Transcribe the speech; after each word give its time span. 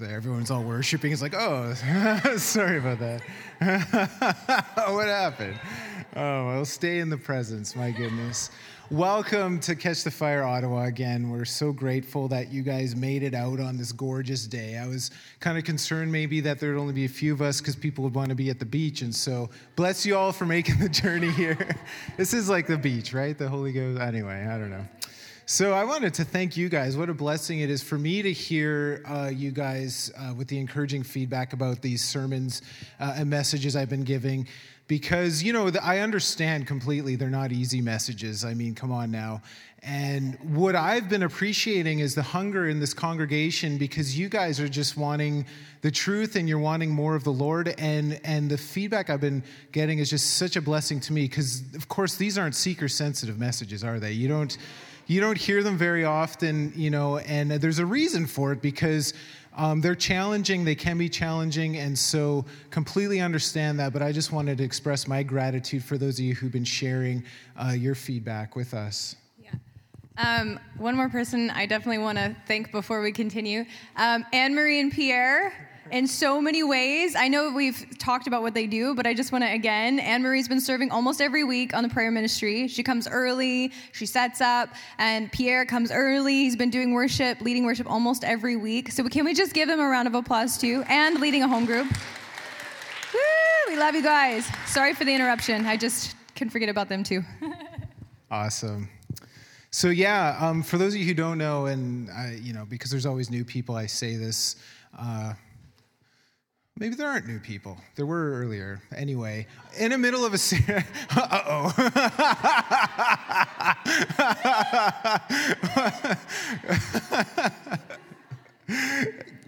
Everyone's 0.00 0.52
all 0.52 0.62
worshiping. 0.62 1.10
It's 1.10 1.22
like, 1.22 1.34
oh, 1.36 1.74
sorry 2.36 2.78
about 2.78 3.00
that. 3.00 3.20
what 4.92 5.08
happened? 5.08 5.58
Oh, 6.14 6.46
well, 6.46 6.64
stay 6.64 7.00
in 7.00 7.10
the 7.10 7.16
presence, 7.16 7.74
my 7.74 7.90
goodness. 7.90 8.52
Welcome 8.92 9.58
to 9.58 9.74
Catch 9.74 10.04
the 10.04 10.12
Fire 10.12 10.44
Ottawa 10.44 10.84
again. 10.84 11.30
We're 11.30 11.44
so 11.44 11.72
grateful 11.72 12.28
that 12.28 12.52
you 12.52 12.62
guys 12.62 12.94
made 12.94 13.24
it 13.24 13.34
out 13.34 13.58
on 13.58 13.76
this 13.76 13.90
gorgeous 13.90 14.46
day. 14.46 14.78
I 14.78 14.86
was 14.86 15.10
kind 15.40 15.58
of 15.58 15.64
concerned 15.64 16.12
maybe 16.12 16.40
that 16.42 16.60
there'd 16.60 16.78
only 16.78 16.92
be 16.94 17.04
a 17.04 17.08
few 17.08 17.32
of 17.32 17.42
us 17.42 17.60
because 17.60 17.74
people 17.74 18.04
would 18.04 18.14
want 18.14 18.28
to 18.28 18.36
be 18.36 18.50
at 18.50 18.60
the 18.60 18.66
beach. 18.66 19.02
And 19.02 19.12
so, 19.12 19.50
bless 19.74 20.06
you 20.06 20.16
all 20.16 20.30
for 20.30 20.46
making 20.46 20.78
the 20.78 20.88
journey 20.88 21.32
here. 21.32 21.58
this 22.16 22.32
is 22.32 22.48
like 22.48 22.68
the 22.68 22.78
beach, 22.78 23.12
right? 23.12 23.36
The 23.36 23.48
Holy 23.48 23.72
Ghost. 23.72 24.00
Anyway, 24.00 24.46
I 24.48 24.58
don't 24.58 24.70
know. 24.70 24.86
So 25.50 25.72
I 25.72 25.82
wanted 25.84 26.12
to 26.12 26.24
thank 26.24 26.58
you 26.58 26.68
guys. 26.68 26.94
What 26.94 27.08
a 27.08 27.14
blessing 27.14 27.60
it 27.60 27.70
is 27.70 27.82
for 27.82 27.96
me 27.96 28.20
to 28.20 28.30
hear 28.30 29.02
uh, 29.06 29.30
you 29.32 29.50
guys 29.50 30.12
uh, 30.14 30.34
with 30.34 30.46
the 30.46 30.58
encouraging 30.58 31.02
feedback 31.02 31.54
about 31.54 31.80
these 31.80 32.04
sermons 32.04 32.60
uh, 33.00 33.14
and 33.16 33.30
messages 33.30 33.74
I've 33.74 33.88
been 33.88 34.04
giving. 34.04 34.46
Because, 34.88 35.42
you 35.42 35.54
know, 35.54 35.70
I 35.82 36.00
understand 36.00 36.66
completely 36.66 37.16
they're 37.16 37.30
not 37.30 37.50
easy 37.50 37.80
messages. 37.80 38.44
I 38.44 38.52
mean, 38.52 38.74
come 38.74 38.92
on 38.92 39.10
now. 39.10 39.40
And 39.82 40.38
what 40.54 40.76
I've 40.76 41.08
been 41.08 41.22
appreciating 41.22 42.00
is 42.00 42.14
the 42.14 42.22
hunger 42.22 42.68
in 42.68 42.78
this 42.78 42.92
congregation 42.92 43.78
because 43.78 44.18
you 44.18 44.28
guys 44.28 44.60
are 44.60 44.68
just 44.68 44.98
wanting 44.98 45.46
the 45.80 45.90
truth 45.90 46.36
and 46.36 46.46
you're 46.46 46.58
wanting 46.58 46.90
more 46.90 47.14
of 47.14 47.24
the 47.24 47.32
Lord. 47.32 47.74
And, 47.78 48.20
and 48.22 48.50
the 48.50 48.58
feedback 48.58 49.08
I've 49.08 49.22
been 49.22 49.42
getting 49.72 49.98
is 49.98 50.10
just 50.10 50.36
such 50.36 50.56
a 50.56 50.60
blessing 50.60 51.00
to 51.00 51.14
me 51.14 51.22
because, 51.22 51.62
of 51.74 51.88
course, 51.88 52.16
these 52.16 52.36
aren't 52.36 52.54
seeker 52.54 52.86
sensitive 52.88 53.38
messages, 53.38 53.82
are 53.82 53.98
they? 53.98 54.12
You 54.12 54.28
don't 54.28 54.58
you 55.08 55.20
don't 55.20 55.38
hear 55.38 55.62
them 55.62 55.76
very 55.76 56.04
often, 56.04 56.72
you 56.76 56.90
know, 56.90 57.18
and 57.18 57.50
there's 57.50 57.78
a 57.80 57.86
reason 57.86 58.26
for 58.26 58.52
it 58.52 58.62
because 58.62 59.14
um, 59.56 59.80
they're 59.80 59.94
challenging, 59.96 60.64
they 60.64 60.74
can 60.74 60.98
be 60.98 61.08
challenging, 61.08 61.78
and 61.78 61.98
so 61.98 62.44
completely 62.70 63.20
understand 63.20 63.80
that. 63.80 63.92
But 63.92 64.02
I 64.02 64.12
just 64.12 64.32
wanted 64.32 64.58
to 64.58 64.64
express 64.64 65.08
my 65.08 65.22
gratitude 65.22 65.82
for 65.82 65.98
those 65.98 66.18
of 66.18 66.24
you 66.26 66.34
who've 66.34 66.52
been 66.52 66.62
sharing 66.62 67.24
uh, 67.56 67.70
your 67.70 67.96
feedback 67.96 68.54
with 68.54 68.74
us. 68.74 69.16
Um, 70.18 70.58
one 70.76 70.96
more 70.96 71.08
person 71.08 71.48
I 71.50 71.66
definitely 71.66 71.98
want 71.98 72.18
to 72.18 72.34
thank 72.48 72.72
before 72.72 73.00
we 73.00 73.12
continue 73.12 73.64
um, 73.94 74.26
Anne 74.32 74.52
Marie 74.52 74.80
and 74.80 74.90
Pierre 74.90 75.67
in 75.90 76.06
so 76.06 76.40
many 76.40 76.62
ways. 76.62 77.14
I 77.16 77.28
know 77.28 77.50
we've 77.50 77.86
talked 77.98 78.26
about 78.26 78.42
what 78.42 78.54
they 78.54 78.66
do, 78.66 78.94
but 78.94 79.06
I 79.06 79.14
just 79.14 79.32
want 79.32 79.44
to 79.44 79.50
again, 79.50 79.98
Anne 79.98 80.22
Marie's 80.22 80.48
been 80.48 80.60
serving 80.60 80.90
almost 80.90 81.20
every 81.20 81.44
week 81.44 81.74
on 81.74 81.82
the 81.82 81.88
prayer 81.88 82.10
ministry. 82.10 82.68
She 82.68 82.82
comes 82.82 83.08
early, 83.08 83.72
she 83.92 84.06
sets 84.06 84.40
up, 84.40 84.70
and 84.98 85.30
Pierre 85.32 85.64
comes 85.64 85.90
early. 85.90 86.34
He's 86.34 86.56
been 86.56 86.70
doing 86.70 86.92
worship, 86.92 87.40
leading 87.40 87.64
worship 87.64 87.90
almost 87.90 88.24
every 88.24 88.56
week. 88.56 88.90
So 88.92 89.08
can 89.08 89.24
we 89.24 89.34
just 89.34 89.52
give 89.52 89.68
him 89.68 89.80
a 89.80 89.88
round 89.88 90.08
of 90.08 90.14
applause 90.14 90.58
too? 90.58 90.84
And 90.88 91.20
leading 91.20 91.42
a 91.42 91.48
home 91.48 91.64
group. 91.64 91.86
Woo, 93.14 93.20
we 93.68 93.76
love 93.76 93.94
you 93.94 94.02
guys. 94.02 94.46
Sorry 94.66 94.94
for 94.94 95.04
the 95.04 95.14
interruption. 95.14 95.66
I 95.66 95.76
just 95.76 96.14
can't 96.34 96.52
forget 96.52 96.68
about 96.68 96.88
them 96.88 97.02
too. 97.02 97.22
awesome. 98.30 98.88
So 99.70 99.88
yeah, 99.88 100.36
um, 100.40 100.62
for 100.62 100.78
those 100.78 100.94
of 100.94 101.00
you 101.00 101.06
who 101.06 101.14
don't 101.14 101.38
know, 101.38 101.66
and 101.66 102.10
I, 102.10 102.38
you 102.40 102.52
know, 102.52 102.64
because 102.64 102.90
there's 102.90 103.06
always 103.06 103.30
new 103.30 103.44
people, 103.44 103.74
I 103.74 103.86
say 103.86 104.16
this. 104.16 104.56
Uh, 104.98 105.34
Maybe 106.78 106.94
there 106.94 107.08
aren't 107.08 107.26
new 107.26 107.40
people. 107.40 107.76
There 107.96 108.06
were 108.06 108.34
earlier. 108.34 108.80
Anyway, 108.94 109.48
in 109.76 109.90
the 109.90 109.98
middle 109.98 110.24
of 110.24 110.32
a 110.32 110.38
series. 110.38 110.84
uh 111.10 111.42
oh. 111.44 111.74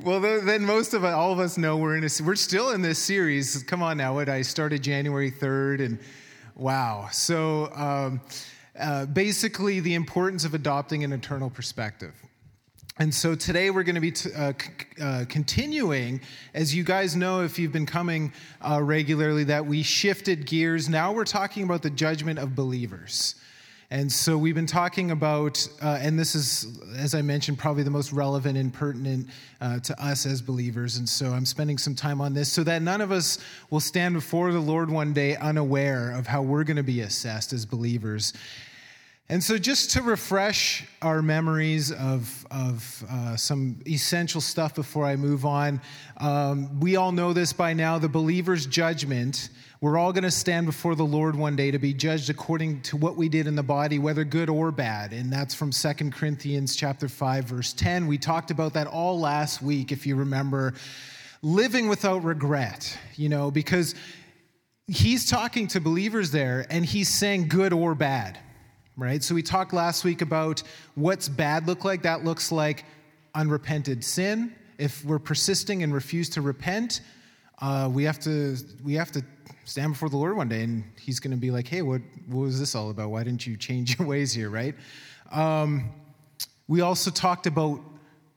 well, 0.02 0.18
then 0.20 0.64
most 0.64 0.92
of 0.92 1.04
all 1.04 1.32
of 1.32 1.38
us 1.38 1.56
know 1.56 1.76
we're 1.76 1.96
in 1.96 2.02
a, 2.02 2.08
we're 2.24 2.34
still 2.34 2.72
in 2.72 2.82
this 2.82 2.98
series. 2.98 3.62
Come 3.62 3.80
on 3.80 3.96
now, 3.96 4.14
what 4.14 4.28
I 4.28 4.42
started 4.42 4.82
January 4.82 5.30
third, 5.30 5.80
and 5.80 6.00
wow. 6.56 7.10
So 7.12 7.70
um, 7.76 8.20
uh, 8.76 9.06
basically, 9.06 9.78
the 9.78 9.94
importance 9.94 10.44
of 10.44 10.54
adopting 10.54 11.04
an 11.04 11.12
eternal 11.12 11.48
perspective. 11.48 12.12
And 12.98 13.14
so 13.14 13.34
today 13.34 13.70
we're 13.70 13.84
going 13.84 13.94
to 13.94 14.00
be 14.00 14.10
t- 14.10 14.30
uh, 14.36 14.52
c- 14.60 15.02
uh, 15.02 15.24
continuing. 15.28 16.20
As 16.52 16.74
you 16.74 16.84
guys 16.84 17.16
know, 17.16 17.42
if 17.42 17.58
you've 17.58 17.72
been 17.72 17.86
coming 17.86 18.32
uh, 18.60 18.82
regularly, 18.82 19.44
that 19.44 19.64
we 19.64 19.82
shifted 19.82 20.44
gears. 20.44 20.88
Now 20.88 21.12
we're 21.12 21.24
talking 21.24 21.62
about 21.62 21.82
the 21.82 21.90
judgment 21.90 22.38
of 22.38 22.54
believers. 22.54 23.36
And 23.92 24.10
so 24.10 24.38
we've 24.38 24.54
been 24.54 24.66
talking 24.66 25.10
about, 25.10 25.66
uh, 25.82 25.98
and 26.00 26.18
this 26.18 26.36
is, 26.36 26.78
as 26.96 27.14
I 27.14 27.22
mentioned, 27.22 27.58
probably 27.58 27.82
the 27.82 27.90
most 27.90 28.12
relevant 28.12 28.56
and 28.56 28.72
pertinent 28.72 29.28
uh, 29.60 29.80
to 29.80 30.04
us 30.04 30.26
as 30.26 30.40
believers. 30.40 30.98
And 30.98 31.08
so 31.08 31.30
I'm 31.32 31.46
spending 31.46 31.76
some 31.76 31.96
time 31.96 32.20
on 32.20 32.32
this 32.32 32.52
so 32.52 32.62
that 32.64 32.82
none 32.82 33.00
of 33.00 33.10
us 33.10 33.38
will 33.70 33.80
stand 33.80 34.14
before 34.14 34.52
the 34.52 34.60
Lord 34.60 34.90
one 34.90 35.12
day 35.12 35.36
unaware 35.36 36.12
of 36.12 36.26
how 36.26 36.42
we're 36.42 36.64
going 36.64 36.76
to 36.76 36.84
be 36.84 37.00
assessed 37.00 37.52
as 37.52 37.66
believers. 37.66 38.32
And 39.30 39.44
so, 39.44 39.58
just 39.58 39.92
to 39.92 40.02
refresh 40.02 40.84
our 41.00 41.22
memories 41.22 41.92
of, 41.92 42.44
of 42.50 43.04
uh, 43.08 43.36
some 43.36 43.78
essential 43.86 44.40
stuff 44.40 44.74
before 44.74 45.06
I 45.06 45.14
move 45.14 45.46
on, 45.46 45.80
um, 46.16 46.80
we 46.80 46.96
all 46.96 47.12
know 47.12 47.32
this 47.32 47.52
by 47.52 47.72
now 47.72 47.96
the 48.00 48.08
believer's 48.08 48.66
judgment. 48.66 49.50
We're 49.80 49.98
all 49.98 50.12
going 50.12 50.24
to 50.24 50.32
stand 50.32 50.66
before 50.66 50.96
the 50.96 51.04
Lord 51.04 51.36
one 51.36 51.54
day 51.54 51.70
to 51.70 51.78
be 51.78 51.94
judged 51.94 52.28
according 52.28 52.82
to 52.82 52.96
what 52.96 53.14
we 53.14 53.28
did 53.28 53.46
in 53.46 53.54
the 53.54 53.62
body, 53.62 54.00
whether 54.00 54.24
good 54.24 54.50
or 54.50 54.72
bad. 54.72 55.12
And 55.12 55.32
that's 55.32 55.54
from 55.54 55.70
Second 55.70 56.12
Corinthians 56.12 56.74
chapter 56.74 57.08
5, 57.08 57.44
verse 57.44 57.72
10. 57.72 58.08
We 58.08 58.18
talked 58.18 58.50
about 58.50 58.72
that 58.72 58.88
all 58.88 59.20
last 59.20 59.62
week, 59.62 59.92
if 59.92 60.08
you 60.08 60.16
remember. 60.16 60.74
Living 61.40 61.86
without 61.88 62.24
regret, 62.24 62.98
you 63.14 63.28
know, 63.28 63.52
because 63.52 63.94
he's 64.88 65.30
talking 65.30 65.68
to 65.68 65.80
believers 65.80 66.32
there 66.32 66.66
and 66.68 66.84
he's 66.84 67.08
saying 67.08 67.46
good 67.46 67.72
or 67.72 67.94
bad 67.94 68.36
right? 68.96 69.22
So 69.22 69.34
we 69.34 69.42
talked 69.42 69.72
last 69.72 70.04
week 70.04 70.22
about 70.22 70.62
what's 70.94 71.28
bad 71.28 71.66
look 71.66 71.84
like. 71.84 72.02
That 72.02 72.24
looks 72.24 72.52
like 72.52 72.84
unrepented 73.34 74.04
sin. 74.04 74.54
If 74.78 75.04
we're 75.04 75.18
persisting 75.18 75.82
and 75.82 75.92
refuse 75.92 76.28
to 76.30 76.42
repent, 76.42 77.00
uh, 77.60 77.90
we 77.92 78.04
have 78.04 78.18
to 78.20 78.56
we 78.82 78.94
have 78.94 79.12
to 79.12 79.22
stand 79.64 79.92
before 79.92 80.08
the 80.08 80.16
Lord 80.16 80.36
one 80.36 80.48
day, 80.48 80.62
and 80.62 80.84
He's 80.98 81.20
going 81.20 81.32
to 81.32 81.36
be 81.36 81.50
like, 81.50 81.68
"Hey, 81.68 81.82
what 81.82 82.00
what 82.26 82.42
was 82.42 82.58
this 82.58 82.74
all 82.74 82.90
about? 82.90 83.10
Why 83.10 83.22
didn't 83.22 83.46
you 83.46 83.56
change 83.56 83.98
your 83.98 84.08
ways 84.08 84.32
here?" 84.32 84.50
Right? 84.50 84.74
Um, 85.30 85.90
we 86.68 86.80
also 86.80 87.10
talked 87.10 87.46
about, 87.46 87.80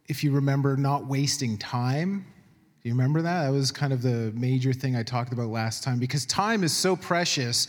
if 0.08 0.24
you 0.24 0.32
remember, 0.32 0.76
not 0.76 1.06
wasting 1.06 1.58
time. 1.58 2.26
Do 2.82 2.90
you 2.90 2.96
remember 2.96 3.22
that? 3.22 3.44
That 3.44 3.52
was 3.52 3.72
kind 3.72 3.94
of 3.94 4.02
the 4.02 4.32
major 4.36 4.74
thing 4.74 4.96
I 4.96 5.04
talked 5.04 5.32
about 5.32 5.50
last 5.50 5.84
time 5.84 6.00
because 6.00 6.26
time 6.26 6.64
is 6.64 6.74
so 6.74 6.96
precious, 6.96 7.68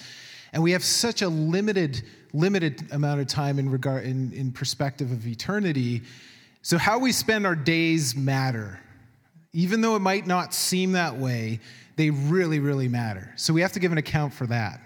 and 0.54 0.62
we 0.62 0.70
have 0.70 0.84
such 0.84 1.20
a 1.20 1.28
limited 1.28 2.03
limited 2.32 2.82
amount 2.92 3.20
of 3.20 3.26
time 3.26 3.59
in 3.59 3.70
regard 3.70 4.04
in, 4.04 4.32
in 4.32 4.50
perspective 4.50 5.12
of 5.12 5.26
eternity. 5.26 6.03
So 6.62 6.78
how 6.78 6.98
we 6.98 7.12
spend 7.12 7.47
our 7.47 7.54
days 7.54 8.16
matter. 8.16 8.81
Even 9.53 9.81
though 9.81 9.94
it 9.94 10.00
might 10.00 10.26
not 10.26 10.53
seem 10.53 10.93
that 10.93 11.16
way, 11.16 11.60
they 11.94 12.10
really, 12.10 12.59
really 12.59 12.88
matter. 12.88 13.32
So 13.37 13.53
we 13.53 13.60
have 13.60 13.72
to 13.72 13.78
give 13.78 13.93
an 13.93 13.98
account 13.98 14.34
for 14.34 14.47
that. 14.48 14.81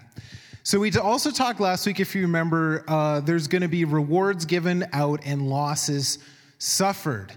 So 0.61 0.79
we 0.79 0.91
also 0.95 1.31
talked 1.31 1.59
last 1.59 1.87
week, 1.87 1.99
if 1.99 2.13
you 2.13 2.21
remember, 2.21 2.83
uh, 2.87 3.21
there's 3.21 3.47
going 3.47 3.63
to 3.63 3.67
be 3.67 3.85
rewards 3.85 4.45
given 4.45 4.87
out 4.93 5.21
and 5.25 5.49
losses 5.49 6.19
suffered. 6.59 7.33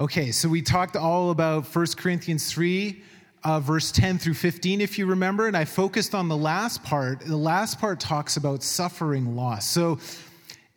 Okay, 0.00 0.32
so 0.32 0.48
we 0.48 0.60
talked 0.60 0.96
all 0.96 1.30
about 1.30 1.72
1 1.72 1.86
Corinthians 1.96 2.50
3, 2.50 3.00
uh, 3.46 3.60
verse 3.60 3.92
10 3.92 4.18
through 4.18 4.34
15, 4.34 4.80
if 4.80 4.98
you 4.98 5.06
remember, 5.06 5.46
and 5.46 5.56
I 5.56 5.64
focused 5.64 6.16
on 6.16 6.26
the 6.26 6.36
last 6.36 6.82
part. 6.82 7.20
The 7.20 7.36
last 7.36 7.78
part 7.78 8.00
talks 8.00 8.36
about 8.36 8.64
suffering 8.64 9.36
loss. 9.36 9.70
So, 9.70 10.00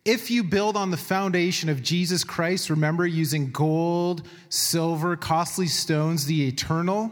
if 0.05 0.29
you 0.29 0.43
build 0.43 0.77
on 0.77 0.91
the 0.91 0.97
foundation 0.97 1.69
of 1.69 1.81
Jesus 1.81 2.23
Christ, 2.23 2.69
remember 2.69 3.07
using 3.07 3.51
gold, 3.51 4.27
silver, 4.49 5.15
costly 5.15 5.65
stones, 5.65 6.27
the 6.27 6.47
eternal, 6.47 7.11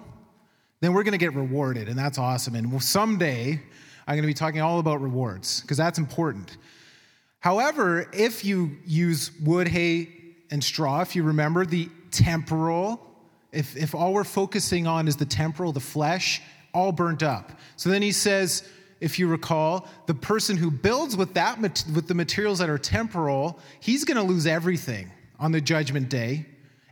then 0.80 0.94
we're 0.94 1.04
going 1.04 1.14
to 1.14 1.18
get 1.18 1.34
rewarded, 1.34 1.90
and 1.90 1.98
that's 1.98 2.20
awesome. 2.20 2.54
And 2.54 2.82
someday, 2.82 3.60
I'm 4.08 4.14
going 4.14 4.22
to 4.22 4.28
be 4.28 4.36
talking 4.36 4.62
all 4.62 4.78
about 4.78 5.02
rewards 5.02 5.62
because 5.62 5.78
that's 5.78 5.98
important. 5.98 6.56
However, 7.40 8.08
if 8.14 8.46
you 8.46 8.78
use 8.86 9.32
wood, 9.42 9.68
hay, 9.68 10.10
and 10.52 10.64
straw, 10.64 11.02
if 11.02 11.16
you 11.16 11.24
remember 11.24 11.66
the 11.66 11.90
temporal, 12.12 13.07
if, 13.58 13.76
if 13.76 13.96
all 13.96 14.14
we're 14.14 14.24
focusing 14.24 14.86
on 14.86 15.08
is 15.08 15.16
the 15.16 15.26
temporal, 15.26 15.72
the 15.72 15.80
flesh, 15.80 16.42
all 16.74 16.92
burnt 16.92 17.24
up. 17.24 17.52
So 17.76 17.90
then 17.90 18.02
he 18.04 18.12
says, 18.12 18.68
if 19.02 19.18
you 19.18 19.28
recall, 19.28 19.88
the 20.06 20.14
person 20.14 20.58
who 20.58 20.70
builds 20.70 21.18
with 21.18 21.34
that 21.34 21.60
with 21.60 22.08
the 22.08 22.14
materials 22.14 22.60
that 22.60 22.70
are 22.70 22.78
temporal, 22.78 23.60
he's 23.80 24.04
going 24.04 24.18
to 24.18 24.24
lose 24.24 24.46
everything 24.46 25.12
on 25.40 25.52
the 25.52 25.62
judgment 25.62 26.10
day. 26.10 26.46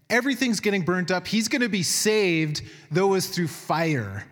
Everything's 0.09 0.59
getting 0.59 0.81
burnt 0.81 1.11
up. 1.11 1.27
He's 1.27 1.47
going 1.47 1.61
to 1.61 1.69
be 1.69 1.83
saved, 1.83 2.61
though 2.91 3.13
it's 3.13 3.27
through 3.27 3.47
fire. 3.47 4.25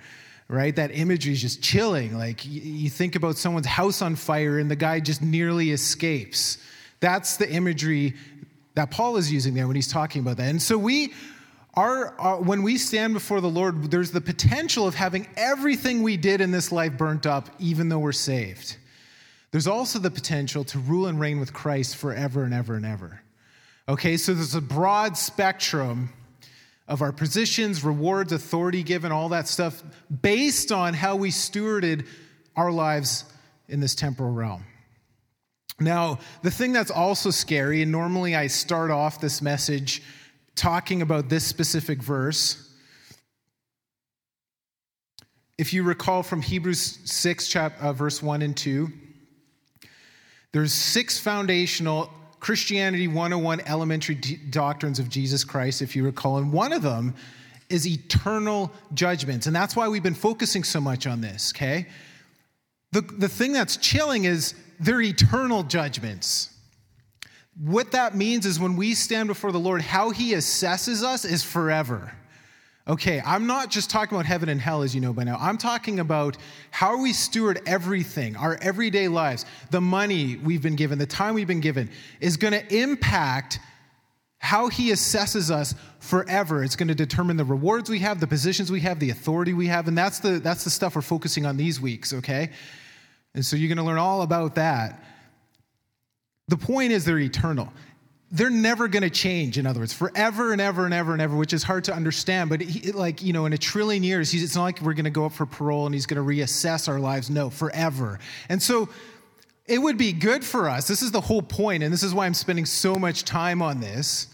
Right? 0.48 0.76
That 0.76 0.92
imagery 0.92 1.34
is 1.34 1.42
just 1.42 1.64
chilling. 1.64 2.16
Like 2.16 2.46
you 2.46 2.90
think 2.90 3.16
about 3.16 3.38
someone's 3.38 3.66
house 3.66 4.02
on 4.02 4.16
fire 4.16 4.60
and 4.60 4.70
the 4.70 4.76
guy 4.76 5.00
just 5.00 5.22
nearly 5.22 5.72
escapes. 5.72 6.58
That's 7.00 7.38
the 7.38 7.50
imagery 7.50 8.14
that 8.76 8.92
Paul 8.92 9.18
is 9.18 9.32
using 9.32 9.54
there 9.54 9.68
when 9.68 9.76
he's 9.76 9.88
talking 9.88 10.22
about 10.22 10.38
that. 10.38 10.50
And 10.50 10.62
so 10.62 10.78
we 10.78 11.14
our, 11.76 12.20
our, 12.20 12.42
when 12.42 12.62
we 12.62 12.78
stand 12.78 13.14
before 13.14 13.42
the 13.42 13.50
Lord, 13.50 13.90
there's 13.90 14.12
the 14.12 14.22
potential 14.22 14.88
of 14.88 14.94
having 14.94 15.28
everything 15.36 16.04
we 16.04 16.18
did 16.18 16.40
in 16.40 16.52
this 16.52 16.72
life 16.72 16.98
burnt 16.98 17.26
up, 17.26 17.50
even 17.60 17.90
though 17.90 18.00
we're 18.00 18.12
saved. 18.12 18.78
There's 19.52 19.68
also 19.68 20.00
the 20.00 20.12
potential 20.12 20.64
to 20.66 20.80
rule 20.80 21.08
and 21.08 21.20
reign 21.20 21.40
with 21.40 21.54
Christ 21.54 21.96
forever 21.96 22.44
and 22.44 22.54
ever 22.54 22.76
and 22.76 22.86
ever. 22.86 23.22
Okay, 23.90 24.18
so 24.18 24.34
there's 24.34 24.56
a 24.56 24.62
broad 24.62 25.18
spectrum 25.18 26.10
of 26.88 27.02
our 27.02 27.12
positions, 27.12 27.84
rewards, 27.84 28.32
authority 28.32 28.84
given, 28.84 29.12
all 29.12 29.30
that 29.30 29.48
stuff, 29.48 29.84
based 30.22 30.72
on 30.72 30.94
how 30.94 31.16
we 31.16 31.30
stewarded 31.30 32.06
our 32.56 32.72
lives 32.72 33.26
in 33.68 33.80
this 33.80 33.96
temporal 33.96 34.32
realm. 34.32 34.64
Now, 35.80 36.20
the 36.44 36.52
thing 36.52 36.72
that's 36.72 36.92
also 36.92 37.32
scary, 37.32 37.82
and 37.82 37.92
normally 37.92 38.36
I 38.36 38.48
start 38.48 38.92
off 38.92 39.20
this 39.20 39.42
message 39.42 40.04
talking 40.56 41.02
about 41.02 41.30
this 41.30 41.46
specific 41.46 42.02
verse. 42.02 42.70
If 45.58 45.74
you 45.74 45.84
recall 45.84 46.24
from 46.24 46.42
Hebrews 46.42 47.00
6, 47.06 47.48
chap, 47.48 47.74
uh, 47.82 47.94
verse 47.94 48.22
1 48.22 48.42
and 48.42 48.56
2, 48.56 48.92
there's 50.52 50.74
six 50.74 51.20
foundational 51.20 52.10
Christianity 52.40 53.08
101 53.08 53.62
elementary 53.62 54.16
d- 54.16 54.38
doctrines 54.50 55.00
of 55.00 55.10
Jesus 55.10 55.44
Christ, 55.44 55.82
if 55.82 55.96
you 55.96 56.04
recall, 56.04 56.38
and 56.38 56.52
one 56.52 56.74
of 56.74 56.82
them 56.82 57.16
is 57.70 57.88
eternal 57.88 58.72
judgments. 58.94 59.48
And 59.48 59.56
that's 59.56 59.76
why 59.76 59.88
we've 59.88 60.04
been 60.04 60.14
focusing 60.14 60.64
so 60.64 60.80
much 60.80 61.08
on 61.08 61.22
this, 61.22 61.54
okay? 61.56 61.88
The, 62.92 63.02
the 63.02 63.30
thing 63.30 63.54
that's 63.54 63.78
chilling 63.78 64.26
is 64.26 64.54
they're 64.80 65.02
eternal 65.02 65.64
judgments. 65.64 66.53
What 67.60 67.92
that 67.92 68.16
means 68.16 68.46
is 68.46 68.60
when 68.60 68.76
we 68.76 68.96
stand 68.96 69.28
before 69.28 69.52
the 69.52 69.60
Lord, 69.60 69.82
how 69.82 70.10
he 70.10 70.34
assesses 70.34 71.04
us 71.04 71.24
is 71.24 71.44
forever. 71.44 72.14
Okay, 72.86 73.22
I'm 73.26 73.48
not 73.48 73.70
just 73.70 73.90
talking 73.90 74.16
about 74.18 74.26
heaven 74.26 74.50
and 74.50 74.60
hell, 74.60 74.82
as 74.82 74.94
you 74.94 75.00
know 75.00 75.14
by 75.14 75.24
now. 75.24 75.38
I'm 75.40 75.58
talking 75.58 76.00
about 76.00 76.36
how 76.70 77.02
we 77.02 77.14
steward 77.14 77.62
everything, 77.66 78.36
our 78.36 78.58
everyday 78.62 79.08
lives, 79.08 79.46
the 79.72 79.80
money 79.80 80.36
we've 80.36 80.62
been 80.62 80.76
given, 80.76 81.00
the 81.00 81.06
time 81.06 81.34
we've 81.34 81.48
been 81.48 81.62
given, 81.62 81.90
is 82.20 82.36
going 82.36 82.54
to 82.54 82.76
impact 82.76 83.60
how 84.40 84.68
he 84.68 84.92
assesses 84.92 85.50
us 85.50 85.74
forever. 86.00 86.62
It's 86.62 86.76
going 86.76 86.90
to 86.90 86.96
determine 86.96 87.38
the 87.38 87.46
rewards 87.46 87.90
we 87.90 88.00
have, 88.00 88.20
the 88.20 88.28
positions 88.28 88.70
we 88.70 88.82
have, 88.82 89.00
the 89.00 89.12
authority 89.12 89.54
we 89.54 89.68
have, 89.68 89.88
and 89.88 89.98
that's 89.98 90.20
the, 90.20 90.40
that's 90.40 90.66
the 90.66 90.70
stuff 90.70 90.98
we're 90.98 91.02
focusing 91.02 91.46
on 91.46 91.56
these 91.56 91.80
weeks, 91.80 92.12
okay? 92.12 92.50
And 93.34 93.46
so 93.46 93.56
you're 93.56 93.70
going 93.70 93.78
to 93.78 93.86
learn 93.86 93.98
all 93.98 94.24
about 94.24 94.56
that. 94.56 95.02
The 96.48 96.58
point 96.58 96.92
is, 96.92 97.06
they're 97.06 97.20
eternal. 97.20 97.72
They're 98.32 98.50
never 98.50 98.88
going 98.88 99.04
to 99.04 99.10
change, 99.10 99.58
in 99.58 99.68
other 99.68 99.80
words, 99.80 99.94
forever 99.94 100.54
and 100.54 100.60
ever 100.60 100.86
and 100.86 100.94
ever 100.94 101.14
and 101.14 101.22
ever, 101.22 101.36
which 101.36 101.54
is 101.54 101.64
hard 101.64 101.84
to 101.86 101.94
understand. 101.94 102.50
But, 102.50 102.62
he, 102.62 102.92
like, 102.92 103.22
you 103.22 103.32
know, 103.32 103.46
in 103.46 103.54
a 103.54 103.58
trillion 103.58 104.04
years, 104.04 104.34
it's 104.34 104.56
not 104.56 104.64
like 104.64 104.82
we're 104.82 104.94
going 104.94 105.06
to 105.06 105.12
go 105.12 105.26
up 105.26 105.34
for 105.34 105.46
parole 105.46 105.86
and 105.86 105.94
he's 105.94 106.08
going 106.08 106.24
to 106.24 106.28
reassess 106.28 106.88
our 106.88 107.00
lives. 107.00 107.30
No, 107.30 107.50
forever. 107.50 108.20
And 108.50 108.62
so 108.62 108.90
it 109.68 109.78
would 109.78 109.98
be 109.98 110.12
good 110.12 110.44
for 110.44 110.68
us. 110.68 110.88
This 110.88 111.02
is 111.02 111.12
the 111.12 111.22
whole 111.22 111.42
point, 111.42 111.84
and 111.84 111.94
this 111.94 112.04
is 112.04 112.14
why 112.14 112.26
I'm 112.26 112.34
spending 112.34 112.66
so 112.66 112.98
much 112.98 113.24
time 113.24 113.62
on 113.62 113.80
this. 113.80 114.28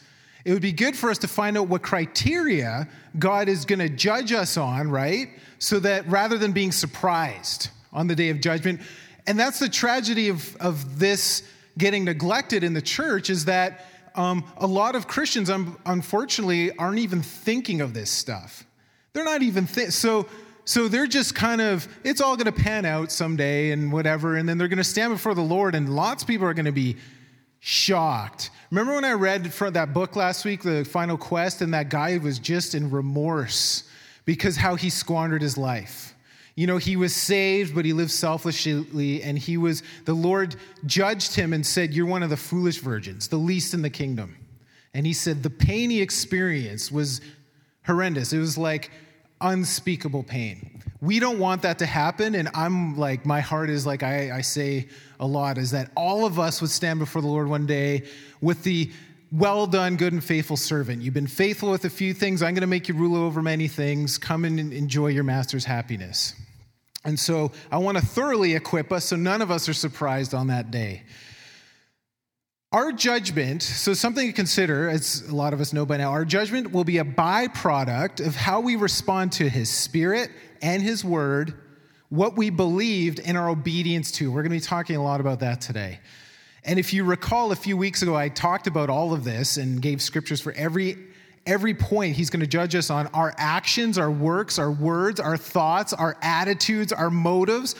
It 0.45 0.53
would 0.53 0.61
be 0.61 0.71
good 0.71 0.95
for 0.95 1.11
us 1.11 1.17
to 1.19 1.27
find 1.27 1.57
out 1.57 1.67
what 1.67 1.83
criteria 1.83 2.88
God 3.19 3.50
is 3.50 3.65
going 3.65 3.79
to 3.79 3.89
judge 3.89 4.31
us 4.31 4.57
on, 4.57 4.89
right? 4.89 5.29
So 5.59 5.79
that 5.81 6.07
rather 6.07 6.38
than 6.38 6.53
being 6.53 6.71
surprised 6.71 7.69
on 7.91 8.07
the 8.07 8.15
day 8.15 8.29
of 8.29 8.39
judgment, 8.39 8.81
and 9.27 9.38
that's 9.38 9.59
the 9.59 9.69
tragedy 9.69 10.29
of, 10.29 10.56
of 10.56 10.97
this 10.97 11.44
getting 11.79 12.05
neglected 12.05 12.63
in 12.63 12.73
the 12.73 12.81
church 12.83 13.31
is 13.31 13.45
that 13.45 13.87
um, 14.13 14.43
a 14.57 14.67
lot 14.67 14.95
of 14.95 15.07
Christians, 15.07 15.49
um, 15.49 15.79
unfortunately, 15.85 16.77
aren't 16.77 16.99
even 16.99 17.23
thinking 17.23 17.81
of 17.81 17.95
this 17.95 18.11
stuff. 18.11 18.65
They're 19.13 19.25
not 19.25 19.41
even 19.41 19.65
th- 19.65 19.89
so. 19.89 20.27
So 20.65 20.87
they're 20.87 21.07
just 21.07 21.33
kind 21.33 21.61
of, 21.61 21.87
it's 22.03 22.21
all 22.21 22.35
going 22.37 22.45
to 22.45 22.51
pan 22.51 22.85
out 22.85 23.11
someday 23.11 23.71
and 23.71 23.91
whatever, 23.91 24.35
and 24.35 24.47
then 24.47 24.59
they're 24.59 24.67
going 24.67 24.77
to 24.77 24.83
stand 24.83 25.11
before 25.11 25.33
the 25.33 25.41
Lord, 25.41 25.73
and 25.73 25.89
lots 25.95 26.21
of 26.21 26.27
people 26.27 26.45
are 26.45 26.53
going 26.53 26.67
to 26.67 26.71
be 26.71 26.95
shocked. 27.59 28.51
Remember 28.69 28.93
when 28.93 29.03
I 29.03 29.13
read 29.13 29.51
from 29.51 29.73
that 29.73 29.95
book 29.95 30.15
last 30.15 30.45
week, 30.45 30.61
The 30.61 30.85
Final 30.85 31.17
Quest, 31.17 31.63
and 31.63 31.73
that 31.73 31.89
guy 31.89 32.19
was 32.19 32.37
just 32.37 32.75
in 32.75 32.91
remorse 32.91 33.89
because 34.25 34.57
how 34.57 34.75
he 34.75 34.91
squandered 34.91 35.41
his 35.41 35.57
life. 35.57 36.08
You 36.59 36.67
know, 36.67 36.75
he 36.75 36.97
was 36.97 37.15
saved, 37.15 37.73
but 37.73 37.85
he 37.85 37.94
lived 37.94 38.11
selfishly, 38.11 39.23
and 39.23 39.39
he 39.39 39.56
was, 39.56 39.81
the 40.03 40.13
Lord 40.13 40.57
judged 40.85 41.33
him 41.33 41.53
and 41.53 41.65
said, 41.65 41.94
You're 41.94 42.06
one 42.06 42.21
of 42.21 42.29
the 42.29 42.35
foolish 42.35 42.79
virgins, 42.79 43.29
the 43.29 43.38
least 43.38 43.73
in 43.73 43.81
the 43.81 43.89
kingdom. 43.89 44.35
And 44.94 45.06
he 45.06 45.13
said, 45.13 45.41
The 45.41 45.50
pain 45.50 45.89
he 45.89 46.01
experienced 46.01 46.91
was 46.91 47.21
horrendous. 47.85 48.33
It 48.33 48.39
was 48.39 48.57
like 48.57 48.91
unspeakable 49.39 50.23
pain. 50.23 50.81
We 51.00 51.21
don't 51.21 51.39
want 51.39 51.61
that 51.61 51.79
to 51.79 51.85
happen, 51.85 52.35
and 52.35 52.50
I'm 52.53 52.97
like, 52.97 53.25
my 53.25 53.39
heart 53.39 53.69
is 53.69 53.85
like 53.85 54.03
I, 54.03 54.29
I 54.39 54.41
say 54.41 54.89
a 55.17 55.25
lot, 55.25 55.57
is 55.57 55.71
that 55.71 55.91
all 55.95 56.25
of 56.25 56.39
us 56.39 56.59
would 56.59 56.71
stand 56.71 57.00
before 57.00 57.21
the 57.21 57.29
Lord 57.29 57.47
one 57.47 57.67
day 57.67 58.03
with 58.41 58.63
the 58.63 58.91
well 59.31 59.65
done, 59.65 59.95
good 59.95 60.11
and 60.11 60.21
faithful 60.21 60.57
servant. 60.57 61.03
You've 61.03 61.13
been 61.13 61.25
faithful 61.25 61.71
with 61.71 61.85
a 61.85 61.89
few 61.89 62.13
things. 62.13 62.44
I'm 62.44 62.53
going 62.53 62.61
to 62.61 62.67
make 62.67 62.89
you 62.89 62.95
rule 62.95 63.15
over 63.15 63.41
many 63.41 63.69
things. 63.69 64.17
Come 64.17 64.44
and 64.44 64.59
enjoy 64.73 65.07
your 65.07 65.23
master's 65.23 65.63
happiness. 65.63 66.35
And 67.05 67.19
so 67.19 67.51
I 67.71 67.77
want 67.77 67.97
to 67.97 68.05
thoroughly 68.05 68.55
equip 68.55 68.91
us 68.91 69.05
so 69.05 69.15
none 69.15 69.41
of 69.41 69.51
us 69.51 69.69
are 69.69 69.73
surprised 69.73 70.33
on 70.33 70.47
that 70.47 70.69
day. 70.71 71.03
Our 72.71 72.91
judgment, 72.91 73.63
so 73.63 73.95
something 73.95 74.27
to 74.27 74.33
consider, 74.33 74.89
as 74.89 75.27
a 75.27 75.35
lot 75.35 75.53
of 75.53 75.61
us 75.61 75.73
know 75.73 75.87
by 75.87 75.97
now, 75.97 76.11
our 76.11 76.23
judgment 76.23 76.71
will 76.71 76.83
be 76.83 76.99
a 76.99 77.03
byproduct 77.03 78.23
of 78.25 78.35
how 78.35 78.59
we 78.59 78.75
respond 78.75 79.31
to 79.33 79.49
his 79.49 79.71
spirit 79.71 80.29
and 80.61 80.83
his 80.83 81.03
word, 81.03 81.55
what 82.09 82.37
we 82.37 82.51
believed, 82.51 83.21
and 83.21 83.37
our 83.37 83.49
obedience 83.49 84.11
to. 84.11 84.31
We're 84.31 84.43
going 84.43 84.51
to 84.51 84.63
be 84.63 84.69
talking 84.69 84.97
a 84.97 85.03
lot 85.03 85.19
about 85.19 85.39
that 85.39 85.61
today. 85.61 85.99
And 86.63 86.77
if 86.77 86.93
you 86.93 87.05
recall, 87.05 87.51
a 87.51 87.55
few 87.55 87.75
weeks 87.75 88.03
ago, 88.03 88.15
I 88.15 88.29
talked 88.29 88.67
about 88.67 88.91
all 88.91 89.13
of 89.13 89.23
this 89.23 89.57
and 89.57 89.81
gave 89.81 89.99
scriptures 89.99 90.39
for 90.39 90.51
every 90.51 90.95
every 91.45 91.74
point 91.74 92.15
he's 92.15 92.30
going 92.30 92.39
to 92.41 92.47
judge 92.47 92.75
us 92.75 92.89
on 92.89 93.07
our 93.07 93.33
actions, 93.38 93.97
our 93.97 94.12
works, 94.12 94.59
our 94.59 94.71
words, 94.71 95.19
our 95.19 95.38
thoughts, 95.38 95.94
our 95.94 96.18
attitudes, 96.21 96.91
our 96.91 97.09
motives. 97.09 97.75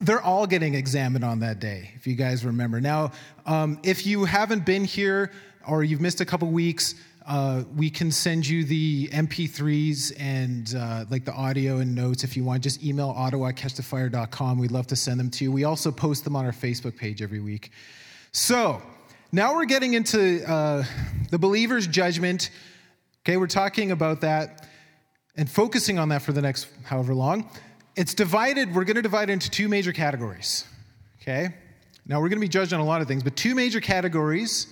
They're 0.00 0.22
all 0.22 0.46
getting 0.46 0.74
examined 0.74 1.24
on 1.24 1.40
that 1.40 1.60
day, 1.60 1.90
if 1.94 2.06
you 2.06 2.14
guys 2.14 2.44
remember. 2.44 2.80
Now, 2.80 3.12
um, 3.46 3.78
if 3.82 4.06
you 4.06 4.24
haven't 4.24 4.66
been 4.66 4.84
here 4.84 5.32
or 5.66 5.82
you've 5.84 6.00
missed 6.00 6.20
a 6.20 6.24
couple 6.24 6.48
weeks, 6.48 6.94
uh, 7.26 7.62
we 7.74 7.88
can 7.88 8.10
send 8.10 8.46
you 8.46 8.64
the 8.64 9.08
MP3s 9.08 10.12
and 10.18 10.74
uh, 10.76 11.06
like 11.08 11.24
the 11.24 11.32
audio 11.32 11.78
and 11.78 11.94
notes 11.94 12.22
if 12.22 12.36
you 12.36 12.44
want. 12.44 12.62
Just 12.62 12.84
email 12.84 13.14
ottawa 13.16 13.50
catchthefire.com. 13.50 14.58
We'd 14.58 14.72
love 14.72 14.86
to 14.88 14.96
send 14.96 15.18
them 15.18 15.30
to 15.30 15.44
you. 15.44 15.52
We 15.52 15.64
also 15.64 15.90
post 15.90 16.24
them 16.24 16.36
on 16.36 16.44
our 16.44 16.52
Facebook 16.52 16.96
page 16.96 17.22
every 17.22 17.40
week. 17.40 17.70
So, 18.32 18.82
now 19.34 19.56
we're 19.56 19.64
getting 19.64 19.94
into 19.94 20.48
uh, 20.48 20.84
the 21.30 21.38
believer's 21.38 21.88
judgment. 21.88 22.50
Okay, 23.22 23.36
we're 23.36 23.48
talking 23.48 23.90
about 23.90 24.20
that 24.20 24.68
and 25.36 25.50
focusing 25.50 25.98
on 25.98 26.10
that 26.10 26.22
for 26.22 26.30
the 26.30 26.40
next 26.40 26.68
however 26.84 27.14
long. 27.14 27.50
It's 27.96 28.14
divided, 28.14 28.72
we're 28.72 28.84
going 28.84 28.94
to 28.94 29.02
divide 29.02 29.30
it 29.30 29.32
into 29.32 29.50
two 29.50 29.68
major 29.68 29.92
categories. 29.92 30.66
Okay? 31.20 31.48
Now 32.06 32.20
we're 32.20 32.28
going 32.28 32.38
to 32.38 32.44
be 32.44 32.48
judged 32.48 32.72
on 32.72 32.78
a 32.78 32.84
lot 32.84 33.00
of 33.00 33.08
things, 33.08 33.24
but 33.24 33.34
two 33.34 33.56
major 33.56 33.80
categories. 33.80 34.68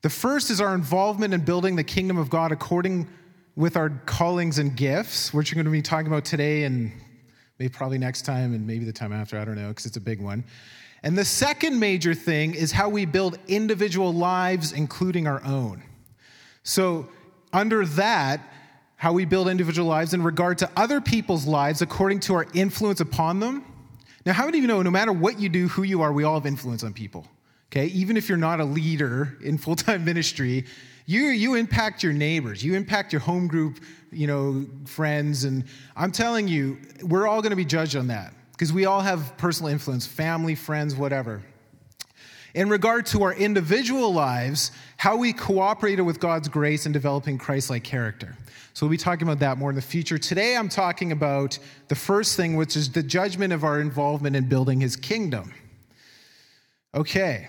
The 0.00 0.10
first 0.10 0.48
is 0.48 0.58
our 0.58 0.74
involvement 0.74 1.34
in 1.34 1.44
building 1.44 1.76
the 1.76 1.84
kingdom 1.84 2.16
of 2.16 2.30
God 2.30 2.50
according 2.50 3.08
with 3.56 3.76
our 3.76 3.90
callings 4.06 4.58
and 4.58 4.74
gifts, 4.74 5.34
which 5.34 5.52
we're 5.52 5.56
going 5.56 5.66
to 5.66 5.70
be 5.70 5.82
talking 5.82 6.06
about 6.06 6.24
today 6.24 6.64
and 6.64 6.92
maybe 7.58 7.68
probably 7.68 7.98
next 7.98 8.22
time 8.22 8.54
and 8.54 8.66
maybe 8.66 8.86
the 8.86 8.92
time 8.92 9.12
after, 9.12 9.38
I 9.38 9.44
don't 9.44 9.56
know, 9.56 9.68
because 9.68 9.84
it's 9.84 9.98
a 9.98 10.00
big 10.00 10.18
one. 10.18 10.44
And 11.02 11.18
the 11.18 11.24
second 11.24 11.78
major 11.80 12.14
thing 12.14 12.54
is 12.54 12.72
how 12.72 12.88
we 12.88 13.04
build 13.06 13.38
individual 13.48 14.12
lives, 14.12 14.72
including 14.72 15.26
our 15.26 15.42
own. 15.44 15.82
So, 16.62 17.08
under 17.52 17.84
that, 17.84 18.40
how 18.96 19.12
we 19.12 19.24
build 19.24 19.48
individual 19.48 19.88
lives 19.88 20.14
in 20.14 20.22
regard 20.22 20.58
to 20.58 20.70
other 20.76 21.00
people's 21.00 21.44
lives 21.44 21.82
according 21.82 22.20
to 22.20 22.34
our 22.34 22.46
influence 22.54 23.00
upon 23.00 23.40
them. 23.40 23.64
Now, 24.24 24.32
how 24.32 24.44
many 24.44 24.58
of 24.58 24.62
you 24.62 24.68
know 24.68 24.80
no 24.80 24.92
matter 24.92 25.12
what 25.12 25.40
you 25.40 25.48
do, 25.48 25.66
who 25.68 25.82
you 25.82 26.02
are, 26.02 26.12
we 26.12 26.22
all 26.22 26.34
have 26.34 26.46
influence 26.46 26.84
on 26.84 26.92
people? 26.92 27.26
Okay, 27.72 27.86
even 27.86 28.16
if 28.16 28.28
you're 28.28 28.38
not 28.38 28.60
a 28.60 28.64
leader 28.64 29.36
in 29.42 29.58
full 29.58 29.74
time 29.74 30.04
ministry, 30.04 30.66
you, 31.06 31.24
you 31.24 31.54
impact 31.56 32.04
your 32.04 32.12
neighbors, 32.12 32.62
you 32.62 32.74
impact 32.74 33.12
your 33.12 33.20
home 33.20 33.48
group, 33.48 33.80
you 34.12 34.28
know, 34.28 34.66
friends. 34.84 35.44
And 35.44 35.64
I'm 35.96 36.12
telling 36.12 36.46
you, 36.46 36.78
we're 37.02 37.26
all 37.26 37.42
going 37.42 37.50
to 37.50 37.56
be 37.56 37.64
judged 37.64 37.96
on 37.96 38.06
that 38.06 38.32
because 38.62 38.72
we 38.72 38.84
all 38.84 39.00
have 39.00 39.36
personal 39.38 39.72
influence, 39.72 40.06
family, 40.06 40.54
friends, 40.54 40.94
whatever. 40.94 41.42
In 42.54 42.68
regard 42.68 43.06
to 43.06 43.24
our 43.24 43.34
individual 43.34 44.14
lives, 44.14 44.70
how 44.98 45.16
we 45.16 45.32
cooperated 45.32 46.06
with 46.06 46.20
God's 46.20 46.46
grace 46.46 46.86
in 46.86 46.92
developing 46.92 47.38
Christ 47.38 47.70
like 47.70 47.82
character. 47.82 48.36
So 48.72 48.86
we'll 48.86 48.92
be 48.92 48.98
talking 48.98 49.26
about 49.26 49.40
that 49.40 49.58
more 49.58 49.70
in 49.70 49.74
the 49.74 49.82
future. 49.82 50.16
Today, 50.16 50.56
I'm 50.56 50.68
talking 50.68 51.10
about 51.10 51.58
the 51.88 51.96
first 51.96 52.36
thing, 52.36 52.54
which 52.54 52.76
is 52.76 52.92
the 52.92 53.02
judgment 53.02 53.52
of 53.52 53.64
our 53.64 53.80
involvement 53.80 54.36
in 54.36 54.48
building 54.48 54.80
his 54.80 54.94
kingdom. 54.94 55.52
Okay. 56.94 57.48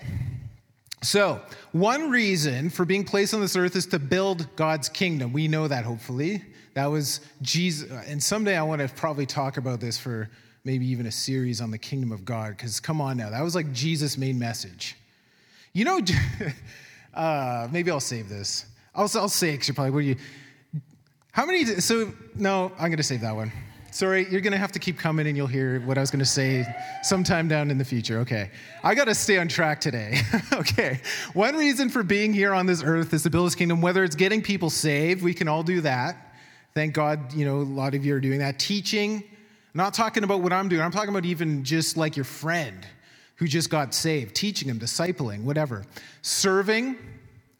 So, 1.00 1.40
one 1.70 2.10
reason 2.10 2.70
for 2.70 2.84
being 2.84 3.04
placed 3.04 3.34
on 3.34 3.40
this 3.40 3.54
earth 3.54 3.76
is 3.76 3.86
to 3.86 4.00
build 4.00 4.48
God's 4.56 4.88
kingdom. 4.88 5.32
We 5.32 5.46
know 5.46 5.68
that, 5.68 5.84
hopefully. 5.84 6.42
That 6.74 6.86
was 6.86 7.20
Jesus. 7.40 7.88
And 8.08 8.20
someday 8.20 8.56
I 8.56 8.64
want 8.64 8.80
to 8.82 8.88
probably 8.88 9.26
talk 9.26 9.58
about 9.58 9.78
this 9.78 9.96
for 9.96 10.28
maybe 10.64 10.86
even 10.86 11.06
a 11.06 11.12
series 11.12 11.60
on 11.60 11.70
the 11.70 11.78
kingdom 11.78 12.10
of 12.10 12.24
God, 12.24 12.56
because 12.56 12.80
come 12.80 13.00
on 13.00 13.16
now, 13.16 13.30
that 13.30 13.42
was 13.42 13.54
like 13.54 13.72
Jesus' 13.72 14.16
main 14.16 14.38
message. 14.38 14.96
You 15.74 15.84
know, 15.84 16.00
uh, 17.14 17.68
maybe 17.70 17.90
I'll 17.90 18.00
save 18.00 18.28
this. 18.28 18.66
I'll, 18.94 19.10
I'll 19.14 19.28
say 19.28 19.54
it, 19.54 19.68
you're 19.68 19.74
probably, 19.74 19.90
what 19.90 20.04
you, 20.04 20.16
how 21.32 21.44
many, 21.44 21.64
so, 21.64 22.12
no, 22.34 22.72
I'm 22.78 22.86
going 22.86 22.96
to 22.96 23.02
save 23.02 23.20
that 23.20 23.34
one. 23.34 23.52
Sorry, 23.90 24.26
you're 24.28 24.40
going 24.40 24.52
to 24.52 24.58
have 24.58 24.72
to 24.72 24.78
keep 24.78 24.98
coming 24.98 25.26
and 25.26 25.36
you'll 25.36 25.46
hear 25.46 25.80
what 25.80 25.98
I 25.98 26.00
was 26.00 26.10
going 26.10 26.20
to 26.20 26.24
say 26.24 26.66
sometime 27.02 27.46
down 27.46 27.70
in 27.70 27.78
the 27.78 27.84
future. 27.84 28.18
Okay. 28.20 28.50
I 28.82 28.94
got 28.96 29.04
to 29.04 29.14
stay 29.14 29.38
on 29.38 29.46
track 29.46 29.80
today. 29.80 30.18
okay. 30.52 31.00
One 31.32 31.54
reason 31.54 31.88
for 31.88 32.02
being 32.02 32.32
here 32.32 32.54
on 32.54 32.66
this 32.66 32.82
earth 32.82 33.14
is 33.14 33.22
to 33.22 33.30
build 33.30 33.46
his 33.46 33.54
kingdom, 33.54 33.80
whether 33.80 34.02
it's 34.02 34.16
getting 34.16 34.42
people 34.42 34.68
saved, 34.68 35.22
we 35.22 35.32
can 35.32 35.46
all 35.46 35.62
do 35.62 35.80
that. 35.82 36.34
Thank 36.72 36.94
God, 36.94 37.32
you 37.34 37.44
know, 37.44 37.58
a 37.58 37.62
lot 37.62 37.94
of 37.94 38.04
you 38.04 38.16
are 38.16 38.20
doing 38.20 38.40
that. 38.40 38.58
Teaching, 38.58 39.22
not 39.74 39.92
talking 39.92 40.24
about 40.24 40.40
what 40.40 40.52
I'm 40.52 40.68
doing, 40.68 40.82
I'm 40.82 40.92
talking 40.92 41.10
about 41.10 41.24
even 41.24 41.64
just 41.64 41.96
like 41.96 42.16
your 42.16 42.24
friend 42.24 42.86
who 43.36 43.48
just 43.48 43.68
got 43.68 43.92
saved, 43.92 44.34
teaching 44.34 44.68
them, 44.68 44.78
discipling, 44.78 45.42
whatever. 45.42 45.84
Serving, 46.22 46.96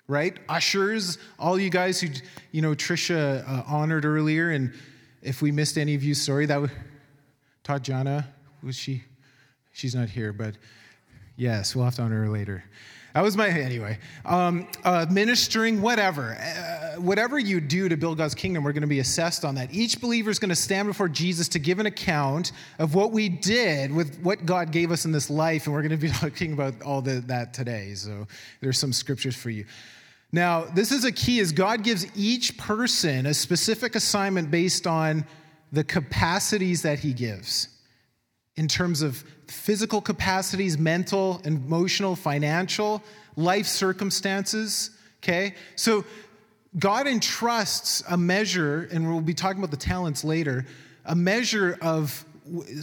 right? 0.06 0.38
Ushers, 0.48 1.18
all 1.38 1.58
you 1.58 1.70
guys 1.70 2.00
who, 2.00 2.08
you 2.52 2.62
know, 2.62 2.74
Trisha 2.74 3.46
uh, 3.48 3.64
honored 3.66 4.04
earlier 4.04 4.50
and 4.50 4.72
if 5.22 5.42
we 5.42 5.50
missed 5.50 5.78
any 5.78 5.94
of 5.94 6.04
you, 6.04 6.14
sorry. 6.14 6.46
That 6.46 6.60
was 6.60 6.70
Tatjana. 7.64 8.26
Was 8.62 8.76
she? 8.76 9.02
She's 9.72 9.94
not 9.94 10.08
here, 10.08 10.32
but 10.32 10.54
yes, 11.36 11.74
we'll 11.74 11.84
have 11.84 11.96
to 11.96 12.02
honor 12.02 12.24
her 12.24 12.30
later. 12.30 12.64
That 13.14 13.22
was 13.22 13.36
my 13.36 13.48
anyway. 13.48 13.98
Um, 14.24 14.66
uh, 14.82 15.06
ministering, 15.08 15.80
whatever, 15.80 16.36
uh, 16.36 17.00
whatever 17.00 17.38
you 17.38 17.60
do 17.60 17.88
to 17.88 17.96
build 17.96 18.18
God's 18.18 18.34
kingdom, 18.34 18.64
we're 18.64 18.72
going 18.72 18.80
to 18.80 18.88
be 18.88 18.98
assessed 18.98 19.44
on 19.44 19.54
that. 19.54 19.72
Each 19.72 20.00
believer 20.00 20.30
is 20.30 20.40
going 20.40 20.48
to 20.48 20.56
stand 20.56 20.88
before 20.88 21.08
Jesus 21.08 21.46
to 21.50 21.60
give 21.60 21.78
an 21.78 21.86
account 21.86 22.50
of 22.80 22.96
what 22.96 23.12
we 23.12 23.28
did 23.28 23.92
with 23.92 24.20
what 24.20 24.44
God 24.44 24.72
gave 24.72 24.90
us 24.90 25.04
in 25.04 25.12
this 25.12 25.30
life, 25.30 25.66
and 25.66 25.74
we're 25.74 25.82
going 25.82 25.92
to 25.92 25.96
be 25.96 26.08
talking 26.12 26.54
about 26.54 26.82
all 26.82 27.02
the, 27.02 27.20
that 27.26 27.54
today. 27.54 27.94
So 27.94 28.26
there's 28.60 28.80
some 28.80 28.92
scriptures 28.92 29.36
for 29.36 29.50
you. 29.50 29.64
Now, 30.32 30.64
this 30.64 30.90
is 30.90 31.04
a 31.04 31.12
key 31.12 31.38
is 31.38 31.52
God 31.52 31.84
gives 31.84 32.08
each 32.16 32.58
person 32.58 33.26
a 33.26 33.34
specific 33.34 33.94
assignment 33.94 34.50
based 34.50 34.88
on 34.88 35.24
the 35.70 35.84
capacities 35.84 36.82
that 36.82 36.98
he 36.98 37.12
gives 37.12 37.68
in 38.56 38.68
terms 38.68 39.02
of 39.02 39.24
physical 39.48 40.00
capacities, 40.00 40.78
mental, 40.78 41.40
emotional, 41.44 42.14
financial, 42.16 43.02
life 43.36 43.66
circumstances, 43.66 44.90
okay? 45.22 45.54
So 45.76 46.04
God 46.78 47.06
entrusts 47.06 48.02
a 48.08 48.16
measure 48.16 48.88
and 48.92 49.08
we'll 49.08 49.20
be 49.20 49.34
talking 49.34 49.58
about 49.58 49.70
the 49.70 49.76
talents 49.76 50.24
later, 50.24 50.66
a 51.04 51.14
measure 51.14 51.78
of 51.80 52.24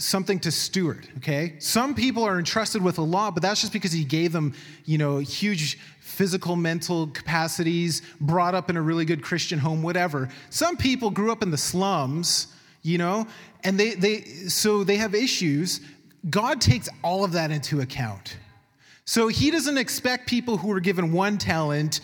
something 0.00 0.40
to 0.40 0.50
steward 0.50 1.06
okay 1.18 1.54
some 1.60 1.94
people 1.94 2.24
are 2.24 2.36
entrusted 2.36 2.82
with 2.82 2.98
a 2.98 3.02
lot 3.02 3.32
but 3.32 3.44
that's 3.44 3.60
just 3.60 3.72
because 3.72 3.92
he 3.92 4.02
gave 4.02 4.32
them 4.32 4.52
you 4.86 4.98
know 4.98 5.18
huge 5.18 5.78
physical, 6.12 6.56
mental 6.56 7.06
capacities, 7.06 8.02
brought 8.20 8.54
up 8.54 8.68
in 8.68 8.76
a 8.76 8.82
really 8.82 9.06
good 9.06 9.22
Christian 9.22 9.58
home, 9.58 9.82
whatever. 9.82 10.28
Some 10.50 10.76
people 10.76 11.10
grew 11.10 11.32
up 11.32 11.42
in 11.42 11.50
the 11.50 11.56
slums, 11.56 12.48
you 12.82 12.98
know, 12.98 13.26
and 13.64 13.78
they, 13.78 13.94
they 13.94 14.20
so 14.48 14.84
they 14.84 14.96
have 14.96 15.14
issues. 15.14 15.80
God 16.28 16.60
takes 16.60 16.88
all 17.02 17.24
of 17.24 17.32
that 17.32 17.50
into 17.50 17.80
account. 17.80 18.36
So 19.04 19.28
he 19.28 19.50
doesn't 19.50 19.78
expect 19.78 20.28
people 20.28 20.56
who 20.56 20.70
are 20.70 20.80
given 20.80 21.12
one 21.12 21.36
talent, 21.36 22.00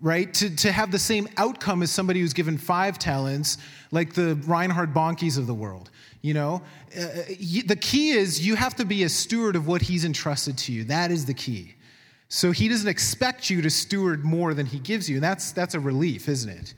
right, 0.00 0.32
to, 0.34 0.54
to 0.56 0.72
have 0.72 0.90
the 0.90 0.98
same 0.98 1.28
outcome 1.36 1.82
as 1.82 1.92
somebody 1.92 2.20
who's 2.20 2.32
given 2.32 2.58
five 2.58 2.98
talents, 2.98 3.58
like 3.92 4.14
the 4.14 4.34
Reinhard 4.46 4.92
Bonnke's 4.92 5.36
of 5.36 5.46
the 5.46 5.54
world. 5.54 5.90
You 6.20 6.34
know, 6.34 6.62
uh, 6.96 7.06
the 7.66 7.78
key 7.80 8.10
is 8.10 8.44
you 8.44 8.56
have 8.56 8.74
to 8.76 8.84
be 8.84 9.04
a 9.04 9.08
steward 9.08 9.56
of 9.56 9.66
what 9.66 9.82
he's 9.82 10.04
entrusted 10.04 10.58
to 10.58 10.72
you. 10.72 10.84
That 10.84 11.10
is 11.10 11.26
the 11.26 11.34
key. 11.34 11.74
So 12.28 12.50
he 12.50 12.68
doesn't 12.68 12.88
expect 12.88 13.50
you 13.50 13.60
to 13.62 13.70
steward 13.70 14.24
more 14.24 14.54
than 14.54 14.66
he 14.66 14.78
gives 14.78 15.08
you. 15.08 15.16
And 15.16 15.24
that's, 15.24 15.52
that's 15.52 15.74
a 15.74 15.80
relief, 15.80 16.28
isn't 16.28 16.50
it? 16.50 16.74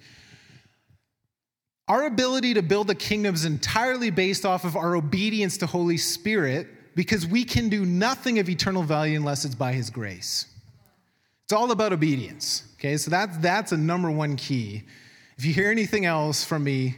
Our 1.87 2.07
ability 2.07 2.55
to 2.55 2.63
build 2.63 2.87
the 2.87 2.95
kingdom 2.95 3.35
is 3.35 3.45
entirely 3.45 4.11
based 4.11 4.47
off 4.47 4.65
of 4.65 4.77
our 4.77 4.97
obedience 4.97 5.59
to 5.59 5.67
Holy 5.67 5.99
Spirit 5.99 6.69
because 6.95 7.27
we 7.27 7.45
can 7.45 7.69
do 7.69 7.85
nothing 7.85 8.39
of 8.39 8.49
eternal 8.49 8.83
value 8.83 9.19
unless 9.19 9.45
it's 9.45 9.55
by 9.55 9.73
his 9.73 9.91
grace. 9.91 10.47
It's 11.45 11.53
all 11.53 11.71
about 11.73 11.93
obedience. 11.93 12.63
Okay, 12.77 12.97
so 12.97 13.11
that's, 13.11 13.37
that's 13.39 13.73
a 13.73 13.77
number 13.77 14.11
one 14.11 14.37
key. 14.37 14.83
If 15.37 15.45
you 15.45 15.53
hear 15.53 15.71
anything 15.71 16.07
else 16.07 16.43
from 16.43 16.65
me, 16.65 16.97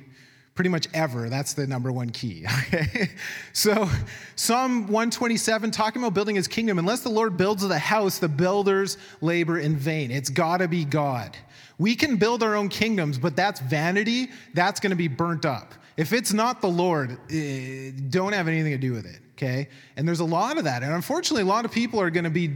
pretty 0.55 0.71
much 0.71 0.89
ever. 0.95 1.29
That's 1.29 1.53
the 1.53 1.67
number 1.67 1.93
one 1.93 2.11
key. 2.11 2.47
Okay? 2.67 3.11
So, 3.53 3.89
Psalm 4.35 4.83
127, 4.83 5.71
talking 5.71 6.03
about 6.03 6.15
building 6.15 6.37
his 6.37 6.49
kingdom, 6.49 6.79
unless 6.79 7.01
the 7.01 7.09
Lord 7.09 7.37
builds 7.37 7.67
the 7.67 7.79
house, 7.79 8.19
the 8.19 8.29
builders 8.29 8.99
labor 9.21 9.59
in 9.59 9.77
vain. 9.77 10.11
It's 10.11 10.31
got 10.31 10.59
to 10.59 10.69
be 10.69 10.85
God. 10.85 11.37
We 11.79 11.95
can 11.95 12.17
build 12.17 12.43
our 12.43 12.55
own 12.55 12.69
kingdoms, 12.69 13.19
but 13.19 13.37
that's 13.37 13.61
vanity. 13.61 14.29
That's 14.55 14.81
going 14.81 14.91
to 14.91 14.97
be 14.97 15.09
burnt 15.09 15.45
up. 15.45 15.75
If 15.97 16.13
it's 16.13 16.33
not 16.33 16.61
the 16.61 16.69
Lord, 16.69 17.19
eh, 17.31 17.93
don't 18.09 18.33
have 18.33 18.49
anything 18.49 18.73
to 18.73 18.79
do 18.79 18.93
with 18.93 19.07
it. 19.07 19.21
Okay? 19.33 19.69
And 19.97 20.07
there's 20.07 20.21
a 20.21 20.25
lot 20.25 20.59
of 20.59 20.65
that. 20.65 20.83
And 20.83 20.93
unfortunately, 20.93 21.43
a 21.43 21.47
lot 21.47 21.65
of 21.65 21.73
people 21.73 22.01
are 22.01 22.11
going 22.11 22.25
to 22.25 22.31
be 22.31 22.51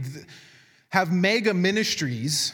have 0.89 1.11
mega 1.11 1.53
ministries 1.53 2.53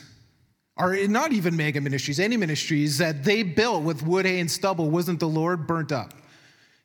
or 0.78 0.96
not 1.08 1.34
even 1.34 1.56
mega 1.56 1.82
ministries, 1.82 2.20
any 2.20 2.38
ministries 2.38 3.00
that 3.00 3.24
they 3.24 3.44
built 3.44 3.84
with 3.84 4.04
wood, 4.04 4.26
hay, 4.26 4.40
and 4.40 4.50
stubble 4.50 4.90
wasn't 4.90 5.20
the 5.20 5.28
Lord 5.28 5.66
burnt 5.66 5.92
up. 5.92 6.14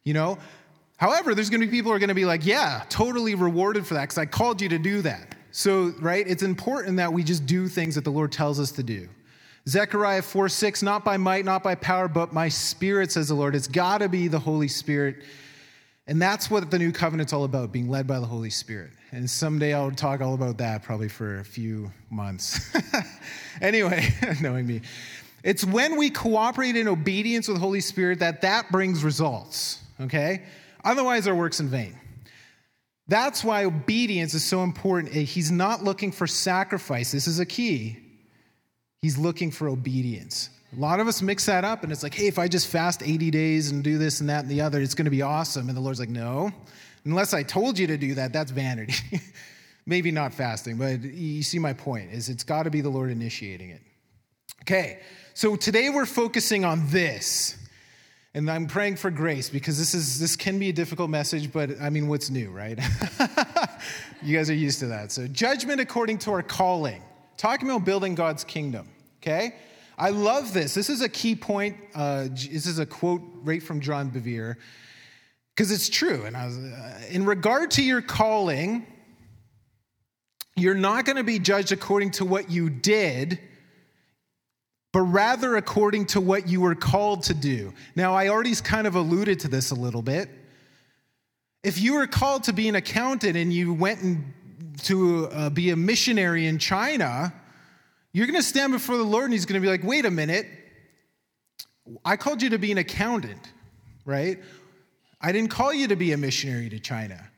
You 0.05 0.15
know? 0.15 0.39
However, 0.97 1.35
there's 1.35 1.51
gonna 1.51 1.67
be 1.67 1.71
people 1.71 1.91
who 1.91 1.97
are 1.97 1.99
gonna 1.99 2.15
be 2.15 2.25
like, 2.25 2.47
yeah, 2.47 2.85
totally 2.89 3.35
rewarded 3.35 3.87
for 3.87 3.95
that 3.95 4.03
because 4.03 4.19
I 4.19 4.27
called 4.27 4.61
you 4.61 4.69
to 4.71 4.79
do 4.79 5.03
that. 5.03 5.35
So, 5.51 5.93
right, 6.01 6.27
it's 6.27 6.43
important 6.43 6.97
that 6.97 7.13
we 7.13 7.23
just 7.23 7.45
do 7.45 7.69
things 7.69 7.95
that 7.97 8.05
the 8.05 8.11
Lord 8.11 8.33
tells 8.33 8.59
us 8.59 8.73
to 8.73 8.83
do. 8.83 9.09
Zechariah 9.69 10.23
4 10.23 10.49
6, 10.49 10.83
not 10.83 11.05
by 11.05 11.17
might, 11.17 11.45
not 11.45 11.63
by 11.63 11.75
power, 11.75 12.09
but 12.09 12.33
my 12.33 12.49
spirit, 12.49 13.13
says 13.13 13.29
the 13.29 13.35
Lord. 13.35 13.55
It's 13.55 13.69
gotta 13.69 14.09
be 14.09 14.29
the 14.29 14.39
Holy 14.39 14.69
Spirit. 14.69 15.23
And 16.07 16.21
that's 16.21 16.51
what 16.51 16.71
the 16.71 16.79
new 16.79 16.91
covenant's 16.91 17.33
all 17.33 17.45
about, 17.45 17.71
being 17.71 17.89
led 17.89 18.07
by 18.07 18.19
the 18.19 18.27
Holy 18.27 18.51
Spirit. 18.51 18.91
And 19.13 19.29
someday 19.31 19.73
I'll 19.73 19.93
talk 19.93 20.21
all 20.21 20.35
about 20.35 20.59
that, 20.59 20.83
probably 20.83 21.09
for 21.09 21.39
a 21.39 21.45
few 21.45 21.93
months. 22.11 22.75
anyway, 23.61 24.09
knowing 24.41 24.67
me. 24.67 24.81
It's 25.45 25.65
when 25.65 25.97
we 25.97 26.11
cooperate 26.11 26.77
in 26.77 26.89
obedience 26.89 27.47
with 27.47 27.57
the 27.57 27.61
Holy 27.61 27.81
Spirit 27.81 28.19
that 28.19 28.43
that 28.43 28.71
brings 28.73 29.05
results, 29.05 29.83
okay? 30.01 30.43
Otherwise, 30.85 31.29
our 31.29 31.35
work's 31.35 31.61
in 31.61 31.69
vain. 31.69 31.99
That's 33.09 33.45
why 33.45 33.65
obedience 33.65 34.35
is 34.35 34.45
so 34.45 34.63
important. 34.63 35.13
He's 35.13 35.51
not 35.51 35.85
looking 35.85 36.13
for 36.13 36.27
sacrifice. 36.27 37.13
This 37.13 37.27
is 37.27 37.39
a 37.39 37.47
key. 37.47 38.02
He's 39.03 39.19
looking 39.19 39.51
for 39.51 39.69
obedience. 39.69 40.49
A 40.77 40.81
lot 40.81 41.01
of 41.01 41.09
us 41.09 41.21
mix 41.21 41.47
that 41.47 41.65
up 41.65 41.83
and 41.83 41.91
it's 41.91 42.05
like, 42.05 42.15
hey, 42.15 42.29
if 42.29 42.39
I 42.39 42.47
just 42.47 42.69
fast 42.69 43.03
80 43.03 43.33
days 43.33 43.73
and 43.73 43.83
do 43.83 43.99
this 43.99 44.21
and 44.21 44.31
that 44.31 44.45
and 44.45 44.49
the 44.49 44.61
other, 44.61 44.81
it's 44.81 44.95
going 44.95 45.07
to 45.07 45.11
be 45.11 45.23
awesome. 45.23 45.69
And 45.69 45.77
the 45.77 45.81
Lord's 45.81 45.99
like, 45.99 46.09
no, 46.09 46.53
unless 47.05 47.35
I 47.35 47.43
told 47.43 47.81
you 47.81 47.89
to 47.89 47.99
do 47.99 48.15
that, 48.15 48.33
that's 48.33 48.53
vanity. 48.53 48.95
Maybe 49.87 50.13
not 50.13 50.33
fasting, 50.33 50.77
but 50.77 51.03
you 51.03 51.43
see 51.43 51.59
my 51.59 51.73
point 51.73 52.13
is 52.13 52.29
it's 52.29 52.45
got 52.45 52.63
to 52.63 52.71
be 52.71 52.81
the 52.81 52.89
Lord 52.89 53.11
initiating 53.11 53.71
it. 53.71 53.83
Okay, 54.63 55.01
so 55.35 55.57
today 55.57 55.91
we're 55.91 56.07
focusing 56.07 56.65
on 56.65 56.87
this. 56.87 57.59
And 58.35 58.49
I'm 58.49 58.69
praying 58.69 58.97
for 58.97 59.11
grace 59.11 59.51
because 59.51 59.77
this 59.77 59.93
is 59.93 60.19
this 60.19 60.37
can 60.37 60.59
be 60.61 60.69
a 60.69 60.73
difficult 60.73 61.11
message, 61.11 61.53
but 61.53 61.71
I 61.81 61.91
mean, 61.91 62.07
what's 62.07 62.31
new, 62.31 62.51
right? 62.51 62.79
you 64.23 64.35
guys 64.35 64.49
are 64.49 64.55
used 64.55 64.79
to 64.79 64.87
that. 64.87 65.13
So, 65.13 65.27
judgment 65.27 65.81
according 65.81 66.19
to 66.19 66.31
our 66.31 66.43
calling. 66.43 67.03
Talking 67.43 67.69
about 67.69 67.85
building 67.85 68.15
God's 68.15 68.45
kingdom. 68.45 68.89
Okay, 69.21 69.57
I 69.99 70.11
love 70.11 70.55
this. 70.55 70.75
This 70.75 70.89
is 70.89 71.01
a 71.01 71.09
key 71.09 71.35
point. 71.35 71.77
Uh, 71.93 72.29
this 72.31 72.67
is 72.67 72.79
a 72.79 72.87
quote 72.87 73.21
right 73.43 73.61
from 73.61 73.81
John 73.81 74.13
Bevere 74.13 74.55
because 75.53 75.73
it's 75.73 75.89
true. 75.89 76.23
And 76.25 76.37
was, 76.37 76.57
uh, 76.57 77.01
in 77.11 77.27
regard 77.27 77.73
to 77.73 77.83
your 77.83 78.01
calling, 78.01 78.87
you're 80.55 80.77
not 80.77 81.05
going 81.05 81.17
to 81.17 81.25
be 81.25 81.41
judged 81.41 81.73
according 81.73 82.13
to 82.13 82.25
what 82.25 82.49
you 82.49 82.71
did, 82.71 83.41
but 84.93 85.01
rather 85.01 85.57
according 85.57 86.07
to 86.07 86.21
what 86.21 86.47
you 86.47 86.61
were 86.61 86.77
called 86.77 87.25
to 87.25 87.35
do. 87.35 87.75
Now, 87.97 88.15
I 88.15 88.29
already 88.29 88.55
kind 88.55 88.87
of 88.87 88.95
alluded 88.95 89.41
to 89.41 89.49
this 89.49 89.73
a 89.73 89.75
little 89.75 90.03
bit. 90.03 90.29
If 91.65 91.81
you 91.83 91.95
were 91.95 92.07
called 92.07 92.45
to 92.45 92.53
be 92.53 92.69
an 92.69 92.77
accountant 92.77 93.37
and 93.37 93.53
you 93.53 93.75
went 93.75 94.01
and 94.01 94.33
to 94.83 95.29
uh, 95.29 95.51
be 95.51 95.71
a 95.71 95.77
missionary 95.77 96.47
in 96.47 96.59
China, 96.59 97.33
you're 98.13 98.27
going 98.27 98.39
to 98.39 98.47
stand 98.47 98.73
before 98.73 98.97
the 98.97 99.03
Lord 99.05 99.25
and 99.25 99.33
He's 99.33 99.47
going 99.47 99.61
to 99.61 99.65
be 99.65 99.71
like, 99.71 99.85
wait 99.85 100.05
a 100.05 100.11
minute, 100.11 100.47
I 102.05 102.17
called 102.17 102.43
you 102.43 102.51
to 102.51 102.59
be 102.59 102.73
an 102.73 102.79
accountant, 102.79 103.53
right? 104.05 104.39
I 105.21 105.33
didn't 105.33 105.51
call 105.51 105.73
you 105.73 105.89
to 105.89 105.97
be 105.97 106.13
a 106.13 106.17
missionary 106.17 106.69
to 106.69 106.79
China. 106.79 107.31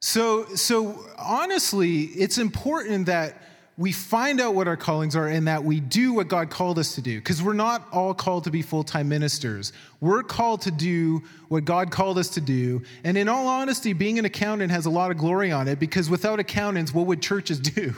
So, 0.00 0.46
so 0.54 1.04
honestly, 1.18 2.02
it's 2.02 2.38
important 2.38 3.06
that 3.06 3.42
we 3.78 3.92
find 3.92 4.40
out 4.40 4.56
what 4.56 4.66
our 4.66 4.76
callings 4.76 5.14
are 5.14 5.28
and 5.28 5.46
that 5.46 5.62
we 5.62 5.78
do 5.78 6.12
what 6.12 6.26
God 6.26 6.50
called 6.50 6.80
us 6.80 6.96
to 6.96 7.00
do. 7.00 7.18
Because 7.18 7.40
we're 7.40 7.52
not 7.52 7.86
all 7.92 8.12
called 8.12 8.42
to 8.44 8.50
be 8.50 8.60
full 8.60 8.82
time 8.82 9.08
ministers. 9.08 9.72
We're 10.00 10.24
called 10.24 10.62
to 10.62 10.72
do 10.72 11.22
what 11.46 11.64
God 11.64 11.92
called 11.92 12.18
us 12.18 12.28
to 12.30 12.40
do. 12.40 12.82
And 13.04 13.16
in 13.16 13.28
all 13.28 13.46
honesty, 13.46 13.92
being 13.92 14.18
an 14.18 14.24
accountant 14.24 14.72
has 14.72 14.86
a 14.86 14.90
lot 14.90 15.12
of 15.12 15.16
glory 15.16 15.52
on 15.52 15.68
it 15.68 15.78
because 15.78 16.10
without 16.10 16.40
accountants, 16.40 16.92
what 16.92 17.06
would 17.06 17.22
churches 17.22 17.60
do 17.60 17.94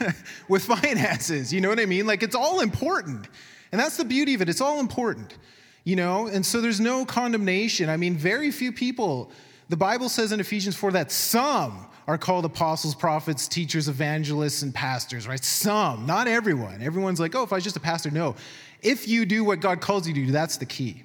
with 0.48 0.64
finances? 0.64 1.52
You 1.52 1.60
know 1.60 1.68
what 1.68 1.78
I 1.78 1.86
mean? 1.86 2.08
Like 2.08 2.24
it's 2.24 2.34
all 2.34 2.58
important. 2.58 3.28
And 3.70 3.80
that's 3.80 3.96
the 3.96 4.04
beauty 4.04 4.34
of 4.34 4.42
it. 4.42 4.48
It's 4.48 4.60
all 4.60 4.80
important, 4.80 5.38
you 5.84 5.94
know? 5.94 6.26
And 6.26 6.44
so 6.44 6.60
there's 6.60 6.80
no 6.80 7.04
condemnation. 7.04 7.88
I 7.88 7.96
mean, 7.96 8.16
very 8.16 8.50
few 8.50 8.72
people, 8.72 9.30
the 9.68 9.76
Bible 9.76 10.08
says 10.08 10.32
in 10.32 10.40
Ephesians 10.40 10.74
4 10.74 10.90
that 10.90 11.12
some, 11.12 11.86
are 12.06 12.18
called 12.18 12.44
apostles, 12.44 12.94
prophets, 12.94 13.46
teachers, 13.46 13.88
evangelists, 13.88 14.62
and 14.62 14.74
pastors, 14.74 15.28
right? 15.28 15.42
Some, 15.44 16.06
not 16.06 16.28
everyone. 16.28 16.82
Everyone's 16.82 17.20
like, 17.20 17.34
oh, 17.34 17.42
if 17.42 17.52
I 17.52 17.56
was 17.56 17.64
just 17.64 17.76
a 17.76 17.80
pastor, 17.80 18.10
no. 18.10 18.36
If 18.82 19.06
you 19.06 19.26
do 19.26 19.44
what 19.44 19.60
God 19.60 19.80
calls 19.80 20.08
you 20.08 20.14
to 20.14 20.26
do, 20.26 20.32
that's 20.32 20.56
the 20.56 20.66
key. 20.66 21.04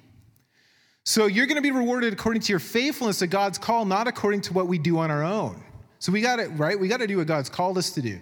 So 1.04 1.26
you're 1.26 1.46
going 1.46 1.56
to 1.56 1.62
be 1.62 1.70
rewarded 1.70 2.12
according 2.12 2.42
to 2.42 2.52
your 2.52 2.58
faithfulness 2.58 3.20
to 3.20 3.28
God's 3.28 3.58
call, 3.58 3.84
not 3.84 4.08
according 4.08 4.40
to 4.42 4.52
what 4.52 4.66
we 4.66 4.78
do 4.78 4.98
on 4.98 5.10
our 5.10 5.22
own. 5.22 5.62
So 6.00 6.10
we 6.10 6.20
got 6.20 6.40
it, 6.40 6.48
right? 6.56 6.78
We 6.78 6.88
got 6.88 7.00
to 7.00 7.06
do 7.06 7.18
what 7.18 7.28
God's 7.28 7.48
called 7.48 7.78
us 7.78 7.90
to 7.92 8.02
do. 8.02 8.18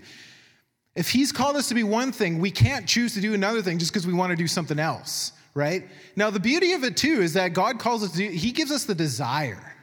If 0.95 1.11
He's 1.11 1.33
called 1.33 1.57
us 1.57 1.69
to 1.69 1.75
be 1.75 1.83
one 1.83 2.13
thing, 2.13 2.39
we 2.39 2.51
can't 2.51 2.87
choose 2.87 3.15
to 3.15 3.21
do 3.21 3.35
another 3.35 3.63
thing 3.63 3.79
just 3.79 3.93
because 3.93 4.07
we 4.07 4.13
want 4.13 4.31
to 4.31 4.37
do 4.37 4.47
something 4.47 4.79
else, 4.79 5.33
right? 5.55 5.89
Now, 6.15 6.31
the 6.31 6.39
beauty 6.39 6.73
of 6.75 6.85
it 6.85 6.97
too 6.97 7.23
is 7.23 7.33
that 7.33 7.55
God 7.55 7.79
calls 7.79 8.05
us 8.05 8.13
to 8.13 8.19
do, 8.19 8.29
He 8.29 8.53
gives 8.53 8.71
us 8.71 8.85
the 8.85 8.95
desire. 8.95 9.74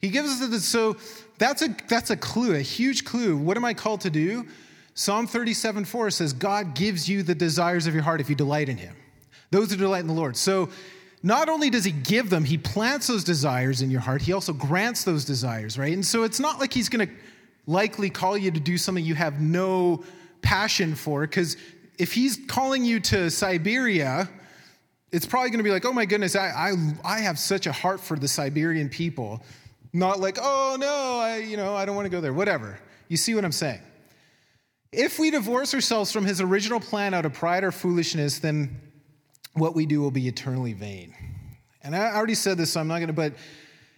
He 0.00 0.08
gives 0.10 0.28
us 0.28 0.48
the, 0.48 0.60
so 0.60 0.96
that's 1.38 1.62
a, 1.62 1.74
that's 1.88 2.10
a 2.10 2.16
clue, 2.16 2.54
a 2.54 2.60
huge 2.60 3.04
clue. 3.04 3.36
What 3.36 3.56
am 3.56 3.64
I 3.64 3.74
called 3.74 4.02
to 4.02 4.10
do? 4.10 4.46
Psalm 4.94 5.26
37 5.26 5.84
4 5.84 6.10
says, 6.10 6.32
God 6.32 6.74
gives 6.74 7.08
you 7.08 7.22
the 7.22 7.34
desires 7.34 7.86
of 7.86 7.94
your 7.94 8.02
heart 8.02 8.20
if 8.20 8.30
you 8.30 8.34
delight 8.34 8.68
in 8.68 8.76
him. 8.76 8.94
Those 9.50 9.70
who 9.70 9.76
delight 9.76 10.00
in 10.00 10.06
the 10.06 10.14
Lord. 10.14 10.36
So 10.36 10.70
not 11.22 11.48
only 11.48 11.70
does 11.70 11.84
he 11.84 11.92
give 11.92 12.30
them, 12.30 12.44
he 12.44 12.58
plants 12.58 13.06
those 13.06 13.24
desires 13.24 13.82
in 13.82 13.90
your 13.90 14.00
heart, 14.00 14.22
he 14.22 14.32
also 14.32 14.52
grants 14.52 15.04
those 15.04 15.24
desires, 15.24 15.78
right? 15.78 15.92
And 15.92 16.04
so 16.04 16.22
it's 16.22 16.40
not 16.40 16.60
like 16.60 16.72
he's 16.72 16.88
going 16.88 17.06
to 17.06 17.12
likely 17.66 18.10
call 18.10 18.38
you 18.38 18.50
to 18.50 18.60
do 18.60 18.78
something 18.78 19.04
you 19.04 19.14
have 19.14 19.40
no 19.40 20.04
passion 20.40 20.94
for, 20.94 21.22
because 21.22 21.56
if 21.98 22.12
he's 22.12 22.38
calling 22.46 22.84
you 22.84 23.00
to 23.00 23.30
Siberia, 23.30 24.28
it's 25.10 25.26
probably 25.26 25.50
going 25.50 25.58
to 25.58 25.64
be 25.64 25.70
like, 25.70 25.84
oh 25.84 25.92
my 25.92 26.04
goodness, 26.04 26.36
I, 26.36 26.48
I, 26.48 26.72
I 27.04 27.18
have 27.20 27.38
such 27.38 27.66
a 27.66 27.72
heart 27.72 28.00
for 28.00 28.16
the 28.18 28.28
Siberian 28.28 28.88
people. 28.88 29.42
Not 29.96 30.20
like, 30.20 30.36
oh 30.38 30.76
no, 30.78 31.20
I, 31.20 31.38
you 31.38 31.56
know, 31.56 31.74
I 31.74 31.86
don't 31.86 31.96
want 31.96 32.04
to 32.04 32.10
go 32.10 32.20
there, 32.20 32.34
whatever. 32.34 32.78
You 33.08 33.16
see 33.16 33.34
what 33.34 33.46
I'm 33.46 33.52
saying? 33.52 33.80
If 34.92 35.18
we 35.18 35.30
divorce 35.30 35.72
ourselves 35.72 36.12
from 36.12 36.26
his 36.26 36.42
original 36.42 36.80
plan 36.80 37.14
out 37.14 37.24
of 37.24 37.32
pride 37.32 37.64
or 37.64 37.72
foolishness, 37.72 38.38
then 38.38 38.78
what 39.54 39.74
we 39.74 39.86
do 39.86 40.02
will 40.02 40.10
be 40.10 40.28
eternally 40.28 40.74
vain. 40.74 41.14
And 41.82 41.96
I 41.96 42.14
already 42.14 42.34
said 42.34 42.58
this, 42.58 42.72
so 42.72 42.80
I'm 42.80 42.88
not 42.88 42.96
going 42.96 43.06
to, 43.06 43.14
but 43.14 43.32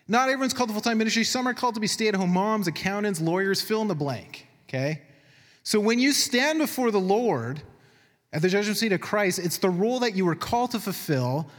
not 0.07 0.29
everyone's 0.29 0.55
called 0.55 0.69
to 0.69 0.73
full 0.73 0.83
time 0.83 0.99
ministry. 0.99 1.25
Some 1.25 1.49
are 1.49 1.55
called 1.55 1.75
to 1.75 1.81
be 1.81 1.89
stay 1.89 2.07
at 2.07 2.15
home 2.15 2.33
moms, 2.33 2.69
accountants, 2.69 3.21
lawyers, 3.21 3.61
fill 3.61 3.83
in 3.83 3.89
the 3.89 3.97
blank, 3.97 4.47
okay? 4.69 5.03
So 5.65 5.81
when 5.81 5.99
you 5.99 6.13
stand 6.13 6.61
before 6.61 6.93
the 6.93 7.01
Lord 7.01 7.61
at 8.33 8.41
the 8.41 8.49
judgment 8.49 8.77
seat 8.77 8.93
of 8.93 9.01
Christ, 9.01 9.41
it's 9.41 9.59
the 9.59 9.71
role 9.71 9.99
that 9.99 10.15
you 10.15 10.25
were 10.25 10.37
called 10.37 10.71
to 10.71 10.79
fulfill 10.79 11.51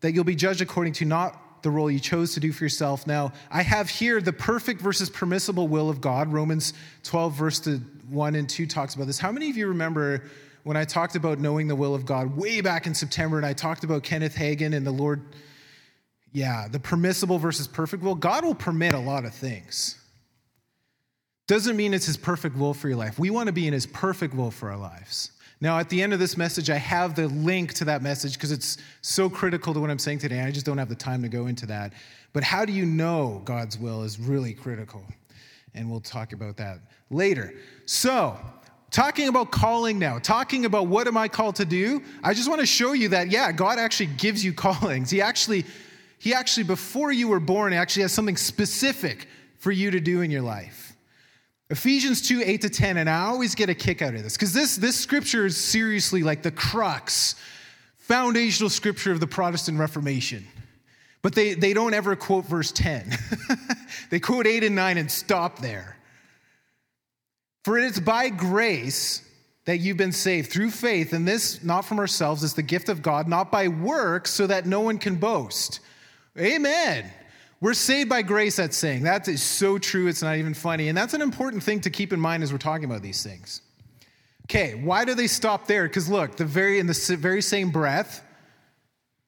that 0.00 0.12
you'll 0.12 0.24
be 0.24 0.34
judged 0.34 0.62
according 0.62 0.94
to, 0.94 1.04
not 1.04 1.41
the 1.62 1.70
role 1.70 1.90
you 1.90 2.00
chose 2.00 2.34
to 2.34 2.40
do 2.40 2.52
for 2.52 2.64
yourself. 2.64 3.06
Now, 3.06 3.32
I 3.50 3.62
have 3.62 3.88
here 3.88 4.20
the 4.20 4.32
perfect 4.32 4.80
versus 4.80 5.08
permissible 5.08 5.68
will 5.68 5.88
of 5.88 6.00
God. 6.00 6.32
Romans 6.32 6.74
12, 7.04 7.34
verse 7.34 7.68
1 8.08 8.34
and 8.34 8.48
2 8.48 8.66
talks 8.66 8.94
about 8.94 9.06
this. 9.06 9.18
How 9.18 9.32
many 9.32 9.48
of 9.50 9.56
you 9.56 9.68
remember 9.68 10.24
when 10.64 10.76
I 10.76 10.84
talked 10.84 11.16
about 11.16 11.38
knowing 11.38 11.68
the 11.68 11.76
will 11.76 11.94
of 11.94 12.04
God 12.04 12.36
way 12.36 12.60
back 12.60 12.86
in 12.86 12.94
September 12.94 13.36
and 13.36 13.46
I 13.46 13.52
talked 13.52 13.84
about 13.84 14.02
Kenneth 14.02 14.34
Hagin 14.34 14.74
and 14.74 14.86
the 14.86 14.92
Lord? 14.92 15.22
Yeah, 16.32 16.66
the 16.68 16.80
permissible 16.80 17.38
versus 17.38 17.68
perfect 17.68 18.02
will. 18.02 18.14
God 18.14 18.44
will 18.44 18.54
permit 18.54 18.94
a 18.94 18.98
lot 18.98 19.24
of 19.24 19.34
things. 19.34 19.98
Doesn't 21.46 21.76
mean 21.76 21.92
it's 21.92 22.06
his 22.06 22.16
perfect 22.16 22.56
will 22.56 22.72
for 22.72 22.88
your 22.88 22.96
life. 22.96 23.18
We 23.18 23.30
want 23.30 23.48
to 23.48 23.52
be 23.52 23.66
in 23.66 23.72
his 23.72 23.86
perfect 23.86 24.34
will 24.34 24.50
for 24.50 24.70
our 24.70 24.78
lives. 24.78 25.32
Now, 25.62 25.78
at 25.78 25.88
the 25.88 26.02
end 26.02 26.12
of 26.12 26.18
this 26.18 26.36
message, 26.36 26.70
I 26.70 26.76
have 26.76 27.14
the 27.14 27.28
link 27.28 27.72
to 27.74 27.84
that 27.84 28.02
message 28.02 28.34
because 28.34 28.50
it's 28.50 28.78
so 29.00 29.30
critical 29.30 29.72
to 29.72 29.78
what 29.78 29.90
I'm 29.90 29.98
saying 30.00 30.18
today. 30.18 30.40
I 30.40 30.50
just 30.50 30.66
don't 30.66 30.76
have 30.76 30.88
the 30.88 30.96
time 30.96 31.22
to 31.22 31.28
go 31.28 31.46
into 31.46 31.66
that. 31.66 31.92
But 32.32 32.42
how 32.42 32.64
do 32.64 32.72
you 32.72 32.84
know 32.84 33.40
God's 33.44 33.78
will 33.78 34.02
is 34.02 34.18
really 34.18 34.54
critical? 34.54 35.04
And 35.76 35.88
we'll 35.88 36.00
talk 36.00 36.32
about 36.32 36.56
that 36.56 36.80
later. 37.10 37.54
So, 37.86 38.36
talking 38.90 39.28
about 39.28 39.52
calling 39.52 40.00
now, 40.00 40.18
talking 40.18 40.64
about 40.64 40.88
what 40.88 41.06
am 41.06 41.16
I 41.16 41.28
called 41.28 41.54
to 41.56 41.64
do, 41.64 42.02
I 42.24 42.34
just 42.34 42.48
want 42.48 42.60
to 42.60 42.66
show 42.66 42.92
you 42.92 43.10
that, 43.10 43.30
yeah, 43.30 43.52
God 43.52 43.78
actually 43.78 44.06
gives 44.06 44.44
you 44.44 44.52
callings. 44.66 45.10
He 45.10 45.22
actually, 45.22 45.64
He 46.18 46.34
actually, 46.34 46.64
before 46.64 47.12
you 47.12 47.28
were 47.28 47.38
born, 47.38 47.70
he 47.70 47.78
actually 47.78 48.02
has 48.02 48.12
something 48.12 48.36
specific 48.36 49.28
for 49.58 49.70
you 49.70 49.92
to 49.92 50.00
do 50.00 50.22
in 50.22 50.32
your 50.32 50.42
life. 50.42 50.91
Ephesians 51.72 52.20
2 52.28 52.42
8 52.44 52.60
to 52.60 52.68
10, 52.68 52.98
and 52.98 53.08
I 53.08 53.24
always 53.24 53.54
get 53.54 53.70
a 53.70 53.74
kick 53.74 54.02
out 54.02 54.14
of 54.14 54.22
this 54.22 54.34
because 54.34 54.52
this, 54.52 54.76
this 54.76 54.94
scripture 54.94 55.46
is 55.46 55.56
seriously 55.56 56.22
like 56.22 56.42
the 56.42 56.50
crux, 56.50 57.34
foundational 57.96 58.68
scripture 58.68 59.10
of 59.10 59.20
the 59.20 59.26
Protestant 59.26 59.78
Reformation. 59.78 60.46
But 61.22 61.34
they, 61.34 61.54
they 61.54 61.72
don't 61.72 61.94
ever 61.94 62.14
quote 62.14 62.44
verse 62.44 62.72
10. 62.72 63.16
they 64.10 64.20
quote 64.20 64.46
8 64.46 64.64
and 64.64 64.74
9 64.74 64.98
and 64.98 65.10
stop 65.10 65.60
there. 65.60 65.96
For 67.64 67.78
it 67.78 67.84
is 67.84 68.00
by 68.00 68.28
grace 68.28 69.26
that 69.64 69.78
you've 69.78 69.96
been 69.96 70.12
saved 70.12 70.50
through 70.50 70.72
faith, 70.72 71.14
and 71.14 71.26
this 71.26 71.64
not 71.64 71.86
from 71.86 71.98
ourselves, 72.00 72.42
is 72.42 72.52
the 72.52 72.62
gift 72.62 72.90
of 72.90 73.00
God, 73.00 73.28
not 73.28 73.50
by 73.50 73.68
works, 73.68 74.30
so 74.30 74.46
that 74.46 74.66
no 74.66 74.80
one 74.80 74.98
can 74.98 75.14
boast. 75.14 75.80
Amen. 76.38 77.10
We're 77.62 77.74
saved 77.74 78.10
by 78.10 78.22
grace, 78.22 78.56
that's 78.56 78.76
saying. 78.76 79.04
That 79.04 79.28
is 79.28 79.40
so 79.40 79.78
true, 79.78 80.08
it's 80.08 80.20
not 80.20 80.36
even 80.36 80.52
funny. 80.52 80.88
And 80.88 80.98
that's 80.98 81.14
an 81.14 81.22
important 81.22 81.62
thing 81.62 81.80
to 81.82 81.90
keep 81.90 82.12
in 82.12 82.18
mind 82.18 82.42
as 82.42 82.50
we're 82.50 82.58
talking 82.58 82.84
about 82.84 83.02
these 83.02 83.22
things. 83.22 83.62
Okay, 84.46 84.74
why 84.74 85.04
do 85.04 85.14
they 85.14 85.28
stop 85.28 85.68
there? 85.68 85.84
Because 85.84 86.08
look, 86.08 86.34
the 86.36 86.44
very 86.44 86.80
in 86.80 86.88
the 86.88 87.16
very 87.20 87.40
same 87.40 87.70
breath, 87.70 88.20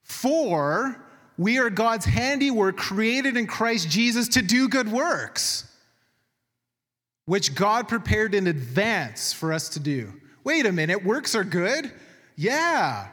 for 0.02 1.00
we 1.38 1.60
are 1.60 1.70
God's 1.70 2.06
handiwork 2.06 2.76
created 2.76 3.36
in 3.36 3.46
Christ 3.46 3.88
Jesus 3.88 4.26
to 4.30 4.42
do 4.42 4.68
good 4.68 4.90
works, 4.90 5.70
which 7.26 7.54
God 7.54 7.86
prepared 7.86 8.34
in 8.34 8.48
advance 8.48 9.32
for 9.32 9.52
us 9.52 9.68
to 9.70 9.80
do. 9.80 10.12
Wait 10.42 10.66
a 10.66 10.72
minute, 10.72 11.04
works 11.04 11.36
are 11.36 11.44
good? 11.44 11.92
Yeah. 12.34 13.06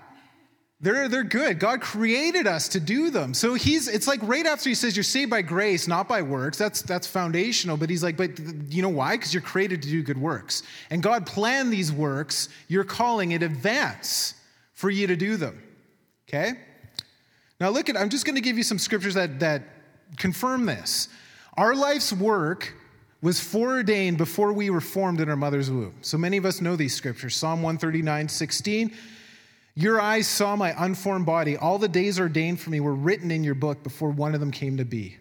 They're, 0.84 1.08
they're 1.08 1.24
good. 1.24 1.60
God 1.60 1.80
created 1.80 2.48
us 2.48 2.70
to 2.70 2.80
do 2.80 3.12
them. 3.12 3.36
So 3.36 3.54
he's, 3.54 3.88
it's 3.88 4.08
like 4.08 4.20
right 4.24 4.48
after 4.48 4.68
he 4.68 4.74
says 4.74 4.96
you're 4.96 5.04
saved 5.04 5.30
by 5.30 5.44
grace, 5.44 5.88
not 5.88 6.08
by 6.08 6.24
works. 6.24 6.58
That's, 6.58 6.82
that's 6.82 7.06
foundational. 7.06 7.78
But 7.78 7.92
he's 7.92 8.02
like, 8.02 8.18
but 8.18 8.40
you 8.70 8.82
know 8.82 8.90
why? 8.90 9.16
Because 9.16 9.32
you're 9.32 9.44
created 9.44 9.84
to 9.84 9.90
do 9.90 10.02
good 10.02 10.18
works. 10.18 10.64
And 10.90 11.04
God 11.04 11.28
planned 11.28 11.72
these 11.72 11.92
works, 11.92 12.50
you're 12.68 12.84
calling 12.84 13.32
in 13.32 13.44
advance 13.44 14.34
for 14.74 14.90
you 14.90 15.06
to 15.06 15.16
do 15.16 15.38
them. 15.38 15.62
Okay? 16.28 16.54
Now 17.60 17.70
look 17.70 17.88
at, 17.88 17.96
I'm 17.96 18.10
just 18.10 18.26
going 18.26 18.36
to 18.36 18.42
give 18.42 18.58
you 18.58 18.64
some 18.64 18.80
scriptures 18.80 19.14
that, 19.14 19.40
that 19.42 19.62
confirm 20.18 20.66
this. 20.66 21.10
Our 21.58 21.76
life's 21.76 22.12
work 22.12 22.74
was 23.22 23.40
foreordained 23.40 24.18
before 24.18 24.52
we 24.52 24.72
were 24.72 24.82
formed 24.82 25.22
in 25.22 25.30
our 25.30 25.36
mother's 25.36 25.70
womb. 25.70 25.94
So 26.02 26.18
many 26.18 26.38
of 26.38 26.46
us 26.46 26.60
know 26.60 26.76
these 26.76 26.96
scriptures. 26.96 27.36
Psalm 27.36 27.62
139, 27.62 28.28
16. 28.28 28.96
Your 29.76 30.02
eyes 30.02 30.28
saw 30.28 30.56
my 30.56 30.74
unformed 30.78 31.26
body. 31.26 31.56
All 31.56 31.78
the 31.78 31.88
days 31.88 32.20
ordained 32.20 32.60
for 32.60 32.70
me 32.70 32.80
were 32.80 32.94
written 32.94 33.32
in 33.32 33.44
your 33.44 33.56
book 33.56 33.84
before 33.84 34.10
one 34.10 34.34
of 34.34 34.40
them 34.40 34.52
came 34.52 34.78
to 34.78 34.86
be. 34.86 35.18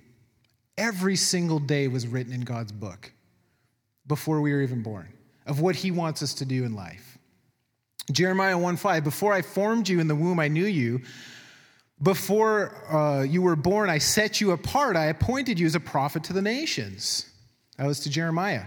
Every 0.77 1.17
single 1.17 1.59
day 1.59 1.89
was 1.89 2.07
written 2.07 2.33
in 2.33 2.41
God's 2.41 2.73
book 2.73 3.13
before 4.07 4.41
we 4.41 4.53
were 4.53 4.63
even 4.63 4.83
born 4.83 5.09
of 5.47 5.61
what 5.61 5.77
he 5.77 5.91
wants 5.91 6.23
us 6.23 6.35
to 6.35 6.45
do 6.45 6.65
in 6.65 6.75
life. 6.75 7.19
Jeremiah 8.11 8.59
1 8.59 8.77
5, 8.77 9.05
before 9.05 9.33
I 9.33 9.43
formed 9.43 9.89
you 9.89 10.01
in 10.01 10.09
the 10.09 10.15
womb, 10.15 10.41
I 10.41 10.49
knew 10.49 10.65
you. 10.65 11.03
Before 12.03 12.75
uh, 12.91 13.23
you 13.23 13.43
were 13.43 13.57
born, 13.57 13.91
I 13.91 13.99
set 13.99 14.41
you 14.41 14.53
apart. 14.53 14.97
I 14.97 15.07
appointed 15.07 15.61
you 15.61 15.67
as 15.67 15.75
a 15.75 15.81
prophet 15.81 16.25
to 16.25 16.33
the 16.33 16.43
nations. 16.43 17.27
That 17.77 17.87
was 17.87 18.01
to 18.01 18.11
Jeremiah. 18.11 18.65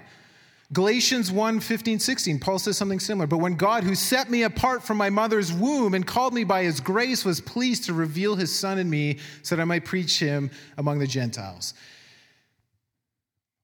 Galatians 0.73 1.31
1 1.31 1.59
15, 1.59 1.99
16, 1.99 2.39
Paul 2.39 2.57
says 2.57 2.75
something 2.77 2.99
similar. 2.99 3.27
But 3.27 3.37
when 3.37 3.55
God, 3.55 3.83
who 3.83 3.93
set 3.93 4.29
me 4.31 4.43
apart 4.43 4.81
from 4.81 4.97
my 4.97 5.09
mother's 5.09 5.53
womb 5.53 5.93
and 5.93 6.05
called 6.05 6.33
me 6.33 6.43
by 6.43 6.63
his 6.63 6.79
grace, 6.79 7.23
was 7.23 7.39
pleased 7.39 7.85
to 7.85 7.93
reveal 7.93 8.35
his 8.35 8.53
son 8.53 8.79
in 8.79 8.89
me 8.89 9.19
so 9.43 9.55
that 9.55 9.61
I 9.61 9.65
might 9.65 9.85
preach 9.85 10.17
him 10.17 10.49
among 10.77 10.97
the 10.97 11.05
Gentiles. 11.05 11.75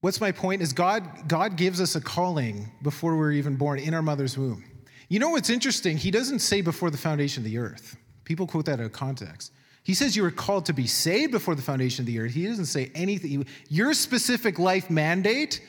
What's 0.01 0.21
my 0.21 0.31
point 0.31 0.61
is 0.61 0.71
God, 0.71 1.27
God 1.27 1.55
gives 1.55 1.81
us 1.81 1.95
a 1.95 2.01
calling 2.01 2.71
before 2.83 3.17
we're 3.17 3.33
even 3.33 3.55
born 3.55 3.79
in 3.79 3.95
our 3.95 4.03
mother's 4.03 4.37
womb. 4.37 4.63
You 5.09 5.17
know 5.17 5.29
what's 5.29 5.49
interesting? 5.49 5.97
He 5.97 6.11
doesn't 6.11 6.39
say 6.39 6.61
before 6.61 6.91
the 6.91 6.97
foundation 6.97 7.43
of 7.43 7.49
the 7.49 7.57
earth. 7.57 7.97
People 8.23 8.45
quote 8.45 8.65
that 8.65 8.79
out 8.79 8.85
of 8.85 8.91
context. 8.91 9.51
He 9.83 9.95
says 9.95 10.15
you 10.15 10.21
were 10.21 10.29
called 10.29 10.67
to 10.67 10.73
be 10.73 10.85
saved 10.85 11.31
before 11.31 11.55
the 11.55 11.63
foundation 11.63 12.03
of 12.03 12.05
the 12.05 12.19
earth. 12.19 12.33
He 12.33 12.45
doesn't 12.45 12.65
say 12.65 12.91
anything. 12.93 13.47
Your 13.69 13.95
specific 13.95 14.59
life 14.59 14.91
mandate 14.91 15.61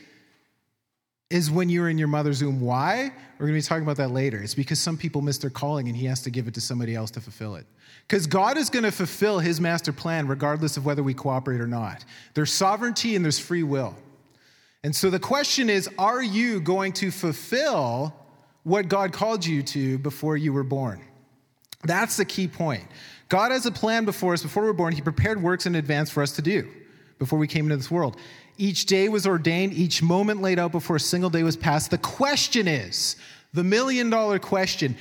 is 1.30 1.50
when 1.50 1.68
you 1.68 1.80
were 1.80 1.88
in 1.88 1.96
your 1.96 2.08
mother's 2.08 2.42
womb. 2.42 2.60
Why? 2.60 3.12
We're 3.38 3.46
going 3.46 3.58
to 3.58 3.64
be 3.64 3.68
talking 3.68 3.84
about 3.84 3.96
that 3.98 4.10
later. 4.10 4.42
It's 4.42 4.54
because 4.54 4.80
some 4.80 4.98
people 4.98 5.22
miss 5.22 5.38
their 5.38 5.50
calling 5.50 5.86
and 5.86 5.96
he 5.96 6.06
has 6.06 6.22
to 6.22 6.30
give 6.30 6.48
it 6.48 6.54
to 6.54 6.60
somebody 6.60 6.94
else 6.94 7.10
to 7.12 7.20
fulfill 7.20 7.54
it. 7.54 7.66
Because 8.06 8.26
God 8.26 8.58
is 8.58 8.68
going 8.68 8.82
to 8.82 8.90
fulfill 8.90 9.38
his 9.38 9.60
master 9.60 9.92
plan 9.92 10.26
regardless 10.26 10.76
of 10.76 10.84
whether 10.84 11.02
we 11.02 11.14
cooperate 11.14 11.60
or 11.60 11.68
not. 11.68 12.04
There's 12.34 12.52
sovereignty 12.52 13.14
and 13.14 13.24
there's 13.24 13.38
free 13.38 13.62
will. 13.62 13.94
And 14.82 14.94
so 14.94 15.08
the 15.08 15.20
question 15.20 15.70
is 15.70 15.88
are 15.98 16.22
you 16.22 16.60
going 16.60 16.92
to 16.94 17.10
fulfill 17.12 18.14
what 18.64 18.88
God 18.88 19.12
called 19.12 19.46
you 19.46 19.62
to 19.62 19.98
before 19.98 20.36
you 20.36 20.52
were 20.52 20.64
born? 20.64 21.00
That's 21.84 22.16
the 22.16 22.24
key 22.24 22.48
point. 22.48 22.84
God 23.28 23.52
has 23.52 23.64
a 23.64 23.70
plan 23.70 24.04
before 24.04 24.32
us 24.32 24.42
before 24.42 24.64
we're 24.64 24.72
born. 24.72 24.92
He 24.92 25.00
prepared 25.00 25.40
works 25.40 25.64
in 25.64 25.76
advance 25.76 26.10
for 26.10 26.22
us 26.22 26.32
to 26.32 26.42
do 26.42 26.68
before 27.18 27.38
we 27.38 27.46
came 27.46 27.66
into 27.66 27.76
this 27.76 27.90
world. 27.90 28.16
Each 28.60 28.84
day 28.84 29.08
was 29.08 29.26
ordained, 29.26 29.72
each 29.72 30.02
moment 30.02 30.42
laid 30.42 30.58
out 30.58 30.70
before 30.70 30.96
a 30.96 31.00
single 31.00 31.30
day 31.30 31.42
was 31.42 31.56
passed. 31.56 31.90
The 31.90 31.96
question 31.96 32.68
is 32.68 33.16
the 33.54 33.64
million 33.64 34.10
dollar 34.10 34.38
question 34.38 34.98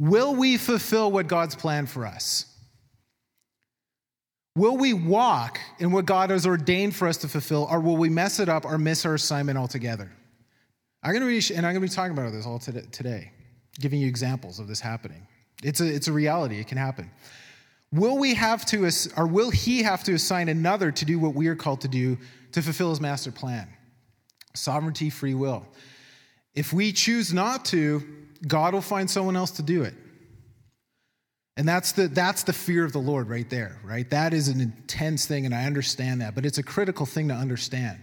will 0.00 0.34
we 0.34 0.56
fulfill 0.56 1.12
what 1.12 1.28
God's 1.28 1.54
planned 1.54 1.88
for 1.88 2.04
us? 2.04 2.46
Will 4.56 4.76
we 4.76 4.92
walk 4.92 5.60
in 5.78 5.92
what 5.92 6.04
God 6.04 6.30
has 6.30 6.44
ordained 6.48 6.96
for 6.96 7.06
us 7.06 7.16
to 7.18 7.28
fulfill, 7.28 7.68
or 7.70 7.78
will 7.78 7.96
we 7.96 8.08
mess 8.08 8.40
it 8.40 8.48
up 8.48 8.64
or 8.64 8.76
miss 8.76 9.06
our 9.06 9.14
assignment 9.14 9.56
altogether? 9.56 10.10
I'm 11.04 11.12
going 11.12 11.22
to 11.22 11.28
be, 11.28 11.54
and 11.54 11.64
I'm 11.64 11.72
going 11.72 11.86
to 11.86 11.88
be 11.88 11.94
talking 11.94 12.18
about 12.18 12.32
this 12.32 12.44
all 12.44 12.58
today, 12.58 13.30
giving 13.78 14.00
you 14.00 14.08
examples 14.08 14.58
of 14.58 14.66
this 14.66 14.80
happening. 14.80 15.28
It's 15.62 15.80
a, 15.80 15.86
it's 15.86 16.08
a 16.08 16.12
reality, 16.12 16.58
it 16.58 16.66
can 16.66 16.76
happen. 16.76 17.08
Will 17.92 18.18
we 18.18 18.34
have 18.34 18.66
to, 18.66 18.90
or 19.16 19.28
will 19.28 19.50
he 19.50 19.84
have 19.84 20.02
to 20.04 20.14
assign 20.14 20.48
another 20.48 20.90
to 20.90 21.04
do 21.04 21.20
what 21.20 21.34
we 21.34 21.46
are 21.46 21.56
called 21.56 21.82
to 21.82 21.88
do 21.88 22.18
to 22.52 22.62
fulfill 22.62 22.90
his 22.90 23.00
master 23.00 23.32
plan? 23.32 23.68
Sovereignty, 24.54 25.10
free 25.10 25.34
will. 25.34 25.66
If 26.54 26.72
we 26.72 26.92
choose 26.92 27.32
not 27.32 27.64
to, 27.66 28.02
God 28.46 28.74
will 28.74 28.80
find 28.80 29.10
someone 29.10 29.36
else 29.36 29.52
to 29.52 29.62
do 29.62 29.82
it. 29.82 29.94
And 31.56 31.68
that's 31.68 31.92
the, 31.92 32.08
that's 32.08 32.44
the 32.44 32.52
fear 32.52 32.84
of 32.84 32.92
the 32.92 32.98
Lord 32.98 33.28
right 33.28 33.48
there, 33.50 33.78
right? 33.84 34.08
That 34.10 34.32
is 34.32 34.48
an 34.48 34.60
intense 34.60 35.26
thing, 35.26 35.44
and 35.44 35.54
I 35.54 35.64
understand 35.64 36.22
that, 36.22 36.34
but 36.34 36.46
it's 36.46 36.58
a 36.58 36.62
critical 36.62 37.06
thing 37.06 37.28
to 37.28 37.34
understand. 37.34 38.00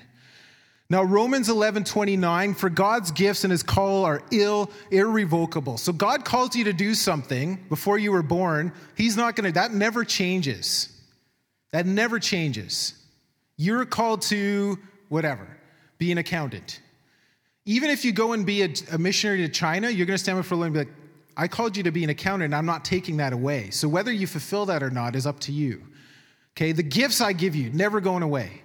Now, 0.89 1.03
Romans 1.03 1.49
11, 1.49 1.83
29, 1.83 2.53
for 2.53 2.69
God's 2.69 3.11
gifts 3.11 3.43
and 3.43 3.51
his 3.51 3.63
call 3.63 4.05
are 4.05 4.23
ill, 4.31 4.71
irrevocable. 4.89 5.77
So 5.77 5.91
God 5.91 6.23
calls 6.23 6.55
you 6.55 6.63
to 6.65 6.73
do 6.73 6.93
something 6.93 7.65
before 7.67 7.97
you 7.97 8.13
were 8.13 8.21
born. 8.21 8.71
He's 8.95 9.17
not 9.17 9.35
going 9.35 9.51
to, 9.51 9.51
that 9.53 9.73
never 9.73 10.05
changes. 10.05 10.89
That 11.73 11.85
never 11.85 12.19
changes. 12.19 12.93
You're 13.57 13.85
called 13.85 14.21
to 14.23 14.77
whatever, 15.09 15.47
be 15.97 16.11
an 16.11 16.17
accountant. 16.17 16.81
Even 17.65 17.89
if 17.89 18.05
you 18.05 18.11
go 18.11 18.33
and 18.33 18.45
be 18.45 18.61
a, 18.63 18.69
a 18.93 18.97
missionary 18.97 19.39
to 19.39 19.49
China, 19.49 19.89
you're 19.89 20.05
going 20.05 20.15
to 20.15 20.23
stand 20.23 20.37
before 20.37 20.55
the 20.55 20.59
Lord 20.59 20.67
and 20.67 20.73
be 20.73 20.79
like, 20.79 20.97
I 21.35 21.47
called 21.47 21.75
you 21.75 21.83
to 21.83 21.91
be 21.91 22.03
an 22.03 22.09
accountant, 22.09 22.53
I'm 22.53 22.65
not 22.65 22.85
taking 22.85 23.17
that 23.17 23.33
away. 23.33 23.69
So 23.69 23.87
whether 23.87 24.11
you 24.11 24.25
fulfill 24.25 24.65
that 24.67 24.81
or 24.81 24.89
not 24.89 25.15
is 25.15 25.27
up 25.27 25.39
to 25.41 25.51
you. 25.51 25.83
Okay, 26.53 26.71
the 26.71 26.83
gifts 26.83 27.21
I 27.21 27.33
give 27.33 27.55
you, 27.55 27.69
never 27.71 28.01
going 28.01 28.23
away. 28.23 28.63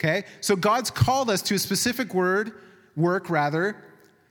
Okay? 0.00 0.24
So 0.40 0.56
God's 0.56 0.90
called 0.90 1.30
us 1.30 1.42
to 1.42 1.54
a 1.54 1.58
specific 1.58 2.12
word, 2.12 2.52
work 2.96 3.30
rather, 3.30 3.76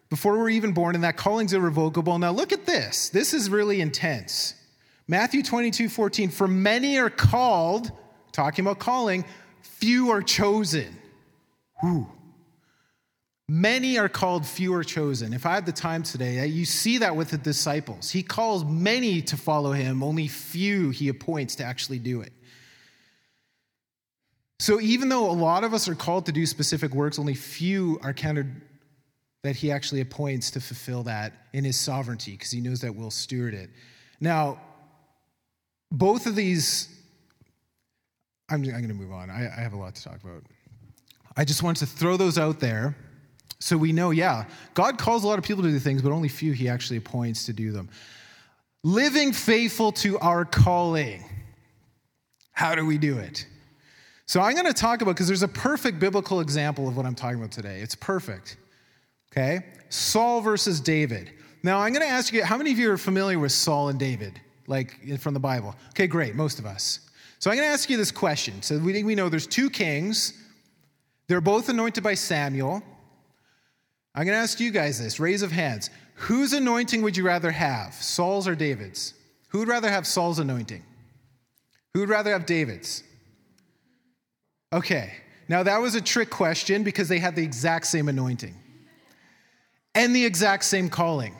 before 0.10 0.38
we're 0.38 0.50
even 0.50 0.74
born, 0.74 0.94
and 0.96 1.04
that 1.06 1.16
calling's 1.16 1.54
irrevocable. 1.54 2.20
Now 2.20 2.32
look 2.32 2.52
at 2.52 2.66
this. 2.66 3.08
This 3.10 3.34
is 3.34 3.50
really 3.50 3.80
intense. 3.80 4.56
Matthew 5.08 5.42
22, 5.44 5.88
14. 5.88 6.30
For 6.30 6.48
many 6.48 6.98
are 6.98 7.10
called, 7.10 7.92
talking 8.32 8.65
about 8.65 8.80
calling, 8.80 9.26
few 9.62 10.12
are 10.12 10.22
chosen. 10.22 10.98
Whew. 11.82 12.08
Many 13.50 13.98
are 13.98 14.08
called, 14.08 14.46
few 14.46 14.74
are 14.74 14.84
chosen. 14.84 15.34
If 15.34 15.46
I 15.46 15.56
had 15.56 15.65
the 15.65 15.74
time 15.74 16.04
today, 16.04 16.46
you 16.46 16.63
see 16.63 17.00
that 17.00 17.15
with 17.15 17.32
the 17.32 17.38
disciples. 17.38 18.10
He 18.10 18.24
calls 18.24 18.63
many 18.63 19.22
to 19.24 19.36
follow 19.36 19.74
him, 19.74 20.04
only 20.04 20.30
few 20.30 20.91
he 20.91 21.10
appoints 21.10 21.56
to 21.56 21.65
actually 21.65 22.00
do 22.00 22.22
it. 22.22 22.32
So 24.60 24.80
even 24.80 25.10
though 25.10 25.30
a 25.30 25.34
lot 25.34 25.63
of 25.63 25.74
us 25.74 25.89
are 25.89 25.96
called 25.96 26.28
to 26.28 26.32
do 26.32 26.46
specific 26.46 26.94
works, 26.94 27.20
only 27.20 27.34
few 27.34 28.00
are 28.04 28.13
counted 28.13 28.62
that 29.44 29.56
he 29.56 29.72
actually 29.72 30.02
appoints 30.02 30.52
to 30.52 30.62
fulfill 30.62 31.04
that 31.04 31.34
in 31.52 31.63
his 31.63 31.78
sovereignty 31.78 32.32
because 32.32 32.52
he 32.52 32.62
knows 32.62 32.80
that 32.82 32.96
we'll 32.96 33.12
steward 33.12 33.54
it. 33.54 33.70
Now, 34.20 34.62
both 35.91 36.28
of 36.28 36.36
these, 36.36 36.88
I'm, 38.52 38.64
I'm 38.64 38.72
going 38.72 38.88
to 38.90 38.94
move 38.94 39.12
on. 39.12 39.30
I, 39.30 39.46
I 39.46 39.62
have 39.62 39.74
a 39.74 39.78
lot 39.78 39.96
to 39.96 40.04
talk 40.04 40.22
about. 40.24 40.44
I 41.38 41.46
just 41.46 41.64
wanted 41.64 41.80
to 41.80 41.86
throw 41.86 42.18
those 42.18 42.38
out 42.38 42.60
there 42.60 42.96
so 43.60 43.78
we 43.78 43.92
know, 43.94 44.10
yeah, 44.10 44.46
God 44.74 44.98
calls 44.98 45.24
a 45.24 45.28
lot 45.28 45.38
of 45.38 45.46
people 45.46 45.64
to 45.64 45.70
do 45.70 45.80
things, 45.80 46.02
but 46.02 46.12
only 46.12 46.28
few 46.28 46.52
he 46.52 46.68
actually 46.68 46.98
appoints 46.98 47.46
to 47.46 47.54
do 47.54 47.72
them. 47.72 47.90
Living 48.84 49.32
faithful 49.32 49.92
to 49.94 50.18
our 50.20 50.44
calling. 50.46 51.24
How 52.52 52.76
do 52.76 52.86
we 52.86 52.98
do 52.98 53.18
it? 53.20 53.46
So 54.26 54.42
I'm 54.42 54.54
going 54.54 54.66
to 54.66 54.74
talk 54.74 55.02
about, 55.02 55.12
because 55.12 55.28
there's 55.28 55.44
a 55.44 55.48
perfect 55.48 56.00
biblical 56.00 56.40
example 56.40 56.88
of 56.88 56.98
what 56.98 57.06
I'm 57.06 57.16
talking 57.16 57.38
about 57.38 57.52
today. 57.52 57.82
It's 57.82 57.96
perfect. 57.96 58.58
Okay? 59.32 59.66
Saul 59.90 60.42
versus 60.42 60.82
David. 60.82 61.32
Now 61.64 61.80
I'm 61.80 61.94
going 61.94 62.06
to 62.06 62.12
ask 62.12 62.34
you, 62.34 62.44
how 62.44 62.58
many 62.58 62.72
of 62.72 62.80
you 62.80 62.92
are 62.92 62.98
familiar 62.98 63.38
with 63.38 63.52
Saul 63.52 63.90
and 63.90 64.00
David, 64.00 64.42
like 64.68 65.20
from 65.20 65.36
the 65.36 65.40
Bible? 65.40 65.76
Okay, 65.90 66.08
great, 66.08 66.34
most 66.34 66.58
of 66.58 66.66
us. 66.66 67.11
So 67.41 67.49
I'm 67.49 67.58
going 67.58 67.67
to 67.67 67.73
ask 67.73 67.89
you 67.89 67.97
this 67.97 68.12
question. 68.12 68.62
So 68.62 68.77
we, 68.77 69.04
we 69.04 69.15
know 69.15 69.27
there's 69.27 69.47
two 69.47 69.71
kings, 69.71 70.34
they're 71.27 71.41
both 71.41 71.69
anointed 71.69 72.04
by 72.04 72.13
Samuel. 72.13 72.84
I'm 74.13 74.25
going 74.25 74.36
to 74.36 74.41
ask 74.41 74.60
you 74.60 74.69
guys 74.69 75.01
this 75.01 75.19
raise 75.19 75.41
of 75.41 75.51
hands. 75.51 75.89
Whose 76.15 76.54
anointing 76.54 77.01
would 77.01 77.17
you 77.17 77.25
rather 77.25 77.49
have, 77.49 77.95
Saul's 77.95 78.47
or 78.47 78.54
David's? 78.54 79.15
Who 79.47 79.60
would 79.60 79.67
rather 79.67 79.89
have 79.89 80.06
Saul's 80.06 80.38
anointing? 80.38 80.84
Who 81.95 82.01
would 82.01 82.10
rather 82.10 82.32
have 82.32 82.45
David's? 82.45 83.04
Okay, 84.71 85.12
now 85.47 85.63
that 85.63 85.82
was 85.82 85.95
a 85.95 86.01
trick 86.01 86.30
question 86.30 86.84
because 86.84 87.10
they 87.10 87.17
had 87.17 87.36
the 87.36 87.43
exact 87.43 87.88
same 87.88 88.08
anointing 88.08 88.54
and 89.95 90.15
the 90.15 90.23
exact 90.23 90.63
same 90.63 90.89
calling. 90.89 91.36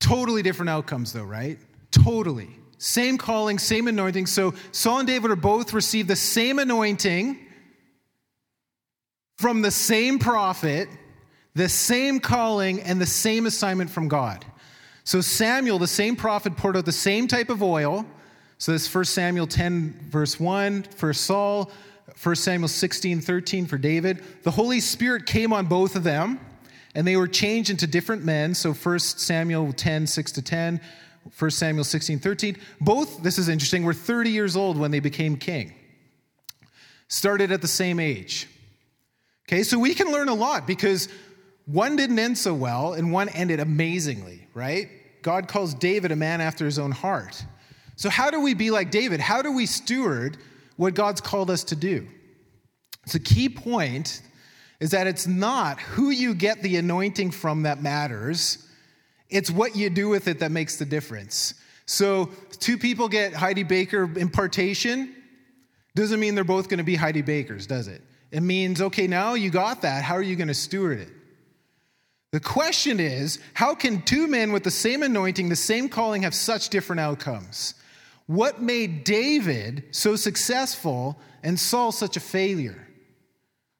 Totally 0.00 0.42
different 0.42 0.70
outcomes, 0.70 1.12
though, 1.12 1.22
right? 1.22 1.58
Totally. 1.92 2.50
Same 2.78 3.16
calling, 3.16 3.60
same 3.60 3.86
anointing. 3.86 4.26
So 4.26 4.54
Saul 4.72 4.98
and 4.98 5.06
David 5.06 5.30
are 5.30 5.36
both 5.36 5.72
received 5.72 6.08
the 6.08 6.16
same 6.16 6.58
anointing 6.58 7.38
from 9.36 9.62
the 9.62 9.70
same 9.70 10.18
prophet, 10.18 10.88
the 11.54 11.68
same 11.68 12.18
calling, 12.18 12.80
and 12.80 13.00
the 13.00 13.06
same 13.06 13.46
assignment 13.46 13.90
from 13.90 14.08
God. 14.08 14.44
So 15.04 15.20
Samuel, 15.20 15.78
the 15.78 15.86
same 15.86 16.16
prophet, 16.16 16.56
poured 16.56 16.76
out 16.76 16.84
the 16.84 16.92
same 16.92 17.28
type 17.28 17.50
of 17.50 17.62
oil 17.62 18.04
so 18.62 18.70
this 18.70 18.94
1 18.94 19.06
Samuel 19.06 19.48
10, 19.48 20.06
verse 20.08 20.38
1 20.38 20.84
for 20.84 21.12
Saul, 21.12 21.72
1 22.22 22.36
Samuel 22.36 22.68
16, 22.68 23.20
13 23.20 23.66
for 23.66 23.76
David. 23.76 24.22
The 24.44 24.52
Holy 24.52 24.78
Spirit 24.78 25.26
came 25.26 25.52
on 25.52 25.66
both 25.66 25.96
of 25.96 26.04
them, 26.04 26.38
and 26.94 27.04
they 27.04 27.16
were 27.16 27.26
changed 27.26 27.70
into 27.70 27.88
different 27.88 28.24
men. 28.24 28.54
So 28.54 28.72
1 28.72 28.98
Samuel 29.00 29.72
10, 29.72 30.06
6 30.06 30.30
to 30.30 30.42
10, 30.42 30.80
1 31.38 31.50
Samuel 31.50 31.84
16, 31.84 32.18
13. 32.18 32.56
Both, 32.80 33.22
this 33.22 33.38
is 33.38 33.48
interesting, 33.48 33.84
were 33.84 33.94
30 33.94 34.30
years 34.30 34.56
old 34.56 34.76
when 34.76 34.90
they 34.90 35.00
became 35.00 35.36
king. 35.36 35.72
Started 37.08 37.52
at 37.52 37.60
the 37.60 37.68
same 37.68 38.00
age. 38.00 38.48
Okay, 39.48 39.62
so 39.62 39.78
we 39.78 39.94
can 39.94 40.10
learn 40.10 40.28
a 40.28 40.34
lot 40.34 40.66
because 40.66 41.08
one 41.66 41.96
didn't 41.96 42.18
end 42.18 42.38
so 42.38 42.54
well 42.54 42.94
and 42.94 43.12
one 43.12 43.28
ended 43.30 43.60
amazingly, 43.60 44.46
right? 44.54 44.88
God 45.22 45.46
calls 45.46 45.74
David 45.74 46.10
a 46.10 46.16
man 46.16 46.40
after 46.40 46.64
his 46.64 46.78
own 46.78 46.90
heart. 46.90 47.44
So, 47.96 48.10
how 48.10 48.30
do 48.30 48.40
we 48.40 48.54
be 48.54 48.70
like 48.70 48.90
David? 48.90 49.20
How 49.20 49.42
do 49.42 49.52
we 49.52 49.66
steward 49.66 50.38
what 50.76 50.94
God's 50.94 51.20
called 51.20 51.50
us 51.50 51.64
to 51.64 51.76
do? 51.76 52.08
So, 53.06 53.18
key 53.18 53.48
point 53.48 54.22
is 54.80 54.90
that 54.90 55.06
it's 55.06 55.26
not 55.26 55.78
who 55.80 56.10
you 56.10 56.34
get 56.34 56.62
the 56.62 56.76
anointing 56.76 57.30
from 57.30 57.62
that 57.62 57.80
matters, 57.82 58.66
it's 59.32 59.50
what 59.50 59.74
you 59.74 59.90
do 59.90 60.08
with 60.08 60.28
it 60.28 60.38
that 60.40 60.52
makes 60.52 60.76
the 60.76 60.84
difference. 60.84 61.54
So, 61.86 62.26
two 62.60 62.78
people 62.78 63.08
get 63.08 63.32
Heidi 63.32 63.64
Baker 63.64 64.04
impartation, 64.16 65.14
doesn't 65.94 66.20
mean 66.20 66.34
they're 66.34 66.44
both 66.44 66.68
going 66.68 66.78
to 66.78 66.84
be 66.84 66.94
Heidi 66.94 67.22
Bakers, 67.22 67.66
does 67.66 67.88
it? 67.88 68.02
It 68.30 68.42
means, 68.42 68.80
okay, 68.80 69.06
now 69.06 69.34
you 69.34 69.50
got 69.50 69.82
that. 69.82 70.04
How 70.04 70.14
are 70.14 70.22
you 70.22 70.36
going 70.36 70.48
to 70.48 70.54
steward 70.54 71.00
it? 71.00 71.10
The 72.30 72.40
question 72.40 72.98
is, 72.98 73.40
how 73.52 73.74
can 73.74 74.02
two 74.02 74.26
men 74.26 74.52
with 74.52 74.64
the 74.64 74.70
same 74.70 75.02
anointing, 75.02 75.50
the 75.50 75.56
same 75.56 75.88
calling, 75.88 76.22
have 76.22 76.34
such 76.34 76.70
different 76.70 77.00
outcomes? 77.00 77.74
What 78.26 78.62
made 78.62 79.04
David 79.04 79.84
so 79.90 80.16
successful 80.16 81.18
and 81.42 81.60
Saul 81.60 81.92
such 81.92 82.16
a 82.16 82.20
failure? 82.20 82.88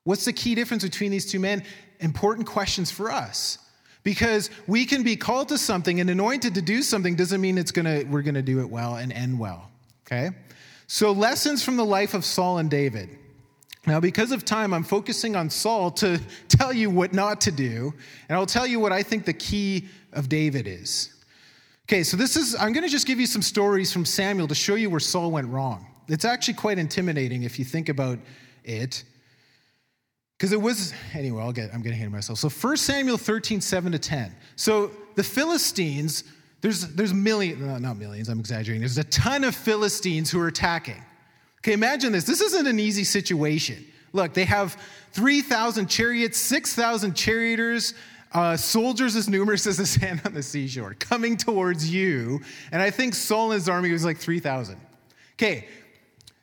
What's 0.04 0.26
the 0.26 0.34
key 0.34 0.54
difference 0.54 0.82
between 0.82 1.10
these 1.10 1.30
two 1.30 1.40
men? 1.40 1.64
Important 2.00 2.46
questions 2.46 2.90
for 2.90 3.10
us. 3.10 3.58
Because 4.04 4.50
we 4.66 4.84
can 4.84 5.02
be 5.02 5.16
called 5.16 5.48
to 5.50 5.58
something 5.58 6.00
and 6.00 6.10
anointed 6.10 6.54
to 6.54 6.62
do 6.62 6.82
something 6.82 7.14
doesn't 7.14 7.40
mean 7.40 7.56
it's 7.56 7.70
gonna, 7.70 8.02
we're 8.08 8.22
going 8.22 8.34
to 8.34 8.42
do 8.42 8.60
it 8.60 8.68
well 8.68 8.96
and 8.96 9.12
end 9.12 9.38
well. 9.38 9.70
Okay? 10.06 10.30
So, 10.88 11.12
lessons 11.12 11.64
from 11.64 11.76
the 11.76 11.84
life 11.84 12.14
of 12.14 12.24
Saul 12.24 12.58
and 12.58 12.70
David. 12.70 13.08
Now, 13.86 13.98
because 13.98 14.30
of 14.30 14.44
time, 14.44 14.72
I'm 14.74 14.84
focusing 14.84 15.34
on 15.34 15.50
Saul 15.50 15.90
to 15.92 16.20
tell 16.48 16.72
you 16.72 16.90
what 16.90 17.12
not 17.12 17.40
to 17.42 17.52
do, 17.52 17.94
and 18.28 18.36
I'll 18.36 18.46
tell 18.46 18.66
you 18.66 18.78
what 18.78 18.92
I 18.92 19.02
think 19.02 19.24
the 19.24 19.32
key 19.32 19.88
of 20.12 20.28
David 20.28 20.66
is. 20.66 21.14
Okay, 21.88 22.02
so 22.02 22.16
this 22.16 22.36
is, 22.36 22.54
I'm 22.54 22.72
going 22.72 22.84
to 22.84 22.90
just 22.90 23.06
give 23.06 23.18
you 23.18 23.26
some 23.26 23.42
stories 23.42 23.92
from 23.92 24.04
Samuel 24.04 24.48
to 24.48 24.54
show 24.54 24.76
you 24.76 24.88
where 24.88 25.00
Saul 25.00 25.30
went 25.30 25.48
wrong. 25.48 25.86
It's 26.08 26.24
actually 26.24 26.54
quite 26.54 26.78
intimidating 26.78 27.42
if 27.42 27.58
you 27.58 27.64
think 27.64 27.88
about 27.88 28.18
it. 28.64 29.04
Because 30.42 30.52
it 30.52 30.60
was, 30.60 30.92
anyway, 31.14 31.40
I'll 31.40 31.52
get, 31.52 31.72
I'm 31.72 31.82
getting 31.82 31.92
ahead 31.92 32.08
of 32.08 32.12
myself. 32.12 32.36
So 32.36 32.48
1 32.48 32.76
Samuel 32.76 33.16
13, 33.16 33.60
7 33.60 33.92
to 33.92 33.98
10. 34.00 34.34
So 34.56 34.90
the 35.14 35.22
Philistines, 35.22 36.24
there's, 36.62 36.80
there's 36.88 37.14
millions, 37.14 37.60
no, 37.60 37.78
not 37.78 37.96
millions, 37.96 38.28
I'm 38.28 38.40
exaggerating. 38.40 38.80
There's 38.80 38.98
a 38.98 39.04
ton 39.04 39.44
of 39.44 39.54
Philistines 39.54 40.32
who 40.32 40.40
are 40.40 40.48
attacking. 40.48 41.00
Okay, 41.58 41.74
imagine 41.74 42.10
this. 42.10 42.24
This 42.24 42.40
isn't 42.40 42.66
an 42.66 42.80
easy 42.80 43.04
situation. 43.04 43.86
Look, 44.12 44.34
they 44.34 44.44
have 44.44 44.76
3,000 45.12 45.86
chariots, 45.86 46.38
6,000 46.38 47.14
charioteers, 47.14 47.94
uh, 48.32 48.56
soldiers 48.56 49.14
as 49.14 49.28
numerous 49.28 49.64
as 49.68 49.76
the 49.76 49.86
sand 49.86 50.22
on 50.24 50.34
the 50.34 50.42
seashore 50.42 50.94
coming 50.94 51.36
towards 51.36 51.88
you. 51.88 52.40
And 52.72 52.82
I 52.82 52.90
think 52.90 53.14
Saul 53.14 53.52
and 53.52 53.60
his 53.60 53.68
army 53.68 53.92
was 53.92 54.04
like 54.04 54.18
3,000. 54.18 54.76
Okay, 55.34 55.68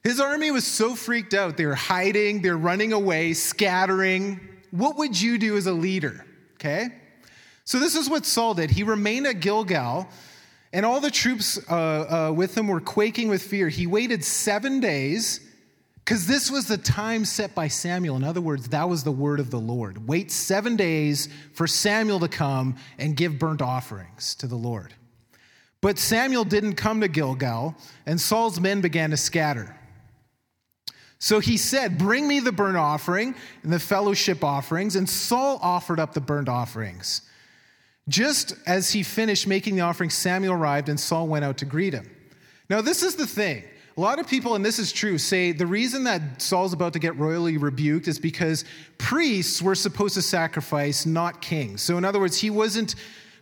his 0.04 0.20
army 0.20 0.52
was 0.52 0.66
so 0.66 0.96
freaked 0.96 1.34
out. 1.34 1.58
They 1.58 1.66
were 1.66 1.76
hiding, 1.76 2.42
they're 2.42 2.58
running 2.58 2.94
away, 2.94 3.34
scattering. 3.34 4.40
What 4.72 4.98
would 4.98 5.20
you 5.20 5.38
do 5.38 5.58
as 5.58 5.66
a 5.66 5.74
leader? 5.74 6.26
Okay? 6.56 6.90
So 7.66 7.80
this 7.80 7.96
is 7.96 8.10
what 8.10 8.26
Saul 8.26 8.54
did. 8.54 8.72
He 8.72 8.84
remained 8.84 9.28
at 9.28 9.40
Gilgal 9.42 10.08
and 10.72 10.86
all 10.86 11.00
the 11.00 11.12
troops 11.12 11.60
uh, 11.70 12.30
uh, 12.30 12.34
with 12.34 12.56
him 12.56 12.68
were 12.68 12.82
quaking 12.82 13.30
with 13.30 13.42
fear. 13.42 13.70
He 13.70 13.88
waited 13.88 14.24
seven 14.24 14.80
days 14.80 15.42
because 15.98 16.28
this 16.28 16.52
was 16.52 16.68
the 16.68 16.78
time 16.78 17.26
set 17.26 17.56
by 17.56 17.68
Samuel. 17.68 18.16
In 18.16 18.24
other 18.24 18.42
words, 18.42 18.70
that 18.70 18.88
was 18.88 19.04
the 19.04 19.12
word 19.12 19.40
of 19.40 19.50
the 19.50 19.60
Lord. 19.60 20.08
Wait 20.08 20.32
seven 20.32 20.76
days 20.76 21.28
for 21.54 21.66
Samuel 21.68 22.20
to 22.20 22.28
come 22.28 22.76
and 22.98 23.16
give 23.16 23.40
burnt 23.40 23.62
offerings 23.62 24.36
to 24.36 24.48
the 24.48 24.56
Lord. 24.56 24.94
But 25.82 25.98
Samuel 25.98 26.44
didn't 26.44 26.76
come 26.76 27.02
to 27.02 27.08
Gilgal, 27.08 27.76
and 28.06 28.20
Saul's 28.20 28.60
men 28.60 28.82
began 28.82 29.12
to 29.12 29.18
scatter. 29.18 29.76
So 31.20 31.40
he 31.40 31.58
said, 31.58 31.98
Bring 31.98 32.28
me 32.28 32.40
the 32.40 32.52
burnt 32.52 32.78
offering 32.78 33.36
and 33.64 33.72
the 33.72 33.80
fellowship 33.80 34.44
offerings. 34.44 34.96
And 34.96 35.08
Saul 35.10 35.60
offered 35.62 36.00
up 36.00 36.14
the 36.14 36.22
burnt 36.22 36.50
offerings. 36.50 37.22
Just 38.08 38.56
as 38.66 38.92
he 38.92 39.04
finished 39.04 39.46
making 39.46 39.76
the 39.76 39.82
offering, 39.82 40.10
Samuel 40.10 40.54
arrived 40.54 40.90
and 40.90 41.00
Saul 41.00 41.28
went 41.28 41.46
out 41.46 41.58
to 41.58 41.66
greet 41.66 41.94
him. 41.94 42.10
Now, 42.70 42.82
this 42.82 43.04
is 43.04 43.16
the 43.16 43.28
thing. 43.28 43.64
A 43.98 44.00
lot 44.00 44.18
of 44.18 44.28
people, 44.28 44.56
and 44.56 44.64
this 44.64 44.80
is 44.80 44.94
true, 44.94 45.18
say 45.18 45.52
the 45.52 45.68
reason 45.68 46.06
that 46.06 46.42
Saul's 46.42 46.72
about 46.72 46.94
to 46.94 47.00
get 47.00 47.18
royally 47.18 47.58
rebuked 47.58 48.08
is 48.08 48.18
because 48.18 48.64
priests 48.98 49.62
were 49.62 49.76
supposed 49.76 50.14
to 50.14 50.22
sacrifice, 50.22 51.06
not 51.06 51.42
kings. 51.42 51.82
So, 51.82 51.98
in 51.98 52.06
other 52.06 52.20
words, 52.20 52.40
he 52.40 52.50
wasn't 52.50 52.96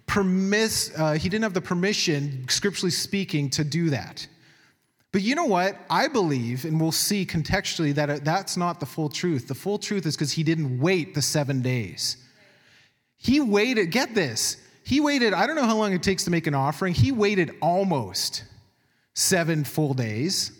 permiss, 0.07 0.91
uh, 0.97 1.13
he 1.13 1.29
didn't 1.29 1.43
have 1.43 1.53
the 1.53 1.61
permission, 1.61 2.45
scripturally 2.49 2.91
speaking, 2.91 3.51
to 3.51 3.63
do 3.63 3.91
that. 3.91 4.25
But 5.11 5.21
you 5.21 5.35
know 5.35 5.45
what? 5.45 5.77
I 5.89 6.07
believe, 6.07 6.65
and 6.65 6.79
we'll 6.79 6.91
see 6.91 7.25
contextually, 7.25 7.95
that 7.95 8.25
that's 8.25 8.57
not 8.57 8.79
the 8.79 8.85
full 8.85 9.09
truth. 9.09 9.47
The 9.47 9.55
full 9.55 9.79
truth 9.79 10.05
is 10.05 10.15
because 10.15 10.33
he 10.33 10.43
didn't 10.43 10.79
wait 10.79 11.15
the 11.15 11.21
seven 11.21 11.61
days. 11.61 12.17
He 13.15 13.39
waited, 13.39 13.91
get 13.91 14.13
this, 14.13 14.57
he 14.83 14.99
waited, 15.01 15.33
I 15.33 15.47
don't 15.47 15.55
know 15.55 15.65
how 15.65 15.77
long 15.77 15.93
it 15.93 16.03
takes 16.03 16.23
to 16.25 16.31
make 16.31 16.47
an 16.47 16.53
offering. 16.53 16.93
He 16.93 17.11
waited 17.11 17.51
almost 17.61 18.43
seven 19.15 19.63
full 19.63 19.93
days. 19.93 20.51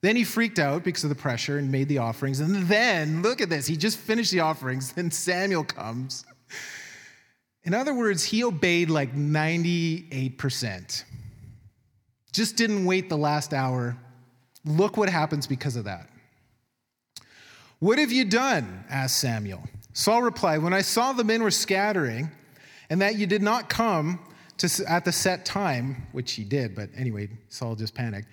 Then 0.00 0.16
he 0.16 0.24
freaked 0.24 0.58
out 0.58 0.82
because 0.82 1.04
of 1.04 1.10
the 1.10 1.16
pressure 1.16 1.58
and 1.58 1.70
made 1.70 1.88
the 1.88 1.98
offerings. 1.98 2.40
And 2.40 2.66
then, 2.66 3.22
look 3.22 3.40
at 3.40 3.50
this, 3.50 3.66
he 3.66 3.76
just 3.76 3.98
finished 3.98 4.32
the 4.32 4.40
offerings. 4.40 4.92
Then 5.00 5.10
Samuel 5.10 5.64
comes. 5.64 6.24
In 7.64 7.74
other 7.74 7.94
words, 7.94 8.24
he 8.24 8.42
obeyed 8.42 8.88
like 8.88 9.14
98%. 9.14 11.04
Just 12.32 12.56
didn't 12.56 12.84
wait 12.84 13.08
the 13.08 13.16
last 13.16 13.52
hour. 13.52 13.96
Look 14.64 14.96
what 14.96 15.08
happens 15.08 15.46
because 15.46 15.76
of 15.76 15.84
that. 15.84 16.08
What 17.78 17.98
have 17.98 18.12
you 18.12 18.24
done? 18.24 18.84
asked 18.90 19.18
Samuel. 19.18 19.62
Saul 19.92 20.22
replied, 20.22 20.62
When 20.62 20.74
I 20.74 20.82
saw 20.82 21.12
the 21.12 21.24
men 21.24 21.42
were 21.42 21.50
scattering, 21.50 22.30
and 22.90 23.00
that 23.00 23.16
you 23.16 23.26
did 23.26 23.42
not 23.42 23.68
come 23.68 24.20
to, 24.58 24.84
at 24.86 25.04
the 25.04 25.12
set 25.12 25.44
time, 25.44 26.06
which 26.12 26.32
he 26.32 26.44
did, 26.44 26.74
but 26.74 26.90
anyway, 26.96 27.28
Saul 27.48 27.74
just 27.74 27.94
panicked, 27.94 28.28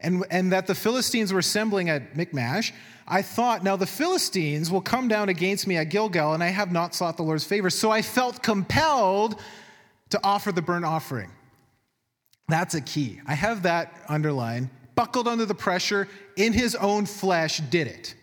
and, 0.00 0.24
and 0.30 0.52
that 0.52 0.66
the 0.66 0.74
Philistines 0.74 1.32
were 1.32 1.38
assembling 1.38 1.88
at 1.88 2.16
Michmash, 2.16 2.72
I 3.06 3.22
thought, 3.22 3.62
now 3.62 3.76
the 3.76 3.86
Philistines 3.86 4.70
will 4.70 4.80
come 4.80 5.08
down 5.08 5.28
against 5.28 5.66
me 5.66 5.76
at 5.76 5.84
Gilgal, 5.84 6.34
and 6.34 6.42
I 6.42 6.48
have 6.48 6.72
not 6.72 6.94
sought 6.94 7.16
the 7.16 7.22
Lord's 7.22 7.44
favor. 7.44 7.70
So 7.70 7.90
I 7.90 8.02
felt 8.02 8.42
compelled 8.42 9.40
to 10.10 10.20
offer 10.24 10.52
the 10.52 10.62
burnt 10.62 10.84
offering. 10.84 11.30
That's 12.50 12.74
a 12.74 12.80
key. 12.80 13.20
I 13.26 13.34
have 13.34 13.62
that 13.62 13.94
underlined. 14.08 14.70
Buckled 14.94 15.28
under 15.28 15.46
the 15.46 15.54
pressure, 15.54 16.08
in 16.36 16.52
his 16.52 16.74
own 16.74 17.06
flesh, 17.06 17.58
did 17.70 17.86
it 17.86 18.02
Does 18.02 18.14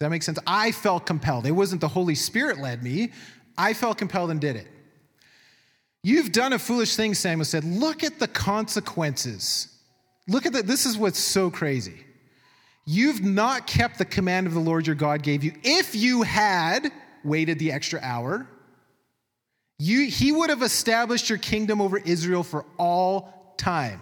that 0.00 0.10
make 0.10 0.22
sense? 0.22 0.38
I 0.46 0.72
felt 0.72 1.04
compelled. 1.04 1.46
It 1.46 1.50
wasn't 1.50 1.80
the 1.80 1.88
Holy 1.88 2.14
Spirit 2.14 2.58
led 2.58 2.82
me. 2.82 3.12
I 3.58 3.74
felt 3.74 3.98
compelled 3.98 4.30
and 4.30 4.40
did 4.40 4.56
it. 4.56 4.68
You've 6.02 6.32
done 6.32 6.52
a 6.52 6.58
foolish 6.58 6.96
thing, 6.96 7.14
Samuel 7.14 7.44
said. 7.44 7.64
Look 7.64 8.02
at 8.02 8.18
the 8.18 8.26
consequences. 8.26 9.68
Look 10.28 10.46
at 10.46 10.52
that. 10.54 10.66
This 10.66 10.86
is 10.86 10.96
what's 10.96 11.18
so 11.18 11.50
crazy. 11.50 12.04
You've 12.84 13.22
not 13.22 13.66
kept 13.66 13.98
the 13.98 14.04
command 14.04 14.46
of 14.46 14.54
the 14.54 14.60
Lord 14.60 14.86
your 14.86 14.96
God 14.96 15.22
gave 15.22 15.44
you. 15.44 15.52
If 15.62 15.94
you 15.94 16.22
had 16.22 16.90
waited 17.22 17.58
the 17.58 17.70
extra 17.70 18.00
hour, 18.02 18.48
you, 19.78 20.06
he 20.06 20.32
would 20.32 20.50
have 20.50 20.62
established 20.62 21.28
your 21.28 21.38
kingdom 21.38 21.80
over 21.80 21.98
Israel 21.98 22.42
for 22.42 22.64
all 22.78 23.54
time. 23.56 24.00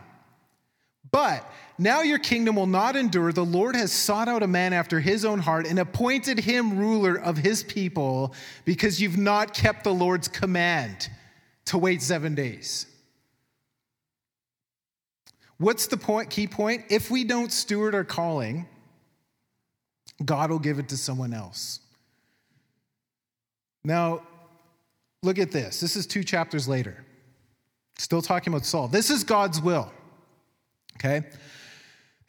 But 1.11 1.51
now 1.79 2.03
your 2.03 2.19
kingdom 2.19 2.57
will 2.57 2.67
not 2.67 2.95
endure. 2.95 3.33
The 3.33 3.45
Lord 3.45 3.75
has 3.75 3.91
sought 3.91 4.29
out 4.29 4.43
a 4.43 4.47
man 4.47 4.73
after 4.73 5.01
his 5.01 5.25
own 5.25 5.39
heart 5.39 5.67
and 5.67 5.79
appointed 5.79 6.39
him 6.39 6.79
ruler 6.79 7.17
of 7.17 7.37
his 7.37 7.63
people 7.65 8.35
because 8.65 9.01
you've 9.01 9.17
not 9.17 9.55
kept 9.55 9.85
the 9.85 9.95
Lord's 9.95 10.29
command 10.29 11.09
to 11.67 11.79
wait 11.79 12.03
seven 12.03 12.35
days. 12.35 12.87
What's 15.59 15.89
the 15.89 15.97
point, 15.97 16.31
key 16.31 16.47
point? 16.47 16.85
If 16.91 17.11
we 17.11 17.25
don't 17.25 17.53
steward 17.53 17.95
our 17.95 18.05
calling, 18.05 18.67
God 20.25 20.51
will 20.51 20.59
give 20.59 20.79
it 20.79 20.89
to 20.91 20.97
someone 20.97 21.33
else. 21.33 21.81
Now, 23.85 24.23
look 25.23 25.39
at 25.39 25.51
this. 25.51 25.81
This 25.81 25.97
is 25.97 26.07
two 26.07 26.25
chapters 26.25 26.69
later. 26.69 27.05
Still 27.99 28.23
talking 28.23 28.53
about 28.53 28.65
Saul. 28.65 28.89
This 28.89 29.11
is 29.11 29.25
God's 29.25 29.61
will. 29.61 29.93
Okay? 30.97 31.23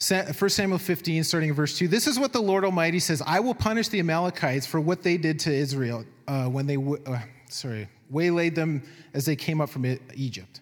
1 0.01 0.33
Samuel 0.49 0.79
15, 0.79 1.23
starting 1.23 1.49
in 1.49 1.55
verse 1.55 1.77
2. 1.77 1.87
This 1.87 2.07
is 2.07 2.17
what 2.17 2.33
the 2.33 2.41
Lord 2.41 2.65
Almighty 2.65 2.99
says 2.99 3.21
I 3.25 3.39
will 3.39 3.53
punish 3.53 3.87
the 3.87 3.99
Amalekites 3.99 4.65
for 4.65 4.81
what 4.81 5.03
they 5.03 5.17
did 5.17 5.39
to 5.41 5.53
Israel 5.53 6.03
uh, 6.27 6.47
when 6.47 6.65
they, 6.65 6.77
uh, 6.77 7.19
sorry, 7.49 7.87
waylaid 8.09 8.55
them 8.55 8.83
as 9.13 9.25
they 9.25 9.35
came 9.35 9.61
up 9.61 9.69
from 9.69 9.85
Egypt. 10.15 10.61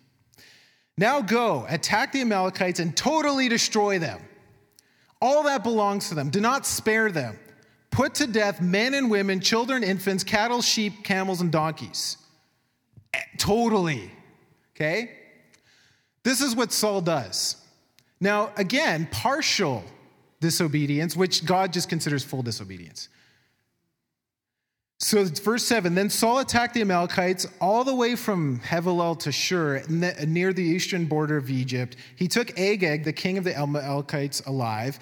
Now 0.97 1.21
go, 1.21 1.65
attack 1.69 2.11
the 2.11 2.21
Amalekites 2.21 2.79
and 2.79 2.95
totally 2.95 3.47
destroy 3.47 3.99
them. 3.99 4.19
All 5.21 5.43
that 5.43 5.63
belongs 5.63 6.09
to 6.09 6.15
them. 6.15 6.29
Do 6.29 6.41
not 6.41 6.65
spare 6.65 7.09
them. 7.09 7.39
Put 7.91 8.15
to 8.15 8.27
death 8.27 8.61
men 8.61 8.93
and 8.93 9.09
women, 9.09 9.39
children, 9.39 9.83
infants, 9.83 10.23
cattle, 10.23 10.61
sheep, 10.61 11.03
camels, 11.03 11.41
and 11.41 11.51
donkeys. 11.51 12.17
Eh, 13.13 13.19
totally. 13.37 14.11
Okay? 14.75 15.11
This 16.23 16.41
is 16.41 16.55
what 16.55 16.71
Saul 16.71 17.01
does. 17.01 17.57
Now, 18.19 18.51
again, 18.57 19.07
partial 19.11 19.83
disobedience, 20.39 21.15
which 21.15 21.45
God 21.45 21.73
just 21.73 21.89
considers 21.89 22.23
full 22.23 22.43
disobedience. 22.43 23.09
So, 25.01 25.23
verse 25.23 25.63
7 25.63 25.95
Then 25.95 26.09
Saul 26.09 26.39
attacked 26.39 26.73
the 26.73 26.81
Amalekites 26.81 27.47
all 27.61 27.85
the 27.85 27.95
way 27.95 28.15
from 28.15 28.59
Havilah 28.59 29.17
to 29.19 29.31
Shur, 29.31 29.81
near 29.87 30.51
the 30.51 30.63
eastern 30.63 31.05
border 31.05 31.37
of 31.37 31.49
Egypt. 31.49 31.95
He 32.17 32.27
took 32.27 32.57
Agag, 32.59 33.05
the 33.05 33.13
king 33.13 33.37
of 33.37 33.45
the 33.45 33.57
Amalekites, 33.57 34.41
alive, 34.41 34.99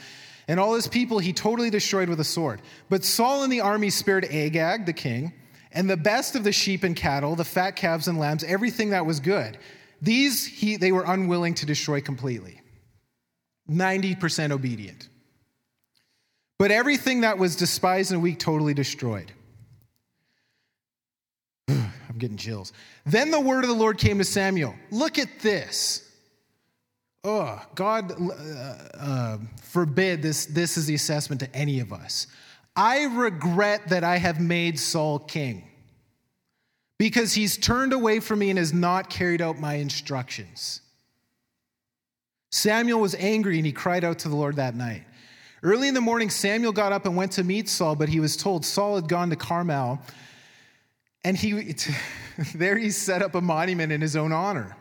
and 0.47 0.59
all 0.59 0.75
his 0.75 0.87
people 0.87 1.19
he 1.19 1.33
totally 1.33 1.69
destroyed 1.69 2.09
with 2.09 2.19
a 2.19 2.25
sword. 2.25 2.61
But 2.89 3.03
Saul 3.03 3.43
and 3.43 3.51
the 3.51 3.61
army 3.61 3.89
spared 3.89 4.25
Agag, 4.25 4.85
the 4.85 4.93
king, 4.93 5.33
and 5.71 5.89
the 5.89 5.97
best 5.97 6.35
of 6.35 6.43
the 6.43 6.51
sheep 6.51 6.83
and 6.83 6.95
cattle, 6.95 7.35
the 7.35 7.43
fat 7.43 7.71
calves 7.75 8.07
and 8.07 8.17
lambs, 8.17 8.43
everything 8.43 8.91
that 8.91 9.05
was 9.05 9.19
good. 9.19 9.57
These 10.01 10.45
he, 10.45 10.77
they 10.77 10.91
were 10.91 11.03
unwilling 11.05 11.53
to 11.55 11.65
destroy 11.65 12.01
completely. 12.01 12.61
90% 13.69 14.51
obedient. 14.51 15.09
But 16.57 16.71
everything 16.71 17.21
that 17.21 17.37
was 17.37 17.55
despised 17.55 18.11
and 18.11 18.21
weak, 18.21 18.39
totally 18.39 18.73
destroyed. 18.73 19.31
I'm 21.69 22.17
getting 22.17 22.37
chills. 22.37 22.73
Then 23.05 23.29
the 23.31 23.39
word 23.39 23.63
of 23.63 23.69
the 23.69 23.75
Lord 23.75 23.97
came 23.97 24.17
to 24.17 24.23
Samuel. 24.23 24.75
Look 24.89 25.19
at 25.19 25.39
this. 25.41 26.06
Oh, 27.27 27.61
God 27.75 28.13
uh, 28.13 28.75
uh, 28.97 29.37
forbid 29.61 30.21
this, 30.21 30.45
this 30.45 30.77
is 30.77 30.85
the 30.85 30.95
assessment 30.95 31.41
to 31.41 31.53
any 31.53 31.81
of 31.81 31.91
us. 31.91 32.27
I 32.73 33.03
regret 33.03 33.89
that 33.89 34.05
I 34.05 34.15
have 34.15 34.39
made 34.39 34.79
Saul 34.79 35.19
king 35.19 35.69
because 36.97 37.33
he's 37.33 37.57
turned 37.57 37.91
away 37.91 38.21
from 38.21 38.39
me 38.39 38.49
and 38.49 38.57
has 38.57 38.71
not 38.71 39.09
carried 39.09 39.41
out 39.41 39.59
my 39.59 39.73
instructions. 39.73 40.79
Samuel 42.49 43.01
was 43.01 43.13
angry 43.15 43.57
and 43.57 43.65
he 43.65 43.73
cried 43.73 44.05
out 44.05 44.19
to 44.19 44.29
the 44.29 44.35
Lord 44.35 44.55
that 44.55 44.73
night. 44.73 45.03
Early 45.63 45.89
in 45.89 45.95
the 45.95 46.01
morning, 46.01 46.29
Samuel 46.29 46.71
got 46.71 46.93
up 46.93 47.05
and 47.05 47.17
went 47.17 47.33
to 47.33 47.43
meet 47.43 47.67
Saul, 47.67 47.95
but 47.97 48.07
he 48.07 48.21
was 48.21 48.37
told 48.37 48.65
Saul 48.65 48.95
had 48.95 49.09
gone 49.09 49.31
to 49.31 49.35
Carmel, 49.35 49.99
and 51.25 51.35
he, 51.35 51.75
there 52.55 52.77
he 52.77 52.89
set 52.89 53.21
up 53.21 53.35
a 53.35 53.41
monument 53.41 53.91
in 53.91 53.99
his 53.99 54.15
own 54.15 54.31
honor 54.31 54.77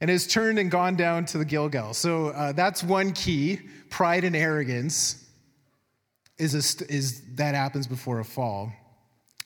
and 0.00 0.10
has 0.10 0.26
turned 0.26 0.58
and 0.58 0.70
gone 0.70 0.96
down 0.96 1.24
to 1.26 1.38
the 1.38 1.44
Gilgal. 1.44 1.94
So 1.94 2.28
uh, 2.28 2.52
that's 2.52 2.82
one 2.82 3.12
key 3.12 3.60
pride 3.90 4.24
and 4.24 4.36
arrogance 4.36 5.26
is, 6.38 6.54
a, 6.54 6.92
is 6.92 7.22
that 7.34 7.54
happens 7.54 7.86
before 7.86 8.20
a 8.20 8.24
fall. 8.24 8.72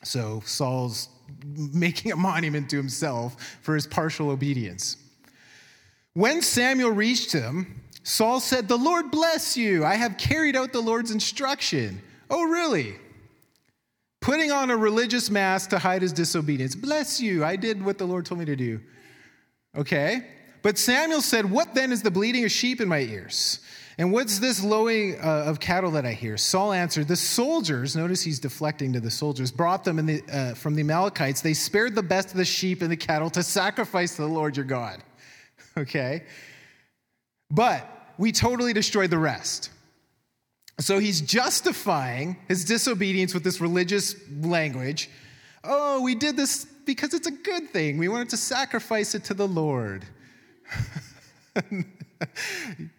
So 0.04 0.42
Saul's 0.44 1.08
making 1.46 2.12
a 2.12 2.16
monument 2.16 2.68
to 2.70 2.76
himself 2.76 3.36
for 3.62 3.74
his 3.74 3.86
partial 3.86 4.30
obedience. 4.30 4.96
When 6.14 6.42
Samuel 6.42 6.90
reached 6.90 7.32
him, 7.32 7.80
Saul 8.02 8.40
said, 8.40 8.68
The 8.68 8.76
Lord 8.76 9.10
bless 9.10 9.56
you. 9.56 9.84
I 9.84 9.94
have 9.94 10.18
carried 10.18 10.56
out 10.56 10.72
the 10.72 10.80
Lord's 10.80 11.10
instruction. 11.10 12.02
Oh, 12.28 12.44
really? 12.44 12.96
Putting 14.20 14.52
on 14.52 14.70
a 14.70 14.76
religious 14.76 15.30
mask 15.30 15.70
to 15.70 15.78
hide 15.78 16.02
his 16.02 16.12
disobedience. 16.12 16.74
Bless 16.74 17.20
you. 17.20 17.44
I 17.44 17.56
did 17.56 17.84
what 17.84 17.98
the 17.98 18.06
Lord 18.06 18.26
told 18.26 18.40
me 18.40 18.44
to 18.44 18.56
do. 18.56 18.80
Okay? 19.76 20.26
But 20.62 20.78
Samuel 20.78 21.20
said, 21.20 21.50
What 21.50 21.74
then 21.74 21.92
is 21.92 22.02
the 22.02 22.10
bleating 22.10 22.44
of 22.44 22.50
sheep 22.50 22.80
in 22.80 22.88
my 22.88 23.00
ears? 23.00 23.60
And 23.98 24.10
what's 24.12 24.38
this 24.38 24.64
lowing 24.64 25.20
uh, 25.20 25.44
of 25.46 25.60
cattle 25.60 25.90
that 25.92 26.06
I 26.06 26.12
hear? 26.12 26.38
Saul 26.38 26.72
answered, 26.72 27.08
The 27.08 27.16
soldiers, 27.16 27.94
notice 27.94 28.22
he's 28.22 28.38
deflecting 28.38 28.92
to 28.94 29.00
the 29.00 29.10
soldiers, 29.10 29.50
brought 29.50 29.84
them 29.84 30.04
the, 30.06 30.22
uh, 30.32 30.54
from 30.54 30.74
the 30.74 30.80
Amalekites. 30.80 31.42
They 31.42 31.52
spared 31.52 31.94
the 31.94 32.02
best 32.02 32.30
of 32.30 32.36
the 32.36 32.44
sheep 32.44 32.80
and 32.80 32.90
the 32.90 32.96
cattle 32.96 33.28
to 33.30 33.42
sacrifice 33.42 34.16
to 34.16 34.22
the 34.22 34.28
Lord 34.28 34.56
your 34.56 34.66
God. 34.66 35.02
Okay? 35.74 36.24
But 37.50 37.88
we 38.18 38.30
totally 38.30 38.74
destroyed 38.74 39.08
the 39.08 39.18
rest. 39.18 39.70
So 40.80 40.98
he's 40.98 41.22
justifying 41.22 42.36
his 42.46 42.66
disobedience 42.66 43.32
with 43.32 43.42
this 43.42 43.58
religious 43.58 44.14
language. 44.42 45.08
Oh, 45.64 46.02
we 46.02 46.14
did 46.14 46.36
this 46.36 46.66
because 46.84 47.14
it's 47.14 47.26
a 47.26 47.32
good 47.32 47.70
thing. 47.70 47.96
We 47.96 48.08
wanted 48.08 48.28
to 48.30 48.36
sacrifice 48.36 49.14
it 49.14 49.24
to 49.24 49.34
the 49.34 49.48
Lord. 49.48 50.04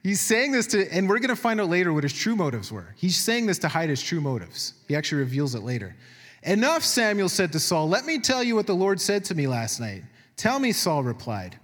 He's 0.03 0.21
saying 0.21 0.51
this 0.51 0.67
to, 0.67 0.91
and 0.93 1.07
we're 1.07 1.19
going 1.19 1.29
to 1.29 1.35
find 1.35 1.61
out 1.61 1.69
later 1.69 1.93
what 1.93 2.03
his 2.03 2.13
true 2.13 2.35
motives 2.35 2.71
were. 2.71 2.93
He's 2.97 3.17
saying 3.17 3.45
this 3.45 3.59
to 3.59 3.67
hide 3.67 3.89
his 3.89 4.01
true 4.01 4.21
motives. 4.21 4.73
He 4.87 4.95
actually 4.95 5.19
reveals 5.19 5.55
it 5.55 5.63
later. 5.63 5.95
Enough, 6.43 6.83
Samuel 6.83 7.29
said 7.29 7.51
to 7.53 7.59
Saul. 7.59 7.87
Let 7.87 8.05
me 8.05 8.19
tell 8.19 8.43
you 8.43 8.55
what 8.55 8.67
the 8.67 8.75
Lord 8.75 8.99
said 8.99 9.23
to 9.25 9.35
me 9.35 9.47
last 9.47 9.79
night. 9.79 10.03
Tell 10.35 10.59
me, 10.59 10.71
Saul 10.71 11.03
replied. 11.03 11.57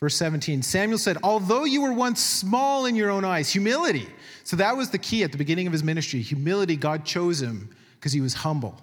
Verse 0.00 0.16
17 0.16 0.62
Samuel 0.62 0.98
said, 0.98 1.16
Although 1.22 1.64
you 1.64 1.80
were 1.80 1.92
once 1.92 2.22
small 2.22 2.86
in 2.86 2.94
your 2.94 3.10
own 3.10 3.24
eyes, 3.24 3.50
humility. 3.50 4.08
So 4.44 4.56
that 4.56 4.76
was 4.76 4.90
the 4.90 4.98
key 4.98 5.24
at 5.24 5.32
the 5.32 5.38
beginning 5.38 5.66
of 5.66 5.72
his 5.72 5.82
ministry. 5.82 6.20
Humility, 6.20 6.76
God 6.76 7.04
chose 7.04 7.40
him 7.40 7.74
because 7.94 8.12
he 8.12 8.20
was 8.20 8.34
humble. 8.34 8.78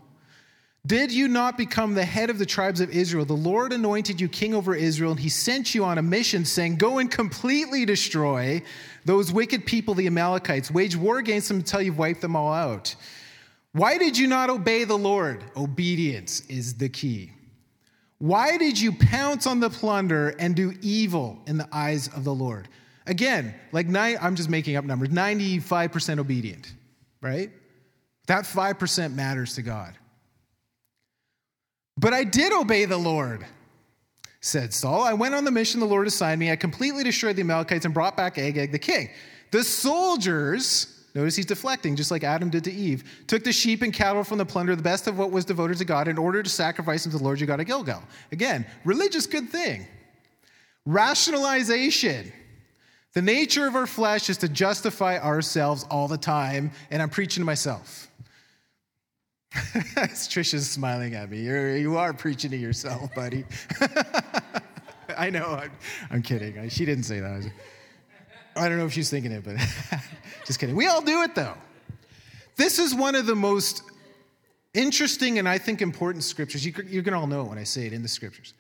Did 0.86 1.14
you 1.14 1.30
not 1.30 1.58
become 1.58 1.94
the 1.94 2.04
head 2.04 2.30
of 2.30 2.38
the 2.38 2.46
tribes 2.46 2.82
of 2.82 2.90
Israel? 2.90 3.24
The 3.24 3.34
Lord 3.34 3.72
anointed 3.72 4.20
you 4.20 4.28
king 4.28 4.54
over 4.54 4.76
Israel, 4.76 5.12
and 5.12 5.20
he 5.20 5.30
sent 5.30 5.74
you 5.74 5.86
on 5.86 5.98
a 5.98 6.02
mission 6.02 6.44
saying, 6.44 6.76
Go 6.76 6.98
and 6.98 7.10
completely 7.10 7.86
destroy 7.86 8.62
those 9.06 9.32
wicked 9.32 9.66
people, 9.66 9.94
the 9.94 10.08
Amalekites. 10.08 10.70
Wage 10.70 10.98
war 10.98 11.20
against 11.20 11.48
them 11.48 11.58
until 11.58 11.82
you've 11.82 11.98
wiped 11.98 12.20
them 12.20 12.36
all 12.36 12.52
out. 12.52 12.96
Why 13.72 13.98
did 13.98 14.18
you 14.18 14.28
not 14.28 14.50
obey 14.50 14.84
the 14.84 14.98
Lord? 14.98 15.46
Obedience 15.56 16.42
is 16.50 16.74
the 16.74 16.90
key. 16.90 17.32
Why 18.18 18.58
did 18.58 18.80
you 18.80 18.92
pounce 18.92 19.48
on 19.48 19.62
the 19.62 19.70
plunder 19.70 20.36
and 20.38 20.54
do 20.54 20.74
evil 20.82 21.42
in 21.48 21.58
the 21.58 21.68
eyes 21.72 22.10
of 22.10 22.26
the 22.26 22.36
Lord? 22.36 22.68
Again, 23.08 23.56
like 23.72 23.88
nine, 23.88 24.18
I'm 24.22 24.36
just 24.36 24.50
making 24.50 24.76
up 24.76 24.84
numbers 24.84 25.10
95% 25.10 26.20
obedient, 26.20 26.74
right? 27.22 27.52
That 28.28 28.44
5% 28.44 29.14
matters 29.14 29.56
to 29.56 29.62
God. 29.62 29.98
But 31.98 32.14
I 32.14 32.24
did 32.24 32.52
obey 32.54 32.86
the 32.86 32.98
Lord, 32.98 33.46
said 34.42 34.74
Saul. 34.74 35.04
I 35.04 35.14
went 35.14 35.36
on 35.36 35.46
the 35.46 35.52
mission 35.52 35.80
the 35.80 35.86
Lord 35.86 36.08
assigned 36.08 36.40
me. 36.40 36.52
I 36.52 36.56
completely 36.56 37.04
destroyed 37.04 37.36
the 37.36 37.42
Amalekites 37.42 37.86
and 37.86 37.94
brought 37.94 38.18
back 38.18 38.38
Agag 38.38 38.72
the 38.72 38.80
king. 38.80 39.10
The 39.52 39.64
soldiers, 39.64 41.06
notice 41.14 41.36
he's 41.36 41.46
deflecting, 41.46 41.96
just 41.96 42.10
like 42.10 42.24
Adam 42.24 42.50
did 42.50 42.64
to 42.64 42.74
Eve, 42.74 43.04
took 43.28 43.44
the 43.44 43.54
sheep 43.54 43.84
and 43.84 43.94
cattle 43.94 44.24
from 44.24 44.40
the 44.40 44.46
plunder, 44.46 44.76
the 44.76 44.82
best 44.82 45.08
of 45.08 45.20
what 45.20 45.30
was 45.32 45.46
devoted 45.46 45.78
to 45.78 45.86
God, 45.86 46.08
in 46.08 46.18
order 46.18 46.42
to 46.42 46.50
sacrifice 46.50 47.04
them 47.04 47.12
to 47.12 47.20
the 47.20 47.24
Lord 47.24 47.40
your 47.40 47.48
God 47.48 47.60
at 47.60 47.68
Gilgal. 47.68 48.02
Again, 48.32 48.66
religious 48.84 49.28
good 49.28 49.50
thing. 49.50 49.86
Rationalization. 50.86 52.32
The 53.14 53.22
nature 53.22 53.68
of 53.68 53.76
our 53.76 53.86
flesh 53.86 54.28
is 54.32 54.38
to 54.38 54.50
justify 54.50 55.20
ourselves 55.20 55.86
all 55.92 56.08
the 56.08 56.18
time, 56.18 56.72
and 56.90 57.00
I'm 57.00 57.12
preaching 57.12 57.42
to 57.42 57.46
myself. 57.46 58.10
Trisha's 60.30 60.70
smiling 60.70 61.14
at 61.14 61.30
me. 61.30 61.42
You're, 61.42 61.78
you 61.78 61.98
are 61.98 62.14
preaching 62.14 62.52
to 62.52 62.58
yourself, 62.58 63.14
buddy. 63.14 63.46
I 65.18 65.30
know. 65.30 65.46
I'm, 65.46 65.72
I'm, 66.10 66.22
kidding. 66.24 66.70
She 66.70 66.86
didn't 66.86 67.04
say 67.04 67.20
that. 67.20 67.52
I 68.56 68.68
don't 68.68 68.80
know 68.80 68.86
if 68.86 68.94
she's 68.94 69.12
thinking 69.12 69.32
it, 69.32 69.44
but 69.44 69.58
just 70.46 70.60
kidding. 70.60 70.76
We 70.76 70.88
all 70.88 71.02
do 71.02 71.22
it, 71.22 71.36
though. 71.36 71.56
This 72.56 72.80
is 72.80 72.96
one 72.96 73.14
of 73.14 73.28
the 73.28 73.36
most 73.36 73.84
interesting 74.74 75.38
and 75.38 75.48
I 75.48 75.60
think 75.60 75.82
important 75.82 76.24
scriptures. 76.24 76.66
You, 76.66 76.74
you're 76.88 77.04
going 77.04 77.14
to 77.14 77.20
all 77.20 77.28
know 77.28 77.42
it 77.42 77.50
when 77.50 77.58
I 77.60 77.64
say 77.64 77.86
it 77.86 77.94
in 77.94 78.02
the 78.02 78.08
scriptures. 78.08 78.54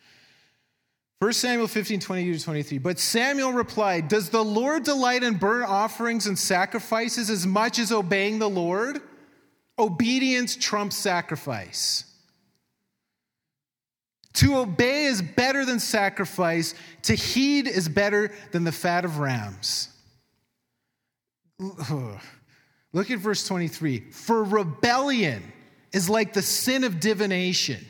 1 1.19 1.33
Samuel 1.33 1.67
15, 1.67 2.01
22 2.01 2.37
to 2.37 2.43
23. 2.43 2.77
But 2.79 2.99
Samuel 2.99 3.53
replied, 3.53 4.09
Does 4.09 4.29
the 4.29 4.43
Lord 4.43 4.83
delight 4.83 5.23
in 5.23 5.35
burnt 5.35 5.69
offerings 5.69 6.27
and 6.27 6.37
sacrifices 6.37 7.29
as 7.29 7.47
much 7.47 7.79
as 7.79 7.91
obeying 7.91 8.39
the 8.39 8.49
Lord? 8.49 9.01
Obedience 9.77 10.55
trumps 10.55 10.95
sacrifice. 10.95 12.05
To 14.35 14.57
obey 14.57 15.05
is 15.05 15.21
better 15.21 15.65
than 15.65 15.79
sacrifice. 15.79 16.73
To 17.03 17.15
heed 17.15 17.67
is 17.67 17.87
better 17.87 18.31
than 18.51 18.63
the 18.63 18.71
fat 18.71 19.05
of 19.05 19.19
rams. 19.19 19.89
Look 21.59 23.11
at 23.11 23.19
verse 23.19 23.47
23. 23.47 24.11
For 24.11 24.43
rebellion 24.43 25.43
is 25.91 26.09
like 26.09 26.33
the 26.33 26.41
sin 26.41 26.83
of 26.83 26.99
divination, 26.99 27.85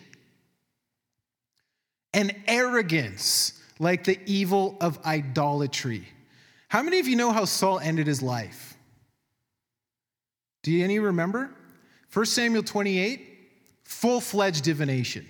and 2.13 2.35
arrogance 2.47 3.61
like 3.79 4.03
the 4.03 4.19
evil 4.25 4.77
of 4.81 4.99
idolatry. 5.05 6.07
How 6.67 6.83
many 6.83 6.99
of 6.99 7.07
you 7.07 7.15
know 7.15 7.31
how 7.31 7.45
Saul 7.45 7.79
ended 7.79 8.07
his 8.07 8.21
life? 8.21 8.77
Do 10.63 10.71
any 10.83 10.99
remember? 10.99 11.51
1 12.13 12.25
Samuel 12.25 12.63
28, 12.63 13.21
full 13.83 14.21
fledged 14.21 14.63
divination, 14.63 15.27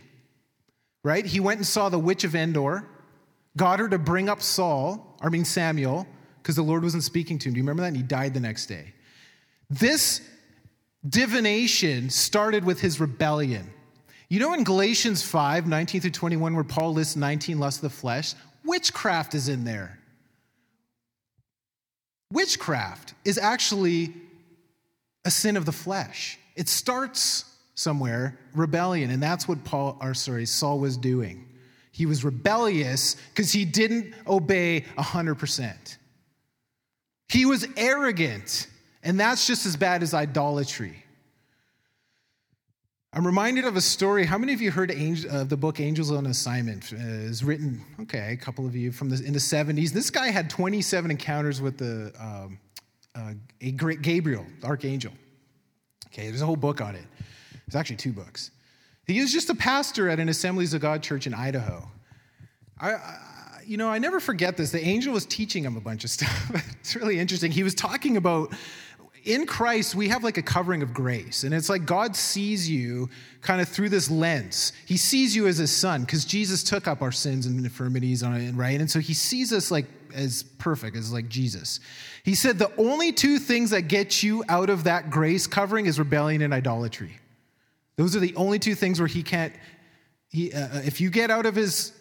right? 1.03 1.25
He 1.25 1.39
went 1.39 1.57
and 1.57 1.65
saw 1.65 1.87
the 1.87 1.99
witch 1.99 2.25
of 2.25 2.35
Endor, 2.35 2.85
got 3.55 3.79
her 3.79 3.87
to 3.87 3.97
bring 3.97 4.27
up 4.27 4.41
Saul, 4.41 5.17
I 5.21 5.29
mean 5.29 5.45
Samuel, 5.45 6.05
because 6.41 6.57
the 6.57 6.63
Lord 6.63 6.83
wasn't 6.83 7.03
speaking 7.03 7.39
to 7.39 7.49
him. 7.49 7.53
Do 7.53 7.57
you 7.59 7.63
remember 7.63 7.83
that? 7.83 7.89
And 7.89 7.97
he 7.97 8.03
died 8.03 8.33
the 8.33 8.41
next 8.41 8.65
day. 8.65 8.93
This 9.69 10.21
divination 11.07 12.09
started 12.09 12.65
with 12.65 12.81
his 12.81 12.99
rebellion. 12.99 13.71
You 14.29 14.39
know 14.39 14.53
in 14.53 14.63
Galatians 14.63 15.23
5, 15.23 15.67
19 15.67 16.01
through 16.01 16.11
21, 16.11 16.53
where 16.53 16.63
Paul 16.63 16.93
lists 16.93 17.15
19 17.15 17.59
lusts 17.59 17.81
of 17.81 17.89
the 17.89 17.97
flesh, 17.97 18.33
witchcraft 18.65 19.35
is 19.35 19.47
in 19.47 19.63
there. 19.63 19.99
Witchcraft 22.31 23.13
is 23.23 23.37
actually 23.37 24.13
a 25.23 25.31
sin 25.31 25.55
of 25.55 25.65
the 25.65 25.71
flesh. 25.71 26.39
It 26.55 26.69
starts 26.69 27.45
somewhere, 27.75 28.39
rebellion, 28.53 29.09
and 29.11 29.21
that's 29.21 29.47
what 29.47 29.63
Paul, 29.63 29.97
or 30.01 30.13
sorry, 30.13 30.45
Saul 30.45 30.79
was 30.79 30.97
doing. 30.97 31.47
He 31.91 32.05
was 32.05 32.23
rebellious 32.23 33.15
because 33.29 33.51
he 33.51 33.65
didn't 33.65 34.13
obey 34.27 34.85
100%. 34.97 35.97
He 37.29 37.45
was 37.45 37.67
arrogant, 37.77 38.67
and 39.03 39.19
that's 39.19 39.47
just 39.47 39.65
as 39.65 39.75
bad 39.75 40.03
as 40.03 40.13
idolatry. 40.13 41.03
I'm 43.15 43.27
reminded 43.27 43.65
of 43.65 43.75
a 43.75 43.81
story. 43.81 44.25
How 44.25 44.39
many 44.39 44.53
of 44.53 44.61
you 44.61 44.71
heard 44.71 44.89
of 44.89 45.25
uh, 45.25 45.43
the 45.43 45.55
book 45.55 45.79
Angels 45.79 46.11
on 46.11 46.25
Assignment? 46.25 46.91
Uh, 46.93 46.97
is 46.97 47.43
written, 47.43 47.79
okay, 48.01 48.33
a 48.33 48.37
couple 48.37 48.65
of 48.65 48.75
you 48.75 48.91
from 48.91 49.09
the, 49.09 49.23
in 49.23 49.33
the 49.33 49.39
70s. 49.39 49.91
This 49.91 50.09
guy 50.09 50.31
had 50.31 50.49
27 50.49 51.11
encounters 51.11 51.61
with 51.61 51.77
the 51.77 52.11
um, 52.19 52.57
uh, 53.15 53.33
a 53.61 53.71
great 53.71 54.01
Gabriel, 54.01 54.45
archangel. 54.63 55.13
Okay, 56.13 56.27
there's 56.27 56.43
a 56.43 56.45
whole 56.45 56.55
book 56.55 56.79
on 56.79 56.95
it. 56.95 57.05
There's 57.65 57.75
actually 57.75 57.95
two 57.95 58.13
books. 58.13 58.51
He 59.07 59.19
was 59.19 59.33
just 59.33 59.49
a 59.49 59.55
pastor 59.55 60.09
at 60.09 60.19
an 60.19 60.29
Assemblies 60.29 60.73
of 60.73 60.81
God 60.81 61.01
church 61.01 61.25
in 61.25 61.33
Idaho. 61.33 61.89
I, 62.79 62.93
I, 62.93 63.61
you 63.65 63.77
know, 63.77 63.89
I 63.89 63.97
never 63.97 64.19
forget 64.19 64.55
this. 64.55 64.71
The 64.71 64.83
angel 64.83 65.13
was 65.13 65.25
teaching 65.25 65.63
him 65.63 65.75
a 65.75 65.81
bunch 65.81 66.03
of 66.03 66.11
stuff. 66.11 66.51
it's 66.79 66.95
really 66.95 67.19
interesting. 67.19 67.51
He 67.51 67.63
was 67.63 67.73
talking 67.73 68.15
about, 68.17 68.53
in 69.25 69.47
Christ, 69.47 69.95
we 69.95 70.07
have 70.09 70.23
like 70.23 70.37
a 70.37 70.41
covering 70.43 70.83
of 70.83 70.93
grace. 70.93 71.43
And 71.43 71.53
it's 71.53 71.69
like 71.69 71.85
God 71.85 72.15
sees 72.15 72.69
you 72.69 73.09
kind 73.41 73.59
of 73.59 73.67
through 73.67 73.89
this 73.89 74.11
lens. 74.11 74.71
He 74.85 74.97
sees 74.97 75.35
you 75.35 75.47
as 75.47 75.57
his 75.57 75.71
son 75.71 76.01
because 76.01 76.25
Jesus 76.25 76.63
took 76.63 76.87
up 76.87 77.01
our 77.01 77.11
sins 77.11 77.47
and 77.47 77.57
infirmities 77.57 78.21
on 78.21 78.39
it, 78.39 78.51
right? 78.53 78.79
And 78.79 78.89
so 78.89 78.99
he 78.99 79.13
sees 79.13 79.51
us 79.51 79.71
like 79.71 79.85
as 80.13 80.43
perfect, 80.43 80.95
as 80.95 81.11
like 81.11 81.29
Jesus. 81.29 81.79
He 82.23 82.35
said 82.35 82.59
the 82.59 82.71
only 82.77 83.11
two 83.11 83.39
things 83.39 83.71
that 83.71 83.83
get 83.83 84.23
you 84.23 84.43
out 84.47 84.69
of 84.69 84.85
that 84.85 85.09
grace 85.09 85.47
covering 85.47 85.85
is 85.85 85.99
rebellion 85.99 86.41
and 86.41 86.53
idolatry. 86.53 87.17
Those 87.95 88.15
are 88.15 88.19
the 88.19 88.35
only 88.35 88.59
two 88.59 88.75
things 88.75 88.99
where 88.99 89.07
he 89.07 89.23
can't, 89.23 89.53
he, 90.29 90.51
uh, 90.51 90.59
uh 90.59 90.81
if 90.85 91.01
you 91.01 91.09
get 91.09 91.29
out 91.29 91.45
of 91.45 91.55
his 91.55 91.93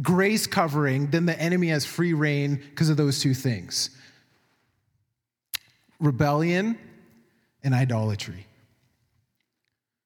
grace 0.00 0.46
covering, 0.46 1.10
then 1.10 1.26
the 1.26 1.38
enemy 1.38 1.68
has 1.68 1.84
free 1.84 2.14
reign 2.14 2.56
because 2.56 2.88
of 2.88 2.96
those 2.96 3.20
two 3.20 3.34
things 3.34 3.90
rebellion 6.00 6.76
and 7.62 7.74
idolatry. 7.74 8.46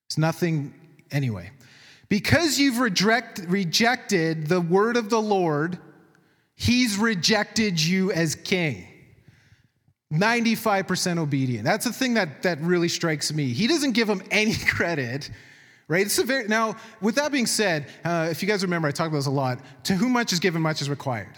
It's 0.06 0.18
nothing, 0.18 0.74
anyway. 1.10 1.50
Because 2.08 2.58
you've 2.58 2.78
reject, 2.78 3.40
rejected 3.48 4.46
the 4.46 4.60
word 4.60 4.96
of 4.96 5.10
the 5.10 5.20
Lord, 5.20 5.78
he's 6.56 6.98
rejected 6.98 7.82
you 7.82 8.10
as 8.12 8.34
king. 8.34 8.88
95% 10.12 11.18
obedient. 11.18 11.64
That's 11.64 11.84
the 11.84 11.92
thing 11.92 12.14
that, 12.14 12.42
that 12.42 12.60
really 12.60 12.88
strikes 12.88 13.32
me. 13.32 13.52
He 13.52 13.66
doesn't 13.66 13.92
give 13.92 14.08
him 14.08 14.22
any 14.30 14.54
credit, 14.68 15.30
right? 15.88 16.06
It's 16.06 16.18
a 16.18 16.24
very, 16.24 16.48
now, 16.48 16.76
with 17.00 17.16
that 17.16 17.32
being 17.32 17.46
said, 17.46 17.86
uh, 18.04 18.28
if 18.30 18.42
you 18.42 18.48
guys 18.48 18.62
remember, 18.62 18.88
I 18.88 18.92
talk 18.92 19.08
about 19.08 19.18
this 19.18 19.26
a 19.26 19.30
lot. 19.30 19.60
To 19.84 19.94
whom 19.94 20.12
much 20.12 20.32
is 20.32 20.40
given, 20.40 20.62
much 20.62 20.80
is 20.80 20.88
required. 20.88 21.32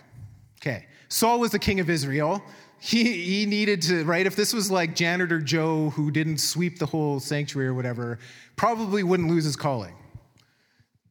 Okay. 0.61 0.87
Saul 1.09 1.41
was 1.41 1.51
the 1.51 1.59
king 1.59 1.81
of 1.81 1.89
Israel. 1.89 2.43
He, 2.81 3.05
he 3.05 3.47
needed 3.47 3.83
to, 3.83 4.05
right? 4.05 4.27
If 4.27 4.37
this 4.37 4.53
was 4.53 4.71
like 4.71 4.95
janitor 4.95 5.41
Joe 5.41 5.91
who 5.91 6.11
didn't 6.11 6.39
sweep 6.39 6.79
the 6.79 6.87
whole 6.87 7.19
sanctuary 7.19 7.69
or 7.69 7.75
whatever, 7.75 8.19
probably 8.57 9.03
wouldn't 9.03 9.29
lose 9.29 9.45
his 9.45 9.57
calling. 9.57 9.95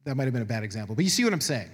That 0.04 0.16
might 0.16 0.24
have 0.24 0.32
been 0.32 0.42
a 0.42 0.46
bad 0.46 0.62
example, 0.62 0.94
but 0.94 1.04
you 1.04 1.10
see 1.10 1.24
what 1.24 1.32
I'm 1.32 1.40
saying. 1.40 1.70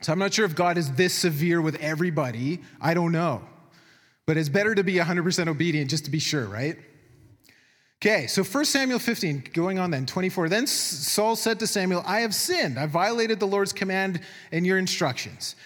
So 0.00 0.12
I'm 0.12 0.18
not 0.18 0.34
sure 0.34 0.44
if 0.44 0.54
God 0.54 0.78
is 0.78 0.92
this 0.92 1.14
severe 1.14 1.60
with 1.60 1.76
everybody. 1.76 2.60
I 2.80 2.94
don't 2.94 3.12
know. 3.12 3.42
But 4.26 4.36
it's 4.36 4.48
better 4.48 4.74
to 4.74 4.84
be 4.84 4.94
100% 4.94 5.48
obedient 5.48 5.90
just 5.90 6.04
to 6.04 6.10
be 6.10 6.18
sure, 6.18 6.46
right? 6.46 6.76
Okay, 8.02 8.26
so 8.26 8.44
1 8.44 8.64
Samuel 8.66 8.98
15, 8.98 9.44
going 9.54 9.78
on 9.78 9.90
then, 9.90 10.04
24. 10.04 10.48
Then 10.48 10.66
Saul 10.66 11.34
said 11.34 11.60
to 11.60 11.66
Samuel, 11.66 12.02
I 12.06 12.20
have 12.20 12.34
sinned. 12.34 12.78
I 12.78 12.86
violated 12.86 13.40
the 13.40 13.46
Lord's 13.46 13.72
command 13.72 14.20
and 14.52 14.66
your 14.66 14.78
instructions. 14.78 15.56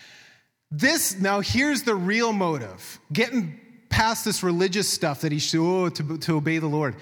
This, 0.70 1.18
now 1.18 1.40
here's 1.40 1.82
the 1.82 1.96
real 1.96 2.32
motive 2.32 3.00
getting 3.12 3.58
past 3.88 4.24
this 4.24 4.44
religious 4.44 4.88
stuff 4.88 5.22
that 5.22 5.32
he 5.32 5.40
should, 5.40 5.60
oh, 5.60 5.88
to, 5.88 6.18
to 6.18 6.36
obey 6.36 6.58
the 6.58 6.68
Lord 6.68 6.94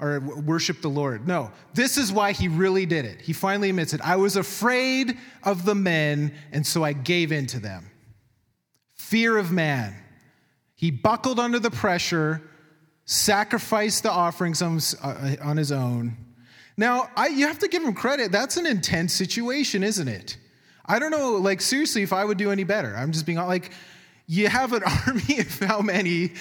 or 0.00 0.20
worship 0.20 0.80
the 0.80 0.88
Lord. 0.88 1.26
No, 1.26 1.50
this 1.74 1.98
is 1.98 2.12
why 2.12 2.32
he 2.32 2.48
really 2.48 2.86
did 2.86 3.04
it. 3.04 3.20
He 3.20 3.32
finally 3.32 3.70
admits 3.70 3.92
it. 3.92 4.00
I 4.00 4.16
was 4.16 4.36
afraid 4.36 5.18
of 5.42 5.64
the 5.64 5.74
men, 5.74 6.34
and 6.52 6.66
so 6.66 6.82
I 6.82 6.92
gave 6.92 7.32
in 7.32 7.46
to 7.48 7.60
them. 7.60 7.90
Fear 8.94 9.38
of 9.38 9.50
man. 9.52 9.94
He 10.74 10.90
buckled 10.90 11.38
under 11.38 11.58
the 11.58 11.70
pressure, 11.70 12.42
sacrificed 13.04 14.02
the 14.02 14.10
offerings 14.10 14.62
on, 14.62 14.80
uh, 15.02 15.54
his 15.54 15.72
own. 15.72 16.16
Now, 16.76 17.10
I, 17.16 17.28
you 17.28 17.46
have 17.46 17.58
to 17.58 17.68
give 17.68 17.82
him 17.82 17.92
credit. 17.92 18.32
That's 18.32 18.56
an 18.56 18.66
intense 18.66 19.12
situation, 19.12 19.82
isn't 19.82 20.08
it? 20.08 20.38
I 20.86 20.98
don't 20.98 21.10
know, 21.10 21.32
like, 21.32 21.60
seriously, 21.60 22.02
if 22.02 22.12
I 22.12 22.24
would 22.24 22.38
do 22.38 22.50
any 22.50 22.64
better. 22.64 22.96
I'm 22.96 23.12
just 23.12 23.26
being 23.26 23.38
like, 23.38 23.72
you 24.30 24.48
have 24.48 24.72
an 24.72 24.82
army 25.06 25.40
of 25.40 25.58
how 25.58 25.80
many? 25.80 26.32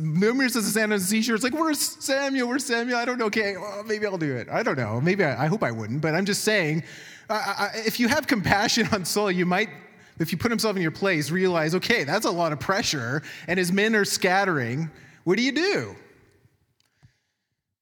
Numerous 0.00 0.54
as 0.54 0.66
the 0.66 0.70
sand 0.70 0.92
on 0.92 0.98
the 0.98 1.04
seashore. 1.04 1.34
It's 1.34 1.42
like, 1.42 1.54
where's 1.54 1.80
Samuel? 1.80 2.46
Where's 2.46 2.66
Samuel? 2.66 2.98
I 2.98 3.06
don't 3.06 3.16
know. 3.16 3.24
Okay, 3.26 3.56
well, 3.56 3.84
maybe 3.84 4.04
I'll 4.04 4.18
do 4.18 4.36
it. 4.36 4.48
I 4.50 4.62
don't 4.62 4.76
know. 4.76 5.00
Maybe 5.00 5.24
I, 5.24 5.44
I 5.44 5.46
hope 5.46 5.62
I 5.62 5.70
wouldn't, 5.70 6.02
but 6.02 6.14
I'm 6.14 6.26
just 6.26 6.44
saying, 6.44 6.82
if 7.30 7.98
you 7.98 8.06
have 8.08 8.26
compassion 8.26 8.86
on 8.92 9.06
Saul, 9.06 9.30
you 9.30 9.46
might, 9.46 9.70
if 10.18 10.30
you 10.30 10.36
put 10.36 10.50
himself 10.50 10.76
in 10.76 10.82
your 10.82 10.90
place, 10.90 11.30
realize, 11.30 11.74
okay, 11.74 12.04
that's 12.04 12.26
a 12.26 12.30
lot 12.30 12.52
of 12.52 12.60
pressure, 12.60 13.22
and 13.46 13.58
his 13.58 13.72
men 13.72 13.96
are 13.96 14.04
scattering. 14.04 14.90
What 15.24 15.38
do 15.38 15.42
you 15.42 15.52
do? 15.52 15.96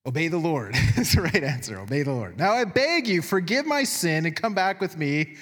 Obey 0.06 0.28
the 0.28 0.38
Lord. 0.38 0.74
That's 0.94 1.16
the 1.16 1.22
right 1.22 1.42
answer. 1.42 1.80
Obey 1.80 2.04
the 2.04 2.12
Lord. 2.12 2.38
Now 2.38 2.52
I 2.52 2.62
beg 2.62 3.08
you, 3.08 3.22
forgive 3.22 3.66
my 3.66 3.82
sin 3.82 4.24
and 4.24 4.36
come 4.36 4.54
back 4.54 4.80
with 4.80 4.96
me 4.96 5.34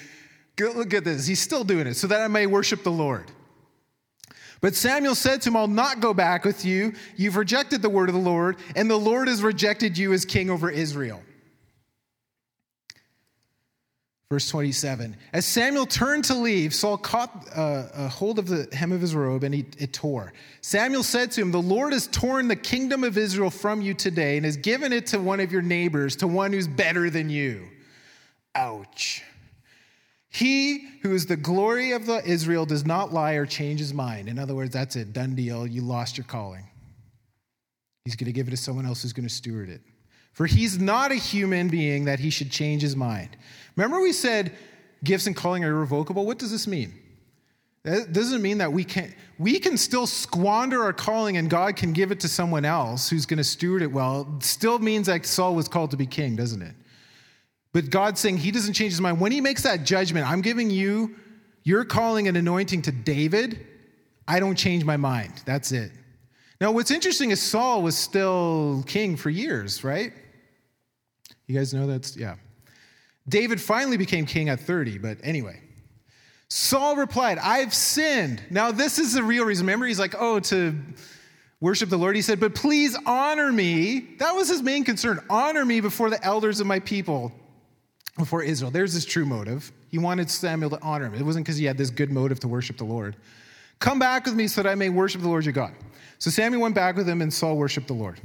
Look 0.59 0.93
at 0.93 1.03
this. 1.03 1.27
He's 1.27 1.41
still 1.41 1.63
doing 1.63 1.87
it 1.87 1.95
so 1.95 2.07
that 2.07 2.21
I 2.21 2.27
may 2.27 2.47
worship 2.47 2.83
the 2.83 2.91
Lord. 2.91 3.31
But 4.65 4.73
Samuel 4.73 5.13
said 5.13 5.43
to 5.43 5.49
him, 5.49 5.57
I'll 5.57 5.67
not 5.67 5.99
go 5.99 6.11
back 6.11 6.43
with 6.43 6.65
you. 6.65 6.93
You've 7.17 7.37
rejected 7.37 7.83
the 7.83 7.89
word 7.89 8.09
of 8.09 8.15
the 8.15 8.21
Lord, 8.21 8.57
and 8.75 8.89
the 8.89 8.97
Lord 8.97 9.27
has 9.27 9.43
rejected 9.43 9.95
you 9.95 10.11
as 10.11 10.25
king 10.25 10.49
over 10.49 10.71
Israel. 10.71 11.21
Verse 14.31 14.49
27. 14.49 15.17
As 15.33 15.45
Samuel 15.45 15.85
turned 15.85 16.23
to 16.23 16.33
leave, 16.33 16.73
Saul 16.73 16.97
caught 16.97 17.47
uh, 17.55 17.89
a 17.93 18.07
hold 18.07 18.39
of 18.39 18.47
the 18.47 18.67
hem 18.75 18.91
of 18.91 19.01
his 19.01 19.13
robe 19.13 19.43
and 19.43 19.53
he, 19.53 19.67
it 19.77 19.93
tore. 19.93 20.33
Samuel 20.61 21.03
said 21.03 21.29
to 21.33 21.41
him, 21.41 21.51
The 21.51 21.61
Lord 21.61 21.93
has 21.93 22.07
torn 22.07 22.47
the 22.47 22.55
kingdom 22.55 23.03
of 23.03 23.19
Israel 23.19 23.51
from 23.51 23.83
you 23.83 23.93
today 23.93 24.35
and 24.35 24.47
has 24.47 24.57
given 24.57 24.91
it 24.93 25.05
to 25.07 25.19
one 25.19 25.41
of 25.41 25.51
your 25.51 25.61
neighbors, 25.61 26.15
to 26.15 26.27
one 26.27 26.51
who's 26.51 26.67
better 26.67 27.11
than 27.11 27.29
you. 27.29 27.67
Ouch. 28.55 29.21
He 30.35 30.89
who 31.01 31.13
is 31.15 31.27
the 31.27 31.37
glory 31.37 31.93
of 31.93 32.07
the 32.07 32.21
Israel 32.25 32.65
does 32.65 32.85
not 32.85 33.13
lie 33.13 33.35
or 33.35 33.45
change 33.45 33.79
his 33.79 33.93
mind. 33.93 34.27
In 34.27 34.37
other 34.37 34.53
words, 34.53 34.73
that's 34.73 34.97
it, 34.97 35.13
done 35.13 35.33
deal. 35.33 35.65
You 35.65 35.81
lost 35.81 36.17
your 36.17 36.25
calling. 36.25 36.67
He's 38.03 38.17
going 38.17 38.25
to 38.25 38.33
give 38.33 38.49
it 38.49 38.51
to 38.51 38.57
someone 38.57 38.85
else 38.85 39.01
who's 39.01 39.13
going 39.13 39.25
to 39.25 39.33
steward 39.33 39.69
it. 39.69 39.79
For 40.33 40.45
he's 40.45 40.77
not 40.77 41.13
a 41.13 41.15
human 41.15 41.69
being 41.69 42.03
that 42.03 42.19
he 42.19 42.29
should 42.29 42.51
change 42.51 42.81
his 42.81 42.97
mind. 42.97 43.37
Remember, 43.77 44.01
we 44.01 44.11
said 44.11 44.51
gifts 45.05 45.25
and 45.25 45.37
calling 45.37 45.63
are 45.63 45.71
irrevocable? 45.71 46.25
What 46.25 46.37
does 46.37 46.51
this 46.51 46.67
mean? 46.67 46.93
That 47.83 48.11
doesn't 48.11 48.41
mean 48.41 48.57
that 48.57 48.73
we 48.73 48.83
can 48.83 49.15
we 49.39 49.57
can 49.57 49.77
still 49.77 50.05
squander 50.05 50.83
our 50.83 50.91
calling 50.91 51.37
and 51.37 51.49
God 51.49 51.77
can 51.77 51.93
give 51.93 52.11
it 52.11 52.19
to 52.21 52.27
someone 52.27 52.65
else 52.65 53.09
who's 53.09 53.25
going 53.25 53.37
to 53.37 53.43
steward 53.45 53.81
it 53.81 53.91
well. 53.91 54.27
It 54.35 54.43
still 54.43 54.79
means 54.79 55.07
that 55.07 55.25
Saul 55.25 55.55
was 55.55 55.69
called 55.69 55.91
to 55.91 55.97
be 55.97 56.05
king, 56.05 56.35
doesn't 56.35 56.61
it? 56.61 56.75
But 57.75 57.89
God's 57.89 58.21
saying 58.21 58.37
he 58.37 58.51
doesn't 58.51 58.71
change 58.71 58.93
his 58.93 59.01
mind. 59.01 59.19
When 59.19 59.33
he 59.33 59.41
makes 59.41 59.63
that 59.63 59.83
judgment, 59.83 60.25
I'm 60.25 60.39
giving 60.39 60.69
you, 60.69 61.13
you're 61.63 61.83
calling 61.83 62.29
an 62.29 62.37
anointing 62.37 62.83
to 62.83 62.91
David. 62.93 63.67
I 64.25 64.39
don't 64.39 64.55
change 64.55 64.85
my 64.85 64.95
mind. 64.95 65.33
That's 65.45 65.73
it. 65.73 65.91
Now, 66.61 66.71
what's 66.71 66.89
interesting 66.89 67.31
is 67.31 67.41
Saul 67.41 67.83
was 67.83 67.97
still 67.97 68.81
king 68.87 69.17
for 69.17 69.29
years, 69.29 69.83
right? 69.83 70.13
You 71.47 71.57
guys 71.57 71.73
know 71.73 71.85
that's, 71.85 72.15
yeah. 72.15 72.35
David 73.27 73.59
finally 73.59 73.97
became 73.97 74.25
king 74.25 74.47
at 74.47 74.61
30, 74.61 74.99
but 74.99 75.17
anyway. 75.21 75.59
Saul 76.47 76.95
replied, 76.95 77.39
I've 77.39 77.73
sinned. 77.73 78.41
Now, 78.49 78.71
this 78.71 78.99
is 78.99 79.15
the 79.15 79.23
real 79.23 79.43
reason. 79.43 79.65
Remember, 79.65 79.85
he's 79.85 79.99
like, 79.99 80.15
oh, 80.17 80.39
to 80.39 80.73
worship 81.59 81.89
the 81.89 81.97
Lord. 81.97 82.15
He 82.15 82.21
said, 82.21 82.39
but 82.39 82.55
please 82.55 82.97
honor 83.05 83.51
me. 83.51 84.15
That 84.19 84.33
was 84.33 84.47
his 84.47 84.61
main 84.61 84.85
concern. 84.85 85.19
Honor 85.29 85.65
me 85.65 85.81
before 85.81 86.09
the 86.09 86.23
elders 86.23 86.61
of 86.61 86.67
my 86.67 86.79
people 86.79 87.33
before 88.17 88.43
Israel. 88.43 88.71
There's 88.71 88.93
his 88.93 89.05
true 89.05 89.25
motive. 89.25 89.71
He 89.89 89.97
wanted 89.97 90.29
Samuel 90.29 90.69
to 90.71 90.81
honor 90.81 91.07
him. 91.07 91.15
It 91.15 91.23
wasn't 91.23 91.45
because 91.45 91.57
he 91.57 91.65
had 91.65 91.77
this 91.77 91.89
good 91.89 92.11
motive 92.11 92.39
to 92.41 92.47
worship 92.47 92.77
the 92.77 92.85
Lord. 92.85 93.15
Come 93.79 93.99
back 93.99 94.25
with 94.25 94.35
me 94.35 94.47
so 94.47 94.63
that 94.63 94.69
I 94.69 94.75
may 94.75 94.89
worship 94.89 95.21
the 95.21 95.27
Lord 95.27 95.45
your 95.45 95.53
God. 95.53 95.73
So 96.17 96.31
Samuel 96.31 96.61
went 96.61 96.75
back 96.75 96.95
with 96.95 97.07
him, 97.07 97.21
and 97.21 97.33
Saul 97.33 97.57
worshiped 97.57 97.87
the 97.87 97.93
Lord. 97.93 98.19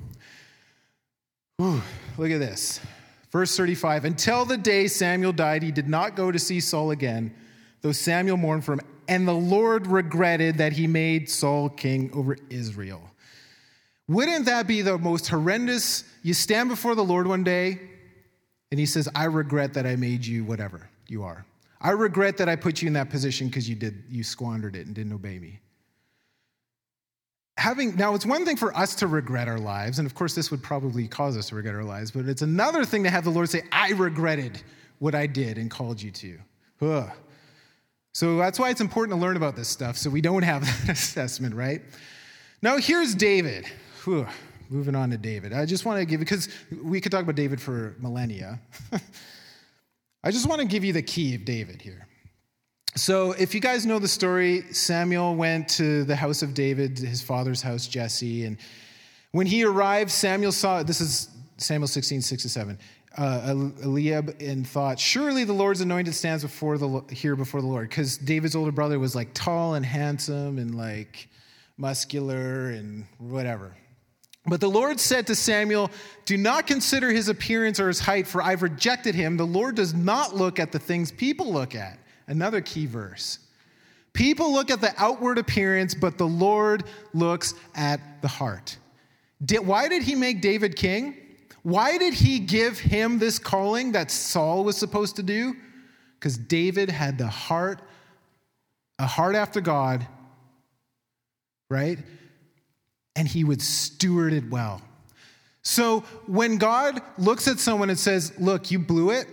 Whew, 1.56 1.82
look 2.16 2.30
at 2.30 2.38
this. 2.38 2.80
Verse 3.32 3.56
35 3.56 4.04
Until 4.04 4.44
the 4.44 4.56
day 4.56 4.86
Samuel 4.86 5.32
died, 5.32 5.62
he 5.62 5.72
did 5.72 5.88
not 5.88 6.14
go 6.14 6.30
to 6.30 6.38
see 6.38 6.60
Saul 6.60 6.92
again, 6.92 7.34
though 7.82 7.92
Samuel 7.92 8.36
mourned 8.36 8.64
for 8.64 8.74
him. 8.74 8.80
And 9.08 9.26
the 9.26 9.34
Lord 9.34 9.88
regretted 9.88 10.58
that 10.58 10.72
he 10.72 10.86
made 10.86 11.28
Saul 11.28 11.68
king 11.68 12.10
over 12.14 12.36
Israel. 12.48 13.02
Wouldn't 14.06 14.44
that 14.46 14.68
be 14.68 14.82
the 14.82 14.98
most 14.98 15.28
horrendous? 15.28 16.04
You 16.22 16.32
stand 16.32 16.68
before 16.68 16.94
the 16.94 17.04
Lord 17.04 17.26
one 17.26 17.42
day 17.42 17.89
and 18.70 18.78
he 18.78 18.86
says, 18.86 19.08
I 19.14 19.24
regret 19.24 19.74
that 19.74 19.86
I 19.86 19.96
made 19.96 20.24
you 20.24 20.44
whatever 20.44 20.88
you 21.08 21.22
are. 21.24 21.44
I 21.80 21.90
regret 21.90 22.36
that 22.36 22.48
I 22.48 22.56
put 22.56 22.82
you 22.82 22.86
in 22.86 22.92
that 22.92 23.10
position 23.10 23.48
because 23.48 23.68
you 23.68 23.74
did 23.74 24.04
you 24.08 24.22
squandered 24.22 24.76
it 24.76 24.86
and 24.86 24.94
didn't 24.94 25.12
obey 25.12 25.38
me. 25.38 25.60
Having 27.56 27.96
now 27.96 28.14
it's 28.14 28.26
one 28.26 28.44
thing 28.44 28.56
for 28.56 28.76
us 28.76 28.94
to 28.96 29.06
regret 29.06 29.48
our 29.48 29.58
lives, 29.58 29.98
and 29.98 30.06
of 30.06 30.14
course 30.14 30.34
this 30.34 30.50
would 30.50 30.62
probably 30.62 31.08
cause 31.08 31.36
us 31.36 31.48
to 31.48 31.54
regret 31.54 31.74
our 31.74 31.84
lives, 31.84 32.10
but 32.10 32.26
it's 32.26 32.42
another 32.42 32.84
thing 32.84 33.02
to 33.04 33.10
have 33.10 33.24
the 33.24 33.30
Lord 33.30 33.48
say, 33.48 33.62
I 33.72 33.90
regretted 33.92 34.62
what 34.98 35.14
I 35.14 35.26
did 35.26 35.56
and 35.58 35.70
called 35.70 36.00
you 36.00 36.10
to. 36.10 36.38
Ugh. 36.82 37.10
So 38.12 38.36
that's 38.36 38.58
why 38.58 38.70
it's 38.70 38.80
important 38.80 39.16
to 39.18 39.20
learn 39.20 39.36
about 39.36 39.56
this 39.56 39.68
stuff 39.68 39.96
so 39.96 40.10
we 40.10 40.20
don't 40.20 40.42
have 40.42 40.62
that 40.86 40.90
assessment, 40.90 41.54
right? 41.54 41.80
Now 42.62 42.76
here's 42.76 43.14
David. 43.14 43.66
Ugh 44.06 44.28
moving 44.70 44.94
on 44.94 45.10
to 45.10 45.18
David. 45.18 45.52
I 45.52 45.66
just 45.66 45.84
want 45.84 45.98
to 45.98 46.04
give, 46.04 46.20
because 46.20 46.48
we 46.82 47.00
could 47.00 47.12
talk 47.12 47.22
about 47.22 47.34
David 47.34 47.60
for 47.60 47.96
millennia. 47.98 48.60
I 50.24 50.30
just 50.30 50.48
want 50.48 50.60
to 50.60 50.66
give 50.66 50.84
you 50.84 50.92
the 50.92 51.02
key 51.02 51.34
of 51.34 51.44
David 51.44 51.82
here. 51.82 52.06
So, 52.96 53.32
if 53.32 53.54
you 53.54 53.60
guys 53.60 53.86
know 53.86 53.98
the 53.98 54.08
story, 54.08 54.62
Samuel 54.72 55.36
went 55.36 55.68
to 55.70 56.02
the 56.04 56.16
house 56.16 56.42
of 56.42 56.54
David, 56.54 56.98
his 56.98 57.22
father's 57.22 57.62
house, 57.62 57.86
Jesse, 57.86 58.44
and 58.44 58.58
When 59.32 59.46
he 59.46 59.64
arrived, 59.64 60.10
Samuel 60.10 60.50
saw, 60.50 60.82
this 60.82 61.00
is 61.00 61.28
Samuel 61.56 61.86
16, 61.86 62.20
6 62.20 62.42
to 62.42 62.48
7. 62.48 62.78
Uh, 63.16 63.70
Eliab 63.82 64.36
and 64.40 64.66
thought, 64.66 64.98
surely 64.98 65.44
the 65.44 65.52
Lord's 65.52 65.80
anointed 65.80 66.14
stands 66.14 66.42
before 66.42 66.78
the 66.78 67.02
here 67.10 67.36
before 67.36 67.60
the 67.60 67.66
Lord, 67.66 67.88
because 67.88 68.18
David's 68.18 68.54
older 68.54 68.72
brother 68.72 68.98
was 68.98 69.14
like 69.14 69.30
tall 69.34 69.74
and 69.74 69.84
handsome 69.84 70.58
and 70.58 70.76
like 70.76 71.28
muscular 71.76 72.70
and 72.70 73.06
whatever. 73.18 73.76
But 74.46 74.60
the 74.60 74.70
Lord 74.70 74.98
said 74.98 75.26
to 75.26 75.34
Samuel, 75.34 75.90
Do 76.24 76.36
not 76.36 76.66
consider 76.66 77.10
his 77.10 77.28
appearance 77.28 77.78
or 77.78 77.88
his 77.88 78.00
height, 78.00 78.26
for 78.26 78.42
I've 78.42 78.62
rejected 78.62 79.14
him. 79.14 79.36
The 79.36 79.46
Lord 79.46 79.74
does 79.74 79.92
not 79.92 80.34
look 80.34 80.58
at 80.58 80.72
the 80.72 80.78
things 80.78 81.12
people 81.12 81.52
look 81.52 81.74
at. 81.74 81.98
Another 82.26 82.60
key 82.60 82.86
verse. 82.86 83.40
People 84.12 84.52
look 84.52 84.70
at 84.70 84.80
the 84.80 84.94
outward 84.96 85.38
appearance, 85.38 85.94
but 85.94 86.18
the 86.18 86.26
Lord 86.26 86.84
looks 87.12 87.54
at 87.74 88.00
the 88.22 88.28
heart. 88.28 88.76
Did, 89.44 89.66
why 89.66 89.88
did 89.88 90.02
he 90.02 90.14
make 90.14 90.40
David 90.40 90.74
king? 90.76 91.16
Why 91.62 91.98
did 91.98 92.14
he 92.14 92.38
give 92.38 92.78
him 92.78 93.18
this 93.18 93.38
calling 93.38 93.92
that 93.92 94.10
Saul 94.10 94.64
was 94.64 94.76
supposed 94.76 95.16
to 95.16 95.22
do? 95.22 95.54
Because 96.18 96.36
David 96.38 96.90
had 96.90 97.18
the 97.18 97.26
heart, 97.26 97.82
a 98.98 99.06
heart 99.06 99.34
after 99.34 99.60
God, 99.60 100.06
right? 101.68 101.98
And 103.20 103.28
he 103.28 103.44
would 103.44 103.60
steward 103.60 104.32
it 104.32 104.48
well. 104.48 104.80
So 105.60 106.00
when 106.26 106.56
God 106.56 107.02
looks 107.18 107.48
at 107.48 107.60
someone 107.60 107.90
and 107.90 107.98
says, 107.98 108.32
Look, 108.38 108.70
you 108.70 108.78
blew 108.78 109.10
it, 109.10 109.26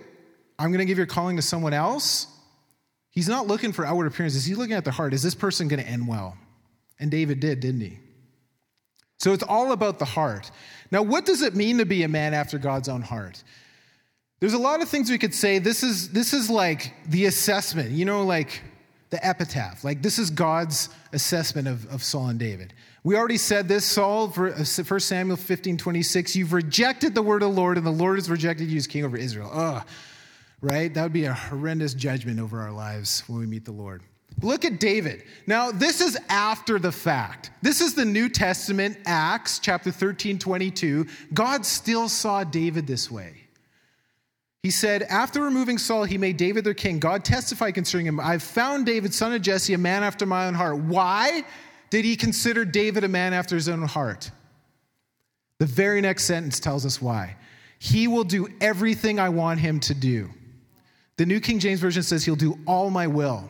I'm 0.60 0.72
going 0.72 0.80
to 0.80 0.86
give 0.86 0.98
your 0.98 1.08
calling 1.08 1.38
to 1.38 1.42
someone 1.42 1.72
else, 1.72 2.28
he's 3.12 3.30
not 3.30 3.48
looking 3.48 3.72
for 3.72 3.86
outward 3.86 4.08
appearances. 4.08 4.44
He's 4.44 4.58
looking 4.58 4.76
at 4.76 4.84
the 4.84 4.92
heart. 4.92 5.14
Is 5.14 5.24
this 5.24 5.36
person 5.36 5.70
going 5.70 5.82
to 5.82 5.88
end 5.88 6.06
well? 6.06 6.36
And 7.00 7.10
David 7.10 7.40
did, 7.40 7.62
didn't 7.62 7.80
he? 7.80 7.98
So 9.20 9.32
it's 9.32 9.44
all 9.44 9.72
about 9.72 10.00
the 10.00 10.06
heart. 10.06 10.52
Now, 10.92 11.02
what 11.02 11.26
does 11.26 11.42
it 11.42 11.56
mean 11.56 11.78
to 11.78 11.86
be 11.86 12.04
a 12.04 12.10
man 12.10 12.34
after 12.34 12.58
God's 12.58 12.90
own 12.90 13.04
heart? 13.04 13.42
There's 14.42 14.52
a 14.52 14.58
lot 14.58 14.82
of 14.82 14.90
things 14.90 15.10
we 15.10 15.18
could 15.18 15.34
say. 15.34 15.60
This 15.60 15.82
is, 15.82 16.10
this 16.10 16.34
is 16.34 16.50
like 16.50 16.94
the 17.08 17.24
assessment, 17.24 17.92
you 17.92 18.04
know, 18.04 18.26
like 18.26 18.62
the 19.12 19.26
epitaph. 19.26 19.86
Like, 19.86 20.02
this 20.02 20.20
is 20.20 20.30
God's 20.30 20.90
assessment 21.14 21.70
of, 21.70 21.90
of 21.90 22.04
Saul 22.04 22.28
and 22.28 22.38
David. 22.38 22.74
We 23.04 23.16
already 23.16 23.38
said 23.38 23.68
this, 23.68 23.86
Saul, 23.86 24.28
1 24.28 24.54
uh, 24.54 24.64
Samuel 24.64 25.38
15, 25.38 25.78
26, 25.78 26.36
you've 26.36 26.54
rejected 26.54 27.16
the 27.16 27.22
word 27.22 27.43
of 27.43 27.54
the 27.54 27.62
Lord, 27.62 27.78
and 27.78 27.86
the 27.86 27.91
Lord 27.91 28.18
has 28.18 28.30
rejected 28.30 28.70
you 28.70 28.78
as 28.78 28.88
king 28.88 29.06
over 29.06 29.16
Israel. 29.16 29.50
Ugh, 29.54 29.88
right? 30.62 30.93
That 30.93 31.04
would 31.04 31.14
be 31.14 31.26
a 31.26 31.34
horrendous 31.34 31.93
judgment 31.93 32.39
over 32.39 32.60
our 32.60 32.72
lives 32.72 33.24
when 33.28 33.39
we 33.39 33.45
meet 33.45 33.66
the 33.66 33.72
Lord. 33.72 34.02
Look 34.41 34.66
at 34.66 34.80
David. 34.80 35.24
Now, 35.48 35.72
this 35.72 36.00
is 36.00 36.18
after 36.30 36.78
the 36.78 36.91
fact. 36.91 37.50
This 37.62 37.82
is 37.82 37.95
the 37.95 38.06
New 38.06 38.30
Testament, 38.30 38.98
Acts 39.06 39.58
chapter 39.60 39.91
13, 39.91 40.38
22. 40.38 41.08
God 41.34 41.66
still 41.66 42.08
saw 42.08 42.43
David 42.43 42.86
this 42.86 43.10
way. 43.10 43.48
He 44.62 44.70
said, 44.70 45.04
After 45.04 45.41
removing 45.41 45.78
Saul, 45.78 46.04
he 46.04 46.18
made 46.18 46.38
David 46.38 46.66
their 46.66 46.74
king. 46.74 47.00
God 47.00 47.24
testified 47.24 47.74
concerning 47.74 48.06
him 48.06 48.20
I've 48.20 48.43
found 48.43 48.86
David, 48.86 49.14
son 49.14 49.34
of 49.34 49.41
Jesse, 49.41 49.74
a 49.74 49.78
man 49.78 50.04
after 50.04 50.26
my 50.26 50.45
own 50.45 50.54
heart. 50.54 50.78
Why 50.78 51.43
did 51.90 52.06
he 52.06 52.16
consider 52.16 52.66
David 52.66 53.04
a 53.04 53.08
man 53.08 53.34
after 53.34 53.56
his 53.56 53.70
own 53.70 53.84
heart? 53.84 54.32
The 55.60 55.66
very 55.66 56.02
next 56.02 56.26
sentence 56.26 56.60
tells 56.60 56.86
us 56.86 57.02
why. 57.02 57.36
He 57.80 58.08
will 58.08 58.24
do 58.24 58.48
everything 58.62 59.20
I 59.20 59.30
want 59.30 59.60
him 59.60 59.80
to 59.82 59.94
do. 59.94 60.30
The 61.18 61.26
New 61.26 61.40
King 61.40 61.60
James 61.60 61.80
Version 61.80 62.04
says 62.04 62.26
he'll 62.26 62.36
do 62.36 62.60
all 62.66 62.90
my 62.90 63.08
will 63.08 63.50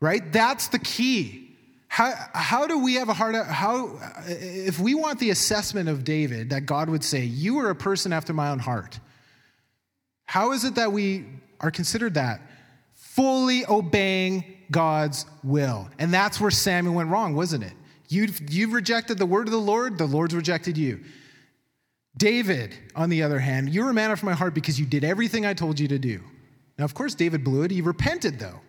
right? 0.00 0.32
That's 0.32 0.68
the 0.68 0.78
key. 0.78 1.56
How, 1.88 2.14
how 2.32 2.66
do 2.66 2.78
we 2.78 2.94
have 2.94 3.08
a 3.08 3.12
heart? 3.12 3.34
How, 3.46 3.98
if 4.26 4.78
we 4.78 4.94
want 4.94 5.18
the 5.18 5.30
assessment 5.30 5.88
of 5.88 6.04
David 6.04 6.50
that 6.50 6.66
God 6.66 6.88
would 6.88 7.04
say, 7.04 7.24
You 7.24 7.58
are 7.60 7.70
a 7.70 7.74
person 7.74 8.12
after 8.12 8.32
my 8.32 8.50
own 8.50 8.58
heart, 8.58 8.98
how 10.24 10.52
is 10.52 10.64
it 10.64 10.76
that 10.76 10.92
we 10.92 11.26
are 11.60 11.70
considered 11.70 12.14
that? 12.14 12.40
Fully 12.94 13.66
obeying 13.66 14.44
God's 14.70 15.26
will. 15.42 15.88
And 15.98 16.12
that's 16.12 16.40
where 16.40 16.50
Samuel 16.50 16.94
went 16.94 17.10
wrong, 17.10 17.34
wasn't 17.34 17.64
it? 17.64 17.72
You've, 18.08 18.40
you've 18.50 18.72
rejected 18.72 19.18
the 19.18 19.26
word 19.26 19.46
of 19.46 19.52
the 19.52 19.58
Lord, 19.58 19.98
the 19.98 20.06
Lord's 20.06 20.34
rejected 20.34 20.76
you. 20.76 21.00
David, 22.16 22.74
on 22.96 23.08
the 23.08 23.22
other 23.22 23.38
hand, 23.38 23.68
you're 23.68 23.90
a 23.90 23.94
man 23.94 24.10
after 24.10 24.26
my 24.26 24.34
heart 24.34 24.52
because 24.52 24.78
you 24.78 24.86
did 24.86 25.04
everything 25.04 25.46
I 25.46 25.54
told 25.54 25.78
you 25.78 25.88
to 25.88 25.98
do. 25.98 26.20
Now, 26.78 26.84
of 26.84 26.94
course, 26.94 27.14
David 27.14 27.44
blew 27.44 27.62
it. 27.62 27.70
He 27.70 27.80
repented, 27.80 28.38
though 28.38 28.60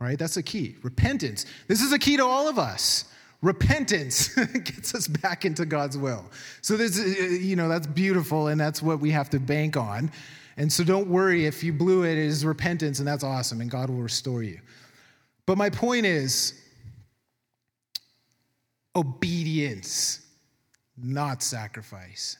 right? 0.00 0.18
That's 0.18 0.36
a 0.36 0.42
key. 0.42 0.76
Repentance. 0.82 1.46
This 1.66 1.80
is 1.80 1.92
a 1.92 1.98
key 1.98 2.16
to 2.16 2.24
all 2.24 2.48
of 2.48 2.58
us. 2.58 3.04
Repentance 3.42 4.28
gets 4.64 4.94
us 4.94 5.06
back 5.06 5.44
into 5.44 5.64
God's 5.64 5.96
will. 5.96 6.24
So 6.60 6.76
this, 6.76 6.98
uh, 6.98 7.04
you 7.04 7.56
know, 7.56 7.68
that's 7.68 7.86
beautiful, 7.86 8.48
and 8.48 8.60
that's 8.60 8.82
what 8.82 9.00
we 9.00 9.10
have 9.10 9.30
to 9.30 9.40
bank 9.40 9.76
on. 9.76 10.10
And 10.56 10.72
so 10.72 10.82
don't 10.82 11.06
worry 11.06 11.46
if 11.46 11.62
you 11.62 11.72
blew 11.72 12.02
it, 12.02 12.12
it 12.12 12.18
is 12.18 12.44
repentance, 12.44 12.98
and 12.98 13.06
that's 13.06 13.22
awesome, 13.22 13.60
and 13.60 13.70
God 13.70 13.90
will 13.90 14.02
restore 14.02 14.42
you. 14.42 14.60
But 15.48 15.56
my 15.56 15.70
point 15.70 16.04
is 16.04 16.52
obedience, 18.94 20.20
not 20.94 21.42
sacrifice. 21.42 22.36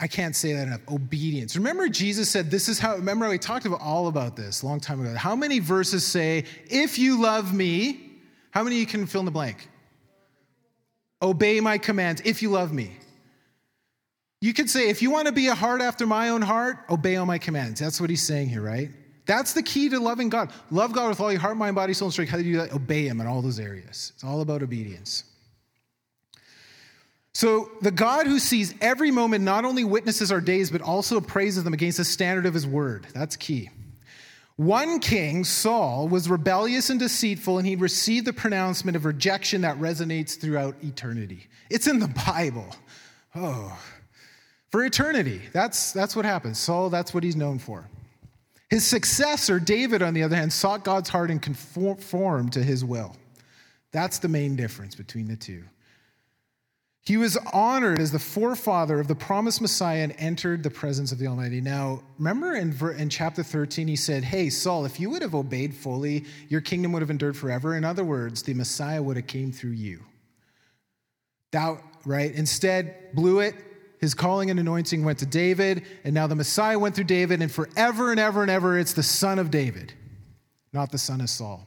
I 0.00 0.06
can't 0.06 0.34
say 0.34 0.54
that 0.54 0.66
enough. 0.66 0.80
Obedience. 0.90 1.56
Remember, 1.56 1.86
Jesus 1.90 2.30
said, 2.30 2.50
This 2.50 2.70
is 2.70 2.78
how, 2.78 2.96
remember, 2.96 3.28
we 3.28 3.36
talked 3.36 3.66
about 3.66 3.82
all 3.82 4.08
about 4.08 4.34
this 4.34 4.62
a 4.62 4.66
long 4.66 4.80
time 4.80 5.02
ago. 5.02 5.14
How 5.14 5.36
many 5.36 5.58
verses 5.58 6.06
say, 6.06 6.46
If 6.70 6.98
you 6.98 7.20
love 7.20 7.52
me, 7.52 8.12
how 8.50 8.62
many 8.62 8.76
you 8.76 8.86
can 8.86 9.06
fill 9.06 9.20
in 9.20 9.26
the 9.26 9.30
blank? 9.30 9.68
Obey 11.20 11.60
my 11.60 11.76
commands 11.76 12.22
if 12.24 12.40
you 12.40 12.48
love 12.48 12.72
me. 12.72 12.96
You 14.40 14.54
could 14.54 14.70
say, 14.70 14.88
if 14.88 15.02
you 15.02 15.10
want 15.10 15.26
to 15.26 15.32
be 15.32 15.48
a 15.48 15.54
heart 15.54 15.82
after 15.82 16.06
my 16.06 16.30
own 16.30 16.40
heart, 16.40 16.78
obey 16.88 17.16
all 17.16 17.26
my 17.26 17.36
commands. 17.36 17.78
That's 17.78 18.00
what 18.00 18.08
he's 18.08 18.22
saying 18.22 18.48
here, 18.48 18.62
right? 18.62 18.90
That's 19.28 19.52
the 19.52 19.62
key 19.62 19.90
to 19.90 20.00
loving 20.00 20.30
God. 20.30 20.50
Love 20.70 20.94
God 20.94 21.10
with 21.10 21.20
all 21.20 21.30
your 21.30 21.40
heart, 21.40 21.58
mind, 21.58 21.76
body, 21.76 21.92
soul, 21.92 22.06
and 22.06 22.12
strength. 22.14 22.30
How 22.30 22.38
do 22.38 22.44
you 22.44 22.54
do 22.54 22.58
that? 22.62 22.72
Obey 22.72 23.06
him 23.06 23.20
in 23.20 23.26
all 23.26 23.42
those 23.42 23.60
areas. 23.60 24.12
It's 24.14 24.24
all 24.24 24.40
about 24.40 24.62
obedience. 24.62 25.24
So, 27.34 27.70
the 27.82 27.90
God 27.90 28.26
who 28.26 28.38
sees 28.38 28.74
every 28.80 29.10
moment 29.10 29.44
not 29.44 29.66
only 29.66 29.84
witnesses 29.84 30.32
our 30.32 30.40
days, 30.40 30.70
but 30.70 30.80
also 30.80 31.18
appraises 31.18 31.62
them 31.62 31.74
against 31.74 31.98
the 31.98 32.04
standard 32.04 32.46
of 32.46 32.54
his 32.54 32.66
word. 32.66 33.06
That's 33.12 33.36
key. 33.36 33.68
One 34.56 34.98
king, 34.98 35.44
Saul, 35.44 36.08
was 36.08 36.30
rebellious 36.30 36.88
and 36.88 36.98
deceitful, 36.98 37.58
and 37.58 37.66
he 37.66 37.76
received 37.76 38.26
the 38.26 38.32
pronouncement 38.32 38.96
of 38.96 39.04
rejection 39.04 39.60
that 39.60 39.78
resonates 39.78 40.40
throughout 40.40 40.74
eternity. 40.82 41.48
It's 41.68 41.86
in 41.86 41.98
the 41.98 42.08
Bible. 42.26 42.74
Oh, 43.36 43.78
for 44.70 44.82
eternity. 44.82 45.42
That's, 45.52 45.92
that's 45.92 46.16
what 46.16 46.24
happens. 46.24 46.58
Saul, 46.58 46.88
that's 46.88 47.12
what 47.12 47.22
he's 47.22 47.36
known 47.36 47.58
for. 47.58 47.84
His 48.70 48.86
successor, 48.86 49.58
David, 49.58 50.02
on 50.02 50.14
the 50.14 50.22
other 50.22 50.36
hand, 50.36 50.52
sought 50.52 50.84
God's 50.84 51.08
heart 51.08 51.30
and 51.30 51.40
conformed 51.40 52.52
to 52.52 52.62
his 52.62 52.84
will. 52.84 53.16
That's 53.92 54.18
the 54.18 54.28
main 54.28 54.56
difference 54.56 54.94
between 54.94 55.26
the 55.26 55.36
two. 55.36 55.64
He 57.00 57.16
was 57.16 57.38
honored 57.54 58.00
as 58.00 58.12
the 58.12 58.18
forefather 58.18 59.00
of 59.00 59.08
the 59.08 59.14
promised 59.14 59.62
Messiah 59.62 60.02
and 60.02 60.14
entered 60.18 60.62
the 60.62 60.68
presence 60.68 61.10
of 61.10 61.18
the 61.18 61.26
Almighty. 61.26 61.58
Now, 61.58 62.02
remember 62.18 62.54
in, 62.54 62.76
in 62.98 63.08
chapter 63.08 63.42
13, 63.42 63.88
he 63.88 63.96
said, 63.96 64.24
Hey, 64.24 64.50
Saul, 64.50 64.84
if 64.84 65.00
you 65.00 65.08
would 65.08 65.22
have 65.22 65.34
obeyed 65.34 65.74
fully, 65.74 66.26
your 66.50 66.60
kingdom 66.60 66.92
would 66.92 67.00
have 67.00 67.10
endured 67.10 67.34
forever. 67.34 67.74
In 67.76 67.84
other 67.84 68.04
words, 68.04 68.42
the 68.42 68.52
Messiah 68.52 69.02
would 69.02 69.16
have 69.16 69.26
came 69.26 69.52
through 69.52 69.70
you. 69.70 70.04
Doubt, 71.50 71.82
right? 72.04 72.34
Instead, 72.34 73.14
blew 73.14 73.40
it. 73.40 73.54
His 74.00 74.14
calling 74.14 74.50
and 74.50 74.60
anointing 74.60 75.04
went 75.04 75.18
to 75.18 75.26
David, 75.26 75.84
and 76.04 76.14
now 76.14 76.26
the 76.26 76.34
Messiah 76.34 76.78
went 76.78 76.94
through 76.94 77.04
David, 77.04 77.42
and 77.42 77.50
forever 77.50 78.10
and 78.10 78.20
ever 78.20 78.42
and 78.42 78.50
ever, 78.50 78.78
it's 78.78 78.92
the 78.92 79.02
son 79.02 79.38
of 79.38 79.50
David, 79.50 79.92
not 80.72 80.92
the 80.92 80.98
son 80.98 81.20
of 81.20 81.28
Saul. 81.28 81.66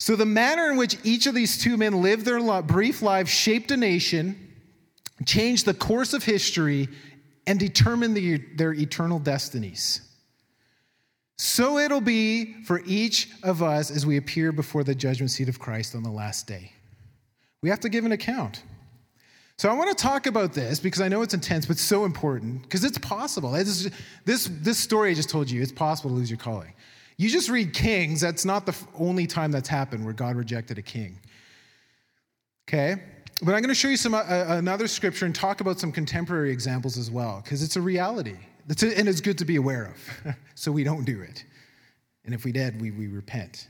So, 0.00 0.16
the 0.16 0.26
manner 0.26 0.70
in 0.70 0.76
which 0.76 0.96
each 1.04 1.26
of 1.26 1.34
these 1.34 1.58
two 1.58 1.76
men 1.76 2.02
lived 2.02 2.24
their 2.24 2.62
brief 2.62 3.02
lives 3.02 3.30
shaped 3.30 3.70
a 3.70 3.76
nation, 3.76 4.52
changed 5.26 5.64
the 5.64 5.74
course 5.74 6.12
of 6.12 6.24
history, 6.24 6.88
and 7.46 7.58
determined 7.58 8.16
the, 8.16 8.38
their 8.56 8.74
eternal 8.74 9.18
destinies. 9.18 10.02
So 11.38 11.78
it'll 11.78 12.00
be 12.00 12.62
for 12.64 12.82
each 12.84 13.28
of 13.42 13.62
us 13.62 13.90
as 13.90 14.04
we 14.04 14.16
appear 14.16 14.50
before 14.50 14.82
the 14.82 14.94
judgment 14.94 15.30
seat 15.30 15.48
of 15.48 15.58
Christ 15.58 15.94
on 15.94 16.02
the 16.02 16.10
last 16.10 16.46
day. 16.48 16.72
We 17.62 17.70
have 17.70 17.80
to 17.80 17.88
give 17.88 18.04
an 18.04 18.12
account. 18.12 18.62
So 19.58 19.68
I 19.68 19.72
want 19.72 19.90
to 19.90 20.00
talk 20.00 20.28
about 20.28 20.52
this 20.52 20.78
because 20.78 21.00
I 21.00 21.08
know 21.08 21.22
it's 21.22 21.34
intense, 21.34 21.66
but 21.66 21.78
so 21.78 22.04
important 22.04 22.62
because 22.62 22.84
it's 22.84 22.98
possible. 22.98 23.50
This, 23.50 23.90
this, 24.24 24.48
this 24.60 24.78
story 24.78 25.10
I 25.10 25.14
just 25.14 25.28
told 25.28 25.50
you, 25.50 25.60
it's 25.60 25.72
possible 25.72 26.10
to 26.10 26.16
lose 26.16 26.30
your 26.30 26.38
calling. 26.38 26.72
You 27.16 27.28
just 27.28 27.48
read 27.48 27.74
Kings, 27.74 28.20
that's 28.20 28.44
not 28.44 28.66
the 28.66 28.76
only 28.96 29.26
time 29.26 29.50
that's 29.50 29.68
happened 29.68 30.04
where 30.04 30.14
God 30.14 30.36
rejected 30.36 30.78
a 30.78 30.82
king. 30.82 31.18
Okay? 32.68 33.02
But 33.42 33.54
I'm 33.54 33.60
going 33.60 33.68
to 33.68 33.74
show 33.74 33.88
you 33.88 33.96
some 33.96 34.14
uh, 34.14 34.18
uh, 34.18 34.44
another 34.50 34.86
scripture 34.86 35.26
and 35.26 35.34
talk 35.34 35.60
about 35.60 35.80
some 35.80 35.90
contemporary 35.90 36.52
examples 36.52 36.96
as 36.96 37.10
well, 37.10 37.40
because 37.42 37.60
it's 37.60 37.74
a 37.74 37.80
reality. 37.80 38.36
It's 38.68 38.84
a, 38.84 38.96
and 38.96 39.08
it's 39.08 39.20
good 39.20 39.38
to 39.38 39.44
be 39.44 39.56
aware 39.56 39.86
of, 39.86 40.36
so 40.54 40.70
we 40.70 40.84
don't 40.84 41.04
do 41.04 41.20
it. 41.20 41.44
And 42.24 42.32
if 42.32 42.44
we 42.44 42.52
did, 42.52 42.80
we, 42.80 42.92
we 42.92 43.08
repent. 43.08 43.66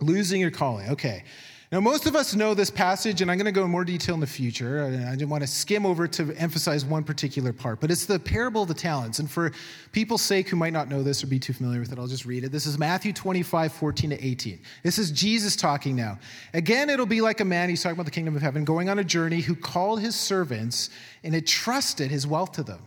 Losing 0.00 0.40
your 0.40 0.50
calling. 0.50 0.88
Okay. 0.88 1.24
Now, 1.72 1.80
most 1.80 2.06
of 2.06 2.14
us 2.14 2.32
know 2.32 2.54
this 2.54 2.70
passage, 2.70 3.22
and 3.22 3.30
I'm 3.30 3.38
going 3.38 3.46
to 3.46 3.52
go 3.52 3.64
in 3.64 3.70
more 3.72 3.84
detail 3.84 4.14
in 4.14 4.20
the 4.20 4.26
future. 4.26 4.84
I 4.84 5.10
didn't 5.10 5.30
want 5.30 5.42
to 5.42 5.48
skim 5.48 5.84
over 5.84 6.06
to 6.06 6.32
emphasize 6.36 6.84
one 6.84 7.02
particular 7.02 7.52
part, 7.52 7.80
but 7.80 7.90
it's 7.90 8.06
the 8.06 8.20
parable 8.20 8.62
of 8.62 8.68
the 8.68 8.74
talents. 8.74 9.18
And 9.18 9.28
for 9.28 9.50
people's 9.90 10.22
sake 10.22 10.48
who 10.48 10.56
might 10.56 10.72
not 10.72 10.88
know 10.88 11.02
this 11.02 11.24
or 11.24 11.26
be 11.26 11.40
too 11.40 11.52
familiar 11.52 11.80
with 11.80 11.90
it, 11.90 11.98
I'll 11.98 12.06
just 12.06 12.24
read 12.24 12.44
it. 12.44 12.52
This 12.52 12.66
is 12.66 12.78
Matthew 12.78 13.12
25, 13.12 13.72
14 13.72 14.10
to 14.10 14.24
18. 14.24 14.60
This 14.84 14.96
is 14.96 15.10
Jesus 15.10 15.56
talking 15.56 15.96
now. 15.96 16.20
Again, 16.54 16.88
it'll 16.88 17.04
be 17.04 17.20
like 17.20 17.40
a 17.40 17.44
man, 17.44 17.68
he's 17.68 17.82
talking 17.82 17.96
about 17.96 18.04
the 18.04 18.12
kingdom 18.12 18.36
of 18.36 18.42
heaven, 18.42 18.64
going 18.64 18.88
on 18.88 19.00
a 19.00 19.04
journey 19.04 19.40
who 19.40 19.56
called 19.56 20.00
his 20.00 20.14
servants 20.14 20.88
and 21.24 21.34
entrusted 21.34 22.12
his 22.12 22.28
wealth 22.28 22.52
to 22.52 22.62
them. 22.62 22.86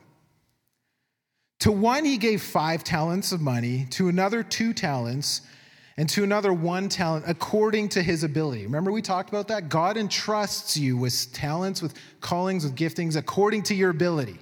To 1.59 1.71
one, 1.73 2.05
he 2.05 2.17
gave 2.17 2.41
five 2.41 2.85
talents 2.85 3.33
of 3.33 3.41
money, 3.41 3.87
to 3.89 4.07
another, 4.07 4.41
two 4.41 4.71
talents 4.71 5.41
and 5.99 6.07
to 6.07 6.23
another 6.23 6.53
one 6.53 6.87
talent 6.87 7.25
according 7.27 7.89
to 7.89 8.01
his 8.01 8.23
ability. 8.23 8.63
Remember, 8.63 8.89
we 8.89 9.01
talked 9.01 9.27
about 9.27 9.49
that? 9.49 9.67
God 9.67 9.97
entrusts 9.97 10.77
you 10.77 10.95
with 10.95 11.33
talents, 11.33 11.81
with 11.81 11.93
callings, 12.21 12.63
with 12.63 12.73
giftings 12.73 13.17
according 13.17 13.63
to 13.63 13.75
your 13.75 13.89
ability. 13.89 14.39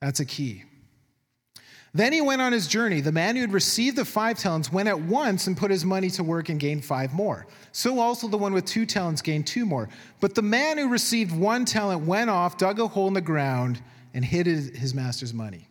That's 0.00 0.20
a 0.20 0.24
key. 0.24 0.64
Then 1.92 2.14
he 2.14 2.22
went 2.22 2.40
on 2.40 2.52
his 2.52 2.66
journey. 2.66 3.02
The 3.02 3.12
man 3.12 3.36
who 3.36 3.42
had 3.42 3.52
received 3.52 3.98
the 3.98 4.06
five 4.06 4.38
talents 4.38 4.72
went 4.72 4.88
at 4.88 4.98
once 4.98 5.48
and 5.48 5.54
put 5.54 5.70
his 5.70 5.84
money 5.84 6.08
to 6.12 6.24
work 6.24 6.48
and 6.48 6.58
gained 6.58 6.82
five 6.82 7.12
more. 7.12 7.46
So 7.72 8.00
also 8.00 8.26
the 8.26 8.38
one 8.38 8.54
with 8.54 8.64
two 8.64 8.86
talents 8.86 9.20
gained 9.20 9.46
two 9.46 9.66
more. 9.66 9.90
But 10.18 10.34
the 10.34 10.40
man 10.40 10.78
who 10.78 10.88
received 10.88 11.36
one 11.36 11.66
talent 11.66 12.06
went 12.06 12.30
off, 12.30 12.56
dug 12.56 12.80
a 12.80 12.88
hole 12.88 13.08
in 13.08 13.12
the 13.12 13.20
ground, 13.20 13.82
and 14.14 14.24
hid 14.24 14.46
his 14.46 14.94
master's 14.94 15.34
money. 15.34 15.68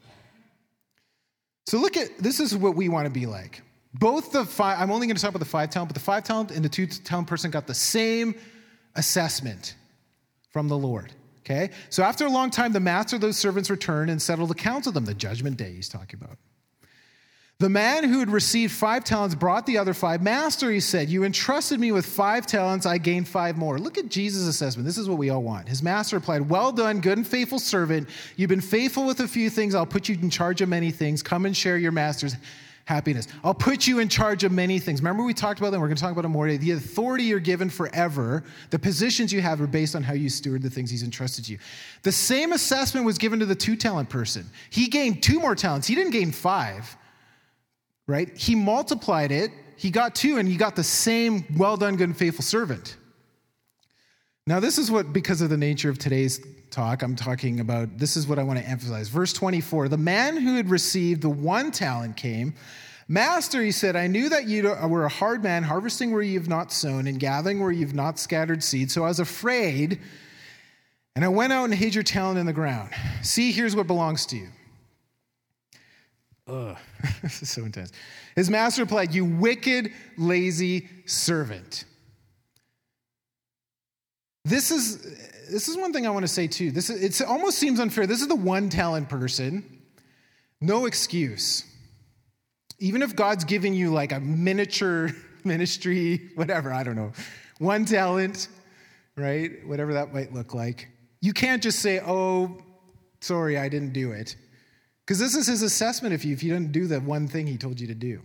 So 1.66 1.80
look 1.80 1.98
at 1.98 2.20
this 2.20 2.40
is 2.40 2.56
what 2.56 2.76
we 2.76 2.90
want 2.90 3.08
to 3.08 3.12
be 3.12 3.26
like. 3.26 3.64
Both 3.94 4.32
the 4.32 4.46
five, 4.46 4.80
I'm 4.80 4.92
only 4.92 5.08
going 5.08 5.16
to 5.16 5.22
talk 5.22 5.30
about 5.30 5.40
the 5.40 5.46
five 5.46 5.70
talent, 5.70 5.90
but 5.90 5.96
the 5.96 6.04
five 6.04 6.24
talent 6.24 6.52
and 6.52 6.64
the 6.64 6.70
two 6.70 6.86
talent 6.88 7.28
person 7.28 7.52
got 7.52 7.68
the 7.68 7.74
same 7.74 8.36
assessment 8.96 9.76
from 10.52 10.68
the 10.68 10.78
Lord. 10.78 11.14
Okay? 11.42 11.72
So 11.90 12.04
after 12.04 12.26
a 12.26 12.30
long 12.30 12.50
time, 12.50 12.74
the 12.74 12.80
master 12.80 13.16
of 13.16 13.22
those 13.22 13.38
servants 13.38 13.70
returned 13.70 14.12
and 14.12 14.22
settled 14.22 14.52
accounts 14.52 14.86
with 14.86 14.96
them, 14.96 15.06
the 15.06 15.14
judgment 15.14 15.58
day 15.58 15.74
he's 15.74 15.88
talking 15.88 16.20
about. 16.22 16.38
The 17.60 17.70
man 17.70 18.04
who 18.04 18.20
had 18.20 18.30
received 18.30 18.72
five 18.72 19.04
talents 19.04 19.34
brought 19.34 19.66
the 19.66 19.80
other 19.80 19.96
five. 19.96 20.22
Master, 20.22 20.70
he 20.70 20.80
said, 20.80 21.10
You 21.10 21.24
entrusted 21.24 21.80
me 21.80 21.92
with 21.92 22.06
five 22.06 22.46
talents, 22.46 22.86
I 22.86 23.00
gained 23.00 23.28
five 23.28 23.58
more. 23.58 23.80
Look 23.80 23.98
at 23.98 24.10
Jesus' 24.10 24.48
assessment. 24.48 24.86
This 24.86 25.00
is 25.00 25.10
what 25.10 25.18
we 25.18 25.32
all 25.32 25.42
want. 25.42 25.68
His 25.68 25.82
master 25.82 26.18
replied, 26.18 26.48
Well 26.50 26.72
done, 26.72 27.02
good 27.02 27.18
and 27.18 27.26
faithful 27.26 27.58
servant. 27.58 28.10
You've 28.36 28.50
been 28.50 28.62
faithful 28.62 29.08
with 29.08 29.22
a 29.22 29.28
few 29.28 29.50
things. 29.50 29.74
I'll 29.74 29.88
put 29.88 30.08
you 30.08 30.16
in 30.22 30.30
charge 30.30 30.62
of 30.62 30.70
many 30.70 30.92
things. 30.92 31.24
Come 31.24 31.48
and 31.48 31.58
share 31.58 31.80
your 31.80 31.92
master's 31.92 32.36
happiness. 32.88 33.28
I'll 33.44 33.54
put 33.54 33.86
you 33.86 34.00
in 34.00 34.08
charge 34.08 34.46
of 34.46 34.54
many 34.54 34.80
things. 34.80 35.02
Remember, 35.02 35.24
we 35.24 35.34
talked 35.34 35.60
about 35.60 35.72
them. 35.72 35.82
We're 35.82 35.88
going 35.88 35.98
to 35.98 36.02
talk 36.02 36.14
about 36.14 36.22
them 36.22 36.32
more 36.32 36.48
today. 36.48 36.58
The 36.58 36.72
authority 36.72 37.26
you're 37.26 37.42
given 37.42 37.70
forever, 37.70 38.46
the 38.70 38.80
positions 38.80 39.34
you 39.34 39.42
have 39.42 39.60
are 39.60 39.68
based 39.68 39.94
on 39.94 40.04
how 40.04 40.14
you 40.14 40.30
steward 40.30 40.62
the 40.62 40.70
things 40.70 40.90
He's 40.90 41.04
entrusted 41.04 41.44
to 41.46 41.52
you. 41.52 41.60
The 42.04 42.14
same 42.14 42.54
assessment 42.54 43.06
was 43.06 43.18
given 43.18 43.40
to 43.40 43.46
the 43.46 43.56
two 43.56 43.76
talent 43.76 44.10
person. 44.10 44.46
He 44.70 44.88
gained 44.88 45.22
two 45.22 45.38
more 45.38 45.54
talents, 45.54 45.86
he 45.86 45.96
didn't 45.96 46.14
gain 46.14 46.32
five, 46.32 46.96
right? 48.08 48.36
He 48.38 48.56
multiplied 48.56 49.34
it, 49.34 49.52
he 49.76 49.92
got 49.92 50.16
two, 50.16 50.38
and 50.38 50.48
he 50.48 50.56
got 50.56 50.78
the 50.78 50.84
same 50.84 51.44
well 51.58 51.76
done, 51.76 51.98
good 51.98 52.08
and 52.08 52.18
faithful 52.18 52.44
servant. 52.44 52.96
Now, 54.46 54.62
this 54.62 54.78
is 54.78 54.90
what, 54.90 55.12
because 55.12 55.42
of 55.42 55.50
the 55.50 55.58
nature 55.58 55.90
of 55.90 56.00
today's 56.00 56.40
talk, 56.78 57.02
I'm 57.02 57.16
talking 57.16 57.60
about. 57.60 57.98
This 57.98 58.16
is 58.16 58.28
what 58.28 58.38
I 58.38 58.44
want 58.44 58.60
to 58.60 58.66
emphasize. 58.66 59.10
Verse 59.10 59.34
24 59.34 59.90
The 59.90 59.98
man 59.98 60.38
who 60.38 60.56
had 60.56 60.70
received 60.70 61.22
the 61.22 61.30
one 61.30 61.72
talent 61.72 62.16
came. 62.16 62.54
Master, 63.10 63.64
he 63.64 63.72
said, 63.72 63.96
I 63.96 64.08
knew 64.08 64.28
that 64.30 64.48
you 64.48 64.64
were 64.88 65.06
a 65.06 65.10
hard 65.10 65.42
man, 65.42 65.64
harvesting 65.64 66.12
where 66.12 66.22
you 66.22 66.38
have 66.38 66.50
not 66.50 66.74
sown 66.74 67.08
and 67.08 67.18
gathering 67.18 67.62
where 67.62 67.72
you've 67.72 67.96
not 67.96 68.20
scattered 68.20 68.62
seed. 68.62 68.92
So 68.92 69.06
I 69.06 69.08
was 69.08 69.22
afraid, 69.22 70.02
and 71.16 71.24
I 71.24 71.30
went 71.30 71.54
out 71.54 71.64
and 71.66 71.74
hid 71.74 71.96
your 71.96 72.04
talent 72.04 72.38
in 72.38 72.46
the 72.46 72.54
ground. 72.54 72.90
See, 73.22 73.54
here's 73.54 73.78
what 73.78 73.88
belongs 73.88 74.26
to 74.28 74.36
you. 74.36 74.50
Ugh, 76.48 76.78
this 77.24 77.42
is 77.42 77.50
so 77.50 77.64
intense. 77.64 77.94
His 78.36 78.50
master 78.50 78.82
replied, 78.82 79.14
You 79.14 79.24
wicked, 79.24 79.94
lazy 80.18 80.90
servant. 81.06 81.86
This 84.48 84.72
is 84.72 85.04
this 85.50 85.68
is 85.68 85.78
one 85.78 85.92
thing 85.92 86.08
I 86.08 86.10
want 86.10 86.24
to 86.24 86.32
say 86.32 86.48
too. 86.48 86.72
This 86.72 86.90
is, 86.90 87.22
it 87.22 87.26
almost 87.26 87.58
seems 87.58 87.80
unfair. 87.80 88.08
This 88.08 88.22
is 88.22 88.28
the 88.28 88.36
one 88.36 88.70
talent 88.70 89.10
person. 89.10 89.82
No 90.62 90.86
excuse. 90.86 91.66
Even 92.80 93.02
if 93.02 93.16
God's 93.16 93.44
giving 93.44 93.74
you 93.74 93.92
like 93.92 94.12
a 94.12 94.20
miniature 94.20 95.12
ministry, 95.44 96.32
whatever, 96.36 96.74
I 96.74 96.84
don't 96.84 96.96
know, 96.96 97.12
one 97.60 97.86
talent, 97.86 98.48
right? 99.16 99.66
Whatever 99.68 99.94
that 99.94 100.14
might 100.14 100.34
look 100.34 100.54
like. 100.54 100.88
You 101.22 101.34
can't 101.34 101.62
just 101.62 101.80
say, 101.80 102.00
oh, 102.06 102.62
sorry, 103.22 103.58
I 103.58 103.70
didn't 103.70 103.94
do 103.94 104.12
it. 104.12 104.36
Because 105.06 105.20
this 105.20 105.36
is 105.36 105.48
his 105.48 105.62
assessment 105.62 106.14
of 106.14 106.24
you 106.24 106.34
if 106.34 106.44
you 106.44 106.54
didn't 106.54 106.72
do 106.72 106.88
the 106.88 107.00
one 107.00 107.28
thing 107.28 107.48
he 107.48 107.58
told 107.58 107.80
you 107.80 107.88
to 107.88 107.96
do. 107.96 108.22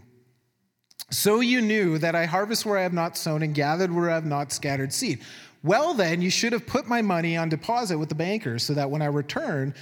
So 1.11 1.41
you 1.41 1.61
knew 1.61 1.99
that 1.99 2.15
I 2.15 2.27
harvest 2.27 2.65
where 2.65 2.79
I 2.79 2.83
have 2.83 2.93
not 2.93 3.17
sown 3.17 3.43
and 3.43 3.55
gathered 3.55 3.93
where 3.93 4.11
I 4.11 4.15
have 4.15 4.25
not 4.27 4.53
scattered 4.53 4.93
seed. 4.93 5.21
Well, 5.65 5.95
then, 5.95 6.21
you 6.23 6.31
should 6.31 6.53
have 6.53 6.67
put 6.67 6.89
my 6.89 7.03
money 7.03 7.37
on 7.37 7.49
deposit 7.49 7.99
with 7.99 8.09
the 8.09 8.15
banker 8.15 8.59
so 8.59 8.75
that 8.75 8.91
when 8.91 9.01
I 9.01 9.07
return, 9.07 9.75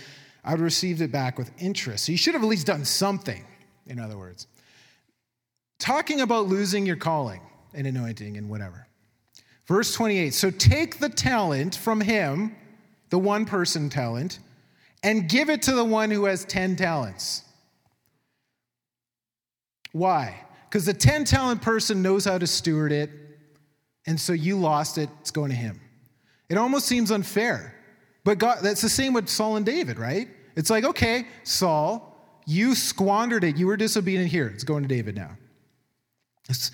I 0.44 0.52
would 0.52 0.60
receive 0.60 1.00
it 1.00 1.10
back 1.10 1.38
with 1.38 1.50
interest. 1.58 2.06
So 2.06 2.12
you 2.12 2.18
should 2.18 2.34
have 2.34 2.42
at 2.42 2.48
least 2.48 2.66
done 2.66 2.84
something, 2.84 3.44
in 3.86 3.98
other 3.98 4.18
words. 4.18 4.46
Talking 5.78 6.20
about 6.20 6.48
losing 6.48 6.84
your 6.84 6.96
calling 6.96 7.40
and 7.72 7.86
anointing 7.86 8.36
and 8.36 8.50
whatever. 8.50 8.86
Verse 9.66 9.94
28 9.94 10.34
So 10.34 10.50
take 10.50 10.98
the 10.98 11.08
talent 11.08 11.76
from 11.76 12.00
him, 12.00 12.54
the 13.08 13.18
one 13.18 13.46
person 13.46 13.88
talent, 13.88 14.38
and 15.02 15.28
give 15.28 15.48
it 15.48 15.62
to 15.62 15.72
the 15.72 15.84
one 15.84 16.10
who 16.10 16.24
has 16.24 16.44
10 16.44 16.76
talents. 16.76 17.44
Why? 19.92 20.42
Because 20.68 20.84
the 20.84 20.94
10 20.94 21.24
talent 21.24 21.62
person 21.62 22.02
knows 22.02 22.26
how 22.26 22.36
to 22.36 22.46
steward 22.46 22.92
it 22.92 23.10
and 24.07 24.20
so 24.20 24.32
you 24.32 24.57
lost 24.57 24.98
it, 24.98 25.09
it's 25.20 25.30
going 25.30 25.51
to 25.51 25.57
him. 25.57 25.80
It 26.48 26.57
almost 26.57 26.86
seems 26.86 27.11
unfair. 27.11 27.74
But 28.24 28.38
God, 28.38 28.59
that's 28.62 28.80
the 28.80 28.88
same 28.88 29.12
with 29.12 29.28
Saul 29.28 29.57
and 29.57 29.64
David, 29.64 29.98
right? 29.98 30.28
It's 30.57 30.70
like, 30.70 30.84
okay, 30.84 31.26
Saul, 31.44 32.16
you 32.46 32.74
squandered 32.74 33.44
it. 33.44 33.57
You 33.57 33.66
were 33.66 33.76
disobedient 33.76 34.28
here. 34.28 34.48
It's 34.48 34.64
going 34.64 34.82
to 34.82 34.88
David 34.88 35.14
now. 35.14 35.36
It's, 36.48 36.72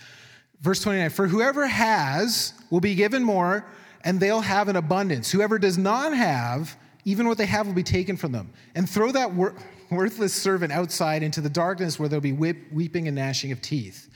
verse 0.61 0.81
29 0.81 1.11
For 1.11 1.27
whoever 1.27 1.67
has 1.67 2.55
will 2.71 2.81
be 2.81 2.95
given 2.95 3.23
more, 3.23 3.67
and 4.03 4.19
they'll 4.19 4.41
have 4.41 4.69
an 4.69 4.77
abundance. 4.77 5.31
Whoever 5.31 5.59
does 5.59 5.77
not 5.77 6.15
have, 6.15 6.77
even 7.05 7.29
what 7.29 7.39
they 7.39 7.47
have 7.47 7.67
will 7.67 7.75
be 7.75 7.83
taken 7.83 8.17
from 8.17 8.33
them. 8.33 8.53
And 8.75 8.89
throw 8.89 9.13
that 9.13 9.35
wor- 9.35 9.55
worthless 9.91 10.33
servant 10.33 10.73
outside 10.73 11.23
into 11.23 11.41
the 11.41 11.51
darkness 11.51 11.99
where 11.99 12.09
there'll 12.09 12.21
be 12.21 12.33
whip, 12.33 12.57
weeping 12.73 13.07
and 13.07 13.17
gnashing 13.17 13.53
of 13.53 13.61
teeth. 13.61 14.09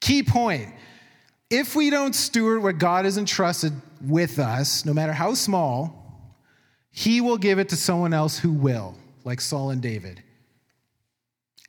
Key 0.00 0.22
point 0.22 0.72
if 1.50 1.74
we 1.74 1.90
don't 1.90 2.14
steward 2.14 2.62
what 2.62 2.78
God 2.78 3.04
has 3.04 3.18
entrusted 3.18 3.72
with 4.00 4.38
us, 4.38 4.84
no 4.84 4.94
matter 4.94 5.12
how 5.12 5.34
small, 5.34 6.36
He 6.90 7.20
will 7.20 7.38
give 7.38 7.58
it 7.58 7.68
to 7.70 7.76
someone 7.76 8.14
else 8.14 8.38
who 8.38 8.52
will, 8.52 8.94
like 9.24 9.40
Saul 9.40 9.70
and 9.70 9.82
David. 9.82 10.22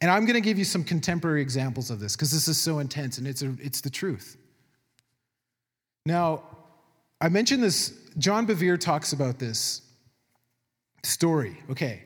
And 0.01 0.09
I'm 0.09 0.25
going 0.25 0.35
to 0.35 0.41
give 0.41 0.57
you 0.57 0.65
some 0.65 0.83
contemporary 0.83 1.41
examples 1.41 1.91
of 1.91 1.99
this 1.99 2.15
because 2.15 2.31
this 2.31 2.47
is 2.47 2.57
so 2.57 2.79
intense 2.79 3.17
and 3.17 3.27
it's, 3.27 3.41
a, 3.41 3.53
it's 3.59 3.81
the 3.81 3.89
truth. 3.89 4.37
Now, 6.05 6.43
I 7.19 7.29
mentioned 7.29 7.61
this, 7.61 7.93
John 8.17 8.47
Bevere 8.47 8.79
talks 8.79 9.13
about 9.13 9.37
this 9.37 9.81
story. 11.03 11.57
Okay. 11.69 12.03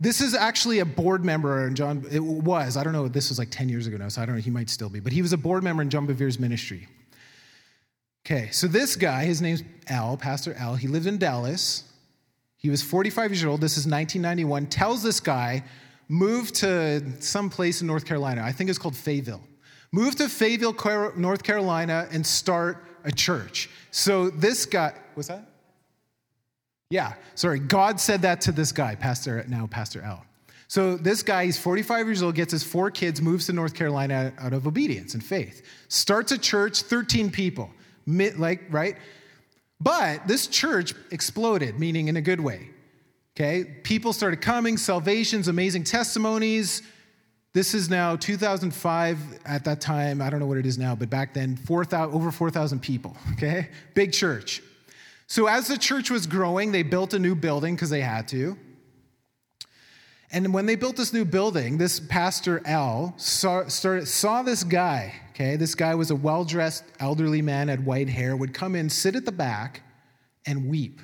This 0.00 0.20
is 0.20 0.34
actually 0.34 0.78
a 0.78 0.84
board 0.84 1.24
member, 1.24 1.66
and 1.66 1.76
John, 1.76 2.04
it 2.10 2.22
was, 2.22 2.76
I 2.76 2.84
don't 2.84 2.92
know, 2.92 3.08
this 3.08 3.30
was 3.30 3.38
like 3.38 3.50
10 3.50 3.68
years 3.68 3.88
ago 3.88 3.96
now, 3.96 4.08
so 4.08 4.22
I 4.22 4.26
don't 4.26 4.36
know, 4.36 4.40
he 4.40 4.50
might 4.50 4.70
still 4.70 4.88
be, 4.88 5.00
but 5.00 5.12
he 5.12 5.22
was 5.22 5.32
a 5.32 5.36
board 5.36 5.64
member 5.64 5.82
in 5.82 5.90
John 5.90 6.06
Bevere's 6.06 6.38
ministry. 6.38 6.86
Okay, 8.30 8.50
so 8.50 8.66
this 8.66 8.94
guy, 8.94 9.24
his 9.24 9.40
name's 9.40 9.62
Al, 9.88 10.18
Pastor 10.18 10.52
Al, 10.58 10.74
he 10.74 10.86
lived 10.86 11.06
in 11.06 11.16
Dallas. 11.16 11.84
He 12.58 12.68
was 12.68 12.82
45 12.82 13.30
years 13.30 13.44
old. 13.46 13.62
This 13.62 13.78
is 13.78 13.86
1991. 13.86 14.66
Tells 14.66 15.02
this 15.02 15.18
guy, 15.18 15.64
move 16.08 16.52
to 16.52 17.02
some 17.22 17.48
place 17.48 17.80
in 17.80 17.86
North 17.86 18.04
Carolina. 18.04 18.42
I 18.44 18.52
think 18.52 18.68
it's 18.68 18.78
called 18.78 18.94
Fayetteville. 18.94 19.40
Move 19.92 20.14
to 20.16 20.28
Fayetteville, 20.28 20.76
North 21.16 21.42
Carolina, 21.42 22.06
and 22.12 22.26
start 22.26 22.84
a 23.04 23.10
church. 23.10 23.70
So 23.92 24.28
this 24.28 24.66
guy, 24.66 24.92
was 25.16 25.28
that? 25.28 25.48
Yeah, 26.90 27.14
sorry. 27.34 27.60
God 27.60 27.98
said 27.98 28.20
that 28.22 28.42
to 28.42 28.52
this 28.52 28.72
guy, 28.72 28.94
Pastor, 28.94 29.42
now 29.48 29.66
Pastor 29.68 30.02
Al. 30.02 30.22
So 30.66 30.98
this 30.98 31.22
guy, 31.22 31.46
he's 31.46 31.58
45 31.58 32.06
years 32.06 32.22
old, 32.22 32.34
gets 32.34 32.52
his 32.52 32.62
four 32.62 32.90
kids, 32.90 33.22
moves 33.22 33.46
to 33.46 33.54
North 33.54 33.72
Carolina 33.72 34.34
out 34.38 34.52
of 34.52 34.66
obedience 34.66 35.14
and 35.14 35.24
faith. 35.24 35.64
Starts 35.88 36.30
a 36.30 36.36
church, 36.36 36.82
13 36.82 37.30
people 37.30 37.70
like, 38.08 38.62
right? 38.70 38.96
But 39.80 40.26
this 40.26 40.46
church 40.46 40.94
exploded, 41.10 41.78
meaning 41.78 42.08
in 42.08 42.16
a 42.16 42.20
good 42.20 42.40
way. 42.40 42.70
Okay? 43.36 43.64
People 43.84 44.12
started 44.12 44.40
coming, 44.40 44.76
salvations, 44.76 45.46
amazing 45.46 45.84
testimonies. 45.84 46.82
This 47.52 47.74
is 47.74 47.88
now 47.88 48.16
2005 48.16 49.40
at 49.44 49.64
that 49.64 49.80
time. 49.80 50.20
I 50.20 50.30
don't 50.30 50.40
know 50.40 50.46
what 50.46 50.58
it 50.58 50.66
is 50.66 50.78
now, 50.78 50.94
but 50.94 51.08
back 51.08 51.34
then, 51.34 51.56
4, 51.56 51.84
000, 51.84 52.12
over 52.12 52.32
4,000 52.32 52.80
people, 52.80 53.16
okay? 53.32 53.68
Big 53.94 54.12
church. 54.12 54.62
So 55.28 55.46
as 55.46 55.68
the 55.68 55.78
church 55.78 56.10
was 56.10 56.26
growing, 56.26 56.72
they 56.72 56.82
built 56.82 57.14
a 57.14 57.18
new 57.18 57.34
building 57.34 57.74
because 57.74 57.90
they 57.90 58.00
had 58.00 58.26
to. 58.28 58.58
And 60.30 60.52
when 60.52 60.66
they 60.66 60.74
built 60.74 60.96
this 60.96 61.12
new 61.12 61.24
building, 61.24 61.78
this 61.78 62.00
pastor 62.00 62.60
Al 62.66 63.14
saw, 63.16 63.66
started, 63.68 64.08
saw 64.08 64.42
this 64.42 64.64
guy. 64.64 65.14
Okay, 65.38 65.54
this 65.54 65.76
guy 65.76 65.94
was 65.94 66.10
a 66.10 66.16
well 66.16 66.44
dressed 66.44 66.82
elderly 66.98 67.42
man, 67.42 67.68
had 67.68 67.86
white 67.86 68.08
hair, 68.08 68.36
would 68.36 68.52
come 68.52 68.74
in, 68.74 68.90
sit 68.90 69.14
at 69.14 69.24
the 69.24 69.30
back, 69.30 69.82
and 70.46 70.68
weep. 70.68 71.00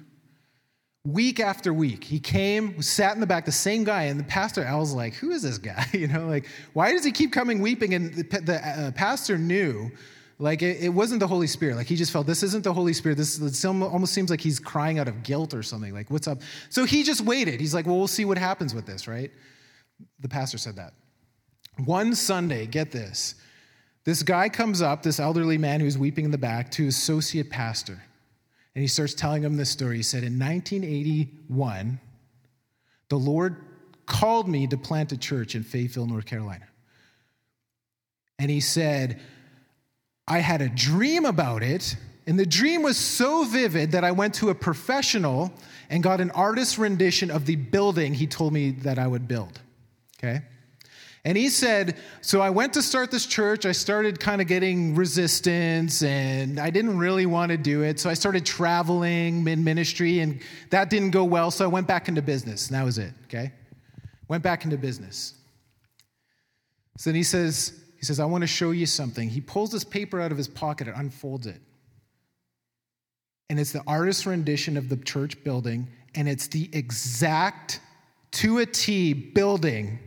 Week 1.06 1.38
after 1.38 1.72
week, 1.72 2.02
he 2.02 2.18
came, 2.18 2.82
sat 2.82 3.14
in 3.14 3.20
the 3.20 3.28
back, 3.28 3.44
the 3.44 3.52
same 3.52 3.84
guy, 3.84 4.04
and 4.04 4.18
the 4.18 4.24
pastor 4.24 4.64
Al's 4.64 4.92
like, 4.92 5.14
"Who 5.14 5.30
is 5.30 5.42
this 5.42 5.58
guy? 5.58 5.86
You 5.92 6.08
know, 6.08 6.26
like, 6.26 6.48
why 6.72 6.90
does 6.90 7.04
he 7.04 7.12
keep 7.12 7.32
coming 7.32 7.60
weeping?" 7.60 7.94
And 7.94 8.12
the, 8.12 8.40
the 8.40 8.56
uh, 8.56 8.90
pastor 8.90 9.38
knew 9.38 9.92
like 10.40 10.62
it, 10.62 10.82
it, 10.82 10.88
wasn't 10.88 11.20
the 11.20 11.28
Holy 11.28 11.46
Spirit. 11.46 11.76
Like 11.76 11.86
he 11.86 11.94
just 11.94 12.10
felt 12.10 12.26
this 12.26 12.42
isn't 12.42 12.64
the 12.64 12.72
Holy 12.72 12.92
Spirit. 12.92 13.18
This 13.18 13.64
almost 13.64 14.12
seems 14.12 14.30
like 14.30 14.40
he's 14.40 14.58
crying 14.58 14.98
out 14.98 15.06
of 15.06 15.22
guilt 15.22 15.54
or 15.54 15.62
something. 15.62 15.94
Like 15.94 16.10
what's 16.10 16.26
up? 16.26 16.40
So 16.70 16.84
he 16.84 17.04
just 17.04 17.20
waited. 17.20 17.60
He's 17.60 17.72
like, 17.72 17.86
well, 17.86 17.98
we'll 17.98 18.08
see 18.08 18.24
what 18.24 18.38
happens 18.38 18.74
with 18.74 18.84
this, 18.84 19.06
right? 19.06 19.30
The 20.18 20.28
pastor 20.28 20.58
said 20.58 20.74
that. 20.74 20.92
One 21.84 22.16
Sunday, 22.16 22.66
get 22.66 22.90
this. 22.90 23.36
This 24.04 24.22
guy 24.22 24.48
comes 24.48 24.82
up, 24.82 25.02
this 25.02 25.18
elderly 25.18 25.58
man 25.58 25.80
who's 25.80 25.96
weeping 25.96 26.26
in 26.26 26.30
the 26.30 26.38
back, 26.38 26.70
to 26.72 26.84
his 26.84 26.96
associate 26.96 27.50
pastor. 27.50 28.02
And 28.74 28.82
he 28.82 28.88
starts 28.88 29.14
telling 29.14 29.42
him 29.42 29.56
this 29.56 29.70
story. 29.70 29.96
He 29.96 30.02
said, 30.02 30.24
In 30.24 30.38
1981, 30.38 32.00
the 33.08 33.16
Lord 33.16 33.56
called 34.06 34.48
me 34.48 34.66
to 34.66 34.76
plant 34.76 35.12
a 35.12 35.16
church 35.16 35.54
in 35.54 35.62
Fayetteville, 35.62 36.06
North 36.06 36.26
Carolina. 36.26 36.66
And 38.38 38.50
he 38.50 38.60
said, 38.60 39.20
I 40.26 40.38
had 40.38 40.60
a 40.60 40.68
dream 40.68 41.24
about 41.24 41.62
it, 41.62 41.96
and 42.26 42.38
the 42.38 42.46
dream 42.46 42.82
was 42.82 42.96
so 42.96 43.44
vivid 43.44 43.92
that 43.92 44.04
I 44.04 44.10
went 44.10 44.34
to 44.34 44.50
a 44.50 44.54
professional 44.54 45.52
and 45.88 46.02
got 46.02 46.20
an 46.20 46.30
artist's 46.32 46.78
rendition 46.78 47.30
of 47.30 47.46
the 47.46 47.56
building 47.56 48.14
he 48.14 48.26
told 48.26 48.52
me 48.52 48.70
that 48.70 48.98
I 48.98 49.06
would 49.06 49.28
build. 49.28 49.60
Okay? 50.18 50.42
And 51.26 51.38
he 51.38 51.48
said, 51.48 51.96
So 52.20 52.40
I 52.42 52.50
went 52.50 52.74
to 52.74 52.82
start 52.82 53.10
this 53.10 53.24
church. 53.24 53.64
I 53.64 53.72
started 53.72 54.20
kind 54.20 54.42
of 54.42 54.46
getting 54.46 54.94
resistance, 54.94 56.02
and 56.02 56.60
I 56.60 56.68
didn't 56.70 56.98
really 56.98 57.24
want 57.24 57.50
to 57.50 57.56
do 57.56 57.82
it. 57.82 57.98
So 57.98 58.10
I 58.10 58.14
started 58.14 58.44
traveling 58.44 59.46
in 59.48 59.64
ministry, 59.64 60.20
and 60.20 60.40
that 60.70 60.90
didn't 60.90 61.10
go 61.10 61.24
well. 61.24 61.50
So 61.50 61.64
I 61.64 61.68
went 61.68 61.86
back 61.86 62.08
into 62.08 62.20
business, 62.20 62.68
and 62.68 62.76
that 62.76 62.84
was 62.84 62.98
it. 62.98 63.12
Okay? 63.24 63.52
Went 64.28 64.42
back 64.42 64.64
into 64.64 64.76
business. 64.76 65.34
So 66.98 67.10
then 67.10 67.16
he 67.16 67.22
says, 67.22 67.72
he 67.98 68.04
says, 68.04 68.20
I 68.20 68.26
want 68.26 68.42
to 68.42 68.48
show 68.48 68.72
you 68.72 68.86
something. 68.86 69.28
He 69.30 69.40
pulls 69.40 69.72
this 69.72 69.84
paper 69.84 70.20
out 70.20 70.30
of 70.30 70.36
his 70.36 70.46
pocket 70.46 70.88
and 70.88 70.96
unfolds 70.96 71.46
it. 71.46 71.60
And 73.48 73.58
it's 73.58 73.72
the 73.72 73.82
artist's 73.86 74.26
rendition 74.26 74.76
of 74.76 74.90
the 74.90 74.96
church 74.96 75.42
building, 75.42 75.88
and 76.14 76.28
it's 76.28 76.48
the 76.48 76.68
exact 76.72 77.80
to 78.32 78.58
a 78.58 78.66
T 78.66 79.14
building 79.14 79.98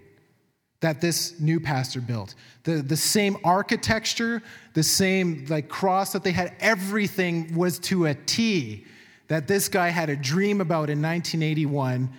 that 0.80 1.02
this 1.02 1.40
new 1.40 1.60
pastor 1.60 2.02
built. 2.02 2.36
The, 2.64 2.82
the 2.82 2.98
same 2.98 3.38
architecture, 3.44 4.44
the 4.74 4.84
same 4.84 5.46
like 5.50 5.70
cross 5.70 6.14
that 6.14 6.24
they 6.24 6.32
had, 6.32 6.54
everything 6.60 7.56
was 7.56 7.80
to 7.80 8.06
a 8.06 8.14
T 8.14 8.86
that 9.28 9.48
this 9.48 9.70
guy 9.70 9.90
had 9.90 10.10
a 10.10 10.16
dream 10.16 10.62
about 10.62 10.90
in 10.90 11.02
1981 11.02 12.10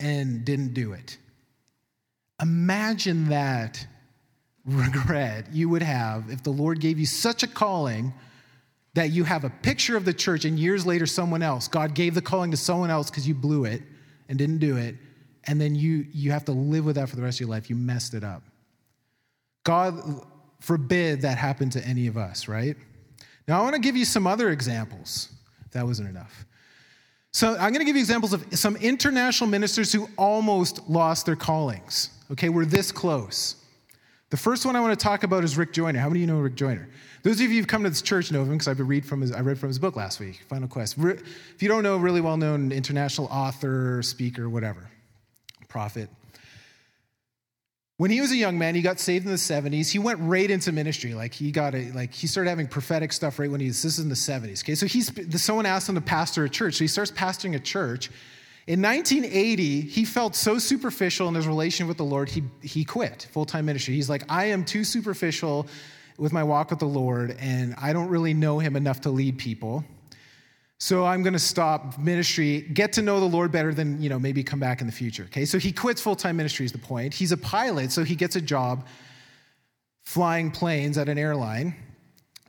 and 0.00 0.44
didn't 0.44 0.74
do 0.74 0.92
it. 0.92 1.18
Imagine 2.40 3.28
that 3.30 3.84
regret 4.64 5.46
you 5.52 5.68
would 5.68 5.82
have 5.82 6.30
if 6.30 6.42
the 6.42 6.50
Lord 6.50 6.80
gave 6.80 6.98
you 6.98 7.06
such 7.06 7.42
a 7.42 7.46
calling 7.46 8.12
that 8.94 9.10
you 9.10 9.24
have 9.24 9.44
a 9.44 9.50
picture 9.50 9.96
of 9.96 10.04
the 10.04 10.12
church 10.12 10.44
and 10.44 10.58
years 10.58 10.84
later 10.84 11.06
someone 11.06 11.42
else, 11.42 11.68
God 11.68 11.94
gave 11.94 12.14
the 12.14 12.22
calling 12.22 12.50
to 12.50 12.56
someone 12.56 12.90
else 12.90 13.10
because 13.10 13.26
you 13.26 13.34
blew 13.34 13.64
it 13.64 13.82
and 14.28 14.38
didn't 14.38 14.58
do 14.58 14.76
it, 14.76 14.96
and 15.44 15.60
then 15.60 15.74
you, 15.74 16.06
you 16.12 16.30
have 16.32 16.44
to 16.46 16.52
live 16.52 16.84
with 16.84 16.96
that 16.96 17.08
for 17.08 17.16
the 17.16 17.22
rest 17.22 17.36
of 17.36 17.40
your 17.40 17.48
life. 17.50 17.70
You 17.70 17.76
messed 17.76 18.14
it 18.14 18.24
up. 18.24 18.42
God 19.64 20.00
forbid 20.60 21.22
that 21.22 21.38
happen 21.38 21.70
to 21.70 21.84
any 21.86 22.06
of 22.06 22.16
us, 22.16 22.48
right? 22.48 22.76
Now, 23.46 23.60
I 23.60 23.62
want 23.62 23.74
to 23.74 23.80
give 23.80 23.96
you 23.96 24.04
some 24.04 24.26
other 24.26 24.50
examples. 24.50 25.30
That 25.72 25.86
wasn't 25.86 26.08
enough. 26.08 26.44
So, 27.32 27.52
I'm 27.52 27.72
going 27.72 27.80
to 27.80 27.84
give 27.84 27.96
you 27.96 28.00
examples 28.00 28.32
of 28.32 28.44
some 28.58 28.76
international 28.76 29.48
ministers 29.48 29.92
who 29.92 30.08
almost 30.16 30.88
lost 30.88 31.26
their 31.26 31.36
callings. 31.36 32.10
Okay, 32.30 32.48
we're 32.48 32.64
this 32.64 32.90
close. 32.92 33.56
The 34.30 34.36
first 34.36 34.66
one 34.66 34.76
I 34.76 34.80
want 34.80 34.98
to 34.98 35.02
talk 35.02 35.22
about 35.22 35.44
is 35.44 35.56
Rick 35.56 35.72
Joyner. 35.72 35.98
How 35.98 36.08
many 36.08 36.20
of 36.22 36.28
you 36.28 36.34
know 36.34 36.40
Rick 36.40 36.54
Joyner? 36.54 36.88
Those 37.22 37.40
of 37.40 37.50
you 37.50 37.58
who've 37.58 37.66
come 37.66 37.82
to 37.84 37.88
this 37.88 38.02
church 38.02 38.30
know 38.30 38.42
him 38.42 38.52
because 38.52 38.68
I've 38.68 38.78
read 38.80 39.04
from 39.04 39.22
his, 39.22 39.32
I 39.32 39.40
read 39.40 39.58
from 39.58 39.68
his 39.68 39.78
book 39.78 39.96
last 39.96 40.20
week, 40.20 40.44
Final 40.48 40.68
Quest. 40.68 40.96
If 40.98 41.62
you 41.62 41.68
don't 41.68 41.82
know, 41.82 41.96
really 41.96 42.20
well 42.20 42.36
known 42.36 42.70
international 42.70 43.26
author, 43.28 44.02
speaker, 44.02 44.48
whatever, 44.48 44.90
prophet. 45.68 46.08
When 47.98 48.12
he 48.12 48.20
was 48.20 48.30
a 48.30 48.36
young 48.36 48.58
man, 48.58 48.76
he 48.76 48.82
got 48.82 49.00
saved 49.00 49.24
in 49.26 49.32
the 49.32 49.36
70s. 49.36 49.90
He 49.90 49.98
went 49.98 50.20
right 50.20 50.48
into 50.48 50.70
ministry. 50.70 51.14
Like 51.14 51.34
he 51.34 51.50
got 51.50 51.74
a, 51.74 51.90
like 51.92 52.14
he 52.14 52.28
started 52.28 52.48
having 52.48 52.68
prophetic 52.68 53.12
stuff 53.12 53.40
right 53.40 53.50
when 53.50 53.60
he's 53.60 53.82
this 53.82 53.98
is 53.98 54.04
in 54.04 54.08
the 54.08 54.14
70s. 54.14 54.62
Okay, 54.62 54.76
so 54.76 54.86
he's 54.86 55.10
someone 55.42 55.66
asked 55.66 55.88
him 55.88 55.96
to 55.96 56.00
pastor 56.00 56.44
a 56.44 56.48
church, 56.48 56.74
so 56.74 56.84
he 56.84 56.88
starts 56.88 57.10
pastoring 57.10 57.56
a 57.56 57.58
church. 57.58 58.10
In 58.68 58.82
1980, 58.82 59.80
he 59.80 60.04
felt 60.04 60.36
so 60.36 60.58
superficial 60.58 61.26
in 61.26 61.34
his 61.34 61.46
relation 61.46 61.88
with 61.88 61.96
the 61.96 62.04
Lord, 62.04 62.28
he, 62.28 62.44
he 62.62 62.84
quit 62.84 63.26
full 63.32 63.46
time 63.46 63.64
ministry. 63.64 63.94
He's 63.94 64.10
like, 64.10 64.24
I 64.28 64.44
am 64.46 64.64
too 64.64 64.84
superficial 64.84 65.66
with 66.18 66.34
my 66.34 66.44
walk 66.44 66.70
with 66.70 66.78
the 66.78 66.84
Lord, 66.84 67.34
and 67.40 67.74
I 67.78 67.94
don't 67.94 68.08
really 68.08 68.34
know 68.34 68.58
him 68.58 68.76
enough 68.76 69.00
to 69.02 69.10
lead 69.10 69.38
people. 69.38 69.84
So 70.78 71.04
I'm 71.04 71.22
going 71.22 71.32
to 71.32 71.40
stop 71.40 71.98
ministry, 71.98 72.60
get 72.60 72.92
to 72.94 73.02
know 73.02 73.18
the 73.18 73.26
Lord 73.26 73.50
better 73.50 73.74
than, 73.74 74.00
you 74.00 74.08
know, 74.08 74.18
maybe 74.18 74.44
come 74.44 74.60
back 74.60 74.80
in 74.80 74.86
the 74.86 74.92
future. 74.92 75.24
Okay? 75.24 75.44
So 75.44 75.58
he 75.58 75.72
quits 75.72 76.00
full-time 76.00 76.36
ministry 76.36 76.64
is 76.64 76.72
the 76.72 76.78
point. 76.78 77.14
He's 77.14 77.32
a 77.32 77.36
pilot, 77.36 77.90
so 77.90 78.04
he 78.04 78.14
gets 78.14 78.36
a 78.36 78.40
job 78.40 78.86
flying 80.04 80.50
planes 80.50 80.96
at 80.96 81.08
an 81.08 81.18
airline. 81.18 81.74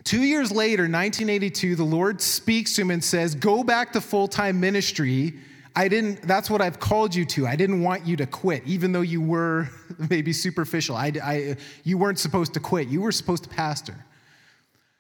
2 0.04 0.22
years 0.22 0.52
later, 0.52 0.84
1982, 0.84 1.76
the 1.76 1.84
Lord 1.84 2.22
speaks 2.22 2.76
to 2.76 2.82
him 2.82 2.92
and 2.92 3.04
says, 3.04 3.36
"Go 3.36 3.64
back 3.64 3.92
to 3.94 4.02
full-time 4.02 4.60
ministry 4.60 5.34
I 5.76 5.88
didn't, 5.88 6.24
that's 6.24 6.50
what 6.50 6.62
I've 6.62 6.80
called 6.80 7.16
you 7.16 7.26
to. 7.26 7.48
I 7.48 7.56
didn't 7.56 7.82
want 7.82 8.06
you 8.06 8.18
to 8.18 8.26
quit, 8.26 8.64
even 8.66 8.92
though 8.92 9.02
you 9.02 9.22
were 9.22 9.70
maybe 10.10 10.34
superficial. 10.34 10.96
I, 10.96 11.14
I, 11.24 11.56
you 11.84 11.98
weren't 11.98 12.20
supposed 12.20 12.54
to 12.56 12.60
quit, 12.60 12.90
you 12.90 13.02
were 13.02 13.12
supposed 13.12 13.44
to 13.44 13.50
pastor. 13.50 13.96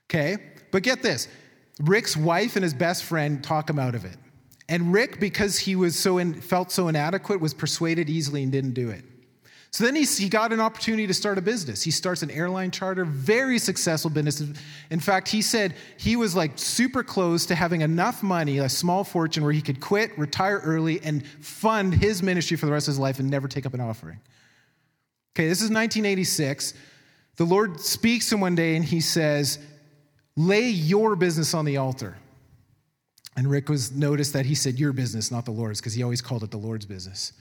Okay? 0.09 0.37
But 0.71 0.83
get 0.83 1.01
this 1.01 1.27
Rick's 1.79 2.15
wife 2.15 2.55
and 2.55 2.63
his 2.63 2.73
best 2.73 3.03
friend 3.05 3.43
talk 3.43 3.69
him 3.69 3.79
out 3.79 3.95
of 3.95 4.05
it. 4.05 4.17
And 4.67 4.93
Rick, 4.93 5.19
because 5.19 5.57
he 5.57 5.75
was 5.75 5.97
so 5.97 6.19
in, 6.19 6.33
felt 6.33 6.71
so 6.71 6.87
inadequate, 6.87 7.39
was 7.41 7.53
persuaded 7.53 8.09
easily 8.09 8.43
and 8.43 8.51
didn't 8.51 8.73
do 8.73 8.89
it. 8.89 9.03
So 9.71 9.83
then 9.83 9.95
he, 9.95 10.03
he 10.03 10.29
got 10.29 10.51
an 10.51 10.59
opportunity 10.59 11.05
to 11.05 11.13
start 11.13 11.37
a 11.37 11.41
business. 11.41 11.83
He 11.83 11.91
starts 11.91 12.23
an 12.23 12.31
airline 12.31 12.71
charter, 12.71 13.05
very 13.05 13.59
successful 13.59 14.09
business. 14.09 14.59
In 14.89 14.99
fact, 14.99 15.27
he 15.27 15.43
said 15.43 15.75
he 15.97 16.15
was 16.15 16.35
like 16.35 16.53
super 16.55 17.03
close 17.03 17.45
to 17.47 17.55
having 17.55 17.81
enough 17.81 18.23
money, 18.23 18.57
a 18.57 18.69
small 18.69 19.03
fortune, 19.03 19.43
where 19.43 19.51
he 19.51 19.61
could 19.61 19.79
quit, 19.79 20.17
retire 20.17 20.59
early, 20.63 20.99
and 21.01 21.25
fund 21.25 21.93
his 21.93 22.23
ministry 22.23 22.57
for 22.57 22.65
the 22.65 22.71
rest 22.71 22.87
of 22.87 22.93
his 22.93 22.99
life 22.99 23.19
and 23.19 23.29
never 23.29 23.47
take 23.47 23.67
up 23.67 23.75
an 23.75 23.81
offering. 23.81 24.19
Okay, 25.35 25.47
this 25.47 25.59
is 25.59 25.69
1986. 25.69 26.73
The 27.35 27.45
Lord 27.45 27.79
speaks 27.79 28.29
to 28.29 28.35
him 28.35 28.41
one 28.41 28.55
day 28.55 28.75
and 28.75 28.83
he 28.83 29.01
says, 29.01 29.59
Lay 30.39 30.69
your 30.69 31.17
business 31.17 31.53
on 31.53 31.65
the 31.65 31.75
altar. 31.75 32.15
And 33.35 33.49
Rick 33.49 33.67
was 33.67 33.91
noticed 33.91 34.31
that 34.31 34.45
he 34.45 34.55
said 34.55 34.79
your 34.79 34.93
business, 34.93 35.31
not 35.31 35.43
the 35.43 35.51
Lord's, 35.51 35.81
because 35.81 35.93
he 35.93 36.01
always 36.01 36.21
called 36.21 36.45
it 36.45 36.49
the 36.49 36.57
Lord's 36.57 36.85
business. 36.85 37.33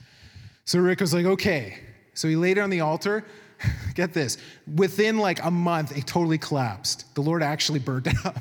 So 0.65 0.79
Rick 0.79 0.99
was 0.99 1.13
like, 1.13 1.25
okay, 1.25 1.79
so 2.13 2.27
he 2.27 2.35
laid 2.35 2.57
it 2.57 2.61
on 2.61 2.69
the 2.69 2.81
altar. 2.81 3.23
Get 3.95 4.11
this. 4.11 4.37
Within 4.75 5.17
like 5.17 5.41
a 5.45 5.49
month, 5.49 5.97
it 5.97 6.07
totally 6.07 6.37
collapsed. 6.37 7.15
The 7.15 7.21
Lord 7.21 7.41
actually 7.41 7.79
burned 7.79 8.07
it 8.07 8.17
up. 8.25 8.37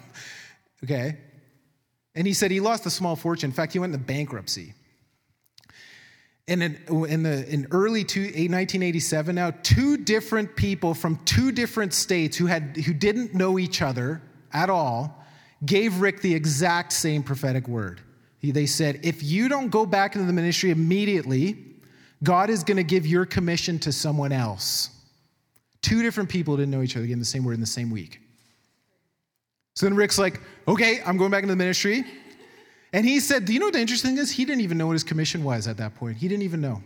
okay? 0.82 1.18
And 2.16 2.26
he 2.26 2.32
said 2.32 2.50
he 2.50 2.58
lost 2.58 2.84
a 2.84 2.90
small 2.90 3.14
fortune. 3.14 3.50
In 3.50 3.54
fact, 3.54 3.74
he 3.74 3.78
went 3.78 3.94
into 3.94 4.04
bankruptcy. 4.04 4.74
And 6.48 6.64
in, 6.64 7.06
in, 7.08 7.22
the, 7.22 7.48
in 7.48 7.68
early 7.70 8.02
two, 8.02 8.22
1987 8.22 9.36
now, 9.36 9.52
two 9.62 9.98
different 9.98 10.56
people 10.56 10.94
from 10.94 11.20
two 11.24 11.52
different 11.52 11.94
states 11.94 12.36
who, 12.36 12.46
had, 12.46 12.76
who 12.76 12.92
didn't 12.92 13.34
know 13.34 13.56
each 13.60 13.82
other 13.82 14.20
at 14.52 14.70
all 14.70 15.24
gave 15.64 16.00
Rick 16.00 16.20
the 16.20 16.34
exact 16.34 16.92
same 16.92 17.22
prophetic 17.22 17.68
word. 17.68 18.00
He, 18.38 18.52
they 18.52 18.66
said, 18.66 19.00
if 19.02 19.22
you 19.22 19.48
don't 19.48 19.68
go 19.68 19.84
back 19.84 20.14
into 20.14 20.26
the 20.26 20.32
ministry 20.32 20.70
immediately, 20.70 21.64
God 22.22 22.50
is 22.50 22.62
going 22.62 22.76
to 22.76 22.84
give 22.84 23.06
your 23.06 23.26
commission 23.26 23.78
to 23.80 23.92
someone 23.92 24.32
else. 24.32 24.90
Two 25.82 26.02
different 26.02 26.28
people 26.28 26.56
didn't 26.56 26.70
know 26.70 26.82
each 26.82 26.96
other, 26.96 27.04
again, 27.04 27.18
the 27.18 27.24
same 27.24 27.44
word 27.44 27.54
in 27.54 27.60
the 27.60 27.66
same 27.66 27.90
week. 27.90 28.20
So 29.74 29.86
then 29.86 29.94
Rick's 29.94 30.18
like, 30.18 30.40
okay, 30.66 31.00
I'm 31.04 31.16
going 31.16 31.30
back 31.30 31.42
into 31.42 31.52
the 31.52 31.56
ministry. 31.56 32.04
And 32.92 33.06
he 33.06 33.20
said, 33.20 33.44
Do 33.44 33.52
you 33.52 33.60
know 33.60 33.66
what 33.66 33.74
the 33.74 33.80
interesting 33.80 34.12
thing 34.12 34.18
is? 34.18 34.30
He 34.30 34.44
didn't 34.44 34.62
even 34.62 34.78
know 34.78 34.86
what 34.86 34.94
his 34.94 35.04
commission 35.04 35.44
was 35.44 35.68
at 35.68 35.76
that 35.76 35.94
point. 35.94 36.16
He 36.16 36.26
didn't 36.26 36.42
even 36.42 36.60
know. 36.60 36.82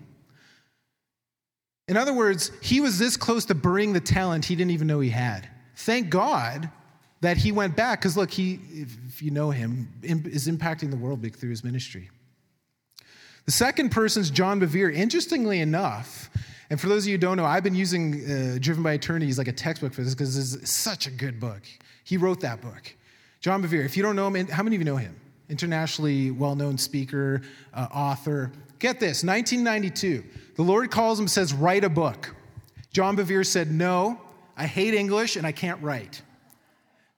In 1.89 1.97
other 1.97 2.13
words, 2.13 2.51
he 2.61 2.81
was 2.81 2.99
this 2.99 3.17
close 3.17 3.45
to 3.47 3.55
burying 3.55 3.93
the 3.93 4.01
talent 4.01 4.45
he 4.45 4.57
didn't 4.57 4.73
even 4.73 4.87
know 4.87 5.01
he 5.01 5.11
had. 5.11 5.49
Thank 5.77 6.11
God 6.11 6.71
that 7.23 7.37
he 7.37 7.53
went 7.53 7.77
back, 7.77 8.01
because 8.01 8.17
look, 8.17 8.31
he, 8.31 8.59
if 8.73 9.23
you 9.23 9.31
know 9.31 9.51
him, 9.51 9.89
is 10.03 10.49
impacting 10.49 10.91
the 10.91 10.97
world 10.97 11.25
through 11.37 11.51
his 11.51 11.65
ministry. 11.65 12.11
The 13.47 13.53
second 13.53 13.91
person 13.91 14.21
is 14.21 14.31
John 14.31 14.61
Bevere. 14.61 14.93
Interestingly 14.93 15.61
enough, 15.61 16.31
and 16.69 16.81
for 16.81 16.89
those 16.89 17.05
of 17.05 17.09
you 17.09 17.15
who 17.15 17.19
don't 17.19 17.37
know, 17.37 17.45
I've 17.45 17.63
been 17.63 17.77
using 17.77 18.25
uh, 18.25 18.59
Driven 18.61 18.83
by 18.83 18.95
Eternity 18.95 19.29
as 19.29 19.39
like 19.39 19.49
a 19.49 19.53
textbook 19.53 19.95
for 19.95 20.03
this 20.03 20.15
because 20.15 20.37
it's 20.55 20.71
such 20.71 21.07
a 21.07 21.11
good 21.11 21.39
book. 21.39 21.63
He 22.03 22.17
wrote 22.17 22.41
that 22.41 22.61
book. 22.61 22.95
John 23.41 23.63
Bevere, 23.63 23.85
if 23.85 23.97
you 23.97 24.03
don't 24.03 24.17
know 24.17 24.29
him, 24.29 24.49
how 24.49 24.65
many 24.65 24.75
of 24.75 24.83
you 24.83 24.87
know 24.87 24.97
him? 24.97 25.15
Internationally 25.49 26.33
well 26.33 26.57
known 26.57 26.77
speaker, 26.77 27.43
uh, 27.73 27.87
author. 27.95 28.51
Get 28.81 28.99
this 28.99 29.23
1992, 29.23 30.25
the 30.57 30.63
Lord 30.63 30.91
calls 30.91 31.21
him, 31.21 31.29
says, 31.29 31.55
Write 31.55 31.85
a 31.85 31.89
book. 31.89 32.35
John 32.93 33.17
Bevere 33.17 33.47
said, 33.47 33.71
No, 33.71 34.21
I 34.57 34.67
hate 34.67 34.95
English 34.95 35.37
and 35.37 35.47
I 35.47 35.53
can't 35.53 35.81
write. 35.81 36.23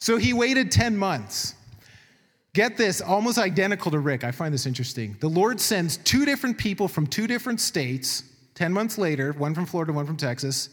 So 0.04 0.18
he 0.18 0.34
waited 0.34 0.70
10 0.70 0.98
months. 0.98 1.54
Get 2.52 2.76
this, 2.76 3.00
almost 3.00 3.38
identical 3.38 3.90
to 3.90 3.98
Rick. 3.98 4.22
I 4.22 4.32
find 4.32 4.52
this 4.52 4.66
interesting. 4.66 5.16
The 5.20 5.30
Lord 5.30 5.58
sends 5.58 5.96
two 5.96 6.26
different 6.26 6.58
people 6.58 6.88
from 6.88 7.06
two 7.06 7.26
different 7.26 7.58
states 7.58 8.22
10 8.54 8.70
months 8.70 8.98
later, 8.98 9.32
one 9.32 9.54
from 9.54 9.64
Florida, 9.64 9.94
one 9.94 10.04
from 10.04 10.18
Texas, 10.18 10.68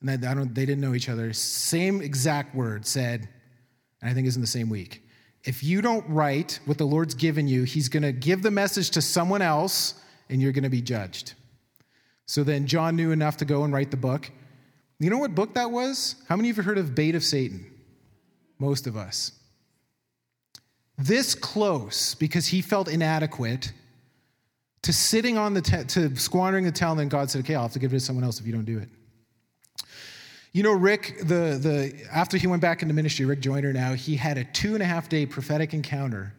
and 0.00 0.08
they, 0.08 0.14
they 0.16 0.64
didn't 0.64 0.80
know 0.80 0.94
each 0.94 1.08
other. 1.08 1.32
Same 1.32 2.00
exact 2.00 2.54
word 2.54 2.86
said, 2.86 3.28
and 4.00 4.08
I 4.08 4.14
think 4.14 4.28
it's 4.28 4.36
in 4.36 4.42
the 4.42 4.46
same 4.46 4.68
week. 4.68 5.02
If 5.42 5.64
you 5.64 5.82
don't 5.82 6.08
write 6.08 6.60
what 6.64 6.78
the 6.78 6.86
Lord's 6.86 7.14
given 7.14 7.48
you, 7.48 7.64
He's 7.64 7.88
going 7.88 8.04
to 8.04 8.12
give 8.12 8.44
the 8.44 8.52
message 8.52 8.90
to 8.90 9.02
someone 9.02 9.42
else, 9.42 9.94
and 10.30 10.40
you're 10.40 10.52
going 10.52 10.62
to 10.62 10.70
be 10.70 10.82
judged. 10.82 11.34
So 12.26 12.44
then 12.44 12.68
John 12.68 12.94
knew 12.94 13.10
enough 13.10 13.38
to 13.38 13.44
go 13.44 13.64
and 13.64 13.74
write 13.74 13.90
the 13.90 13.96
book. 13.96 14.30
You 15.00 15.10
know 15.10 15.18
what 15.18 15.34
book 15.34 15.54
that 15.54 15.72
was? 15.72 16.14
How 16.28 16.36
many 16.36 16.48
of 16.48 16.58
you 16.58 16.62
heard 16.62 16.78
of 16.78 16.94
Bait 16.94 17.16
of 17.16 17.24
Satan? 17.24 17.71
Most 18.58 18.86
of 18.86 18.96
us. 18.96 19.32
This 20.98 21.34
close 21.34 22.14
because 22.14 22.46
he 22.46 22.62
felt 22.62 22.88
inadequate 22.88 23.72
to 24.82 24.92
sitting 24.92 25.38
on 25.38 25.54
the 25.54 25.60
to 25.60 26.14
squandering 26.16 26.64
the 26.64 26.72
talent, 26.72 27.00
and 27.00 27.10
God 27.10 27.30
said, 27.30 27.40
"Okay, 27.40 27.54
I'll 27.54 27.62
have 27.62 27.72
to 27.72 27.78
give 27.78 27.92
it 27.92 27.96
to 27.96 28.00
someone 28.00 28.24
else 28.24 28.40
if 28.40 28.46
you 28.46 28.52
don't 28.52 28.64
do 28.64 28.78
it." 28.78 28.88
You 30.52 30.62
know, 30.62 30.72
Rick, 30.72 31.18
the 31.20 31.58
the 31.58 31.94
after 32.12 32.36
he 32.36 32.46
went 32.46 32.60
back 32.60 32.82
into 32.82 32.94
ministry, 32.94 33.24
Rick 33.24 33.40
Joyner 33.40 33.72
now 33.72 33.94
he 33.94 34.16
had 34.16 34.38
a 34.38 34.44
two 34.44 34.74
and 34.74 34.82
a 34.82 34.86
half 34.86 35.08
day 35.08 35.24
prophetic 35.24 35.72
encounter. 35.72 36.34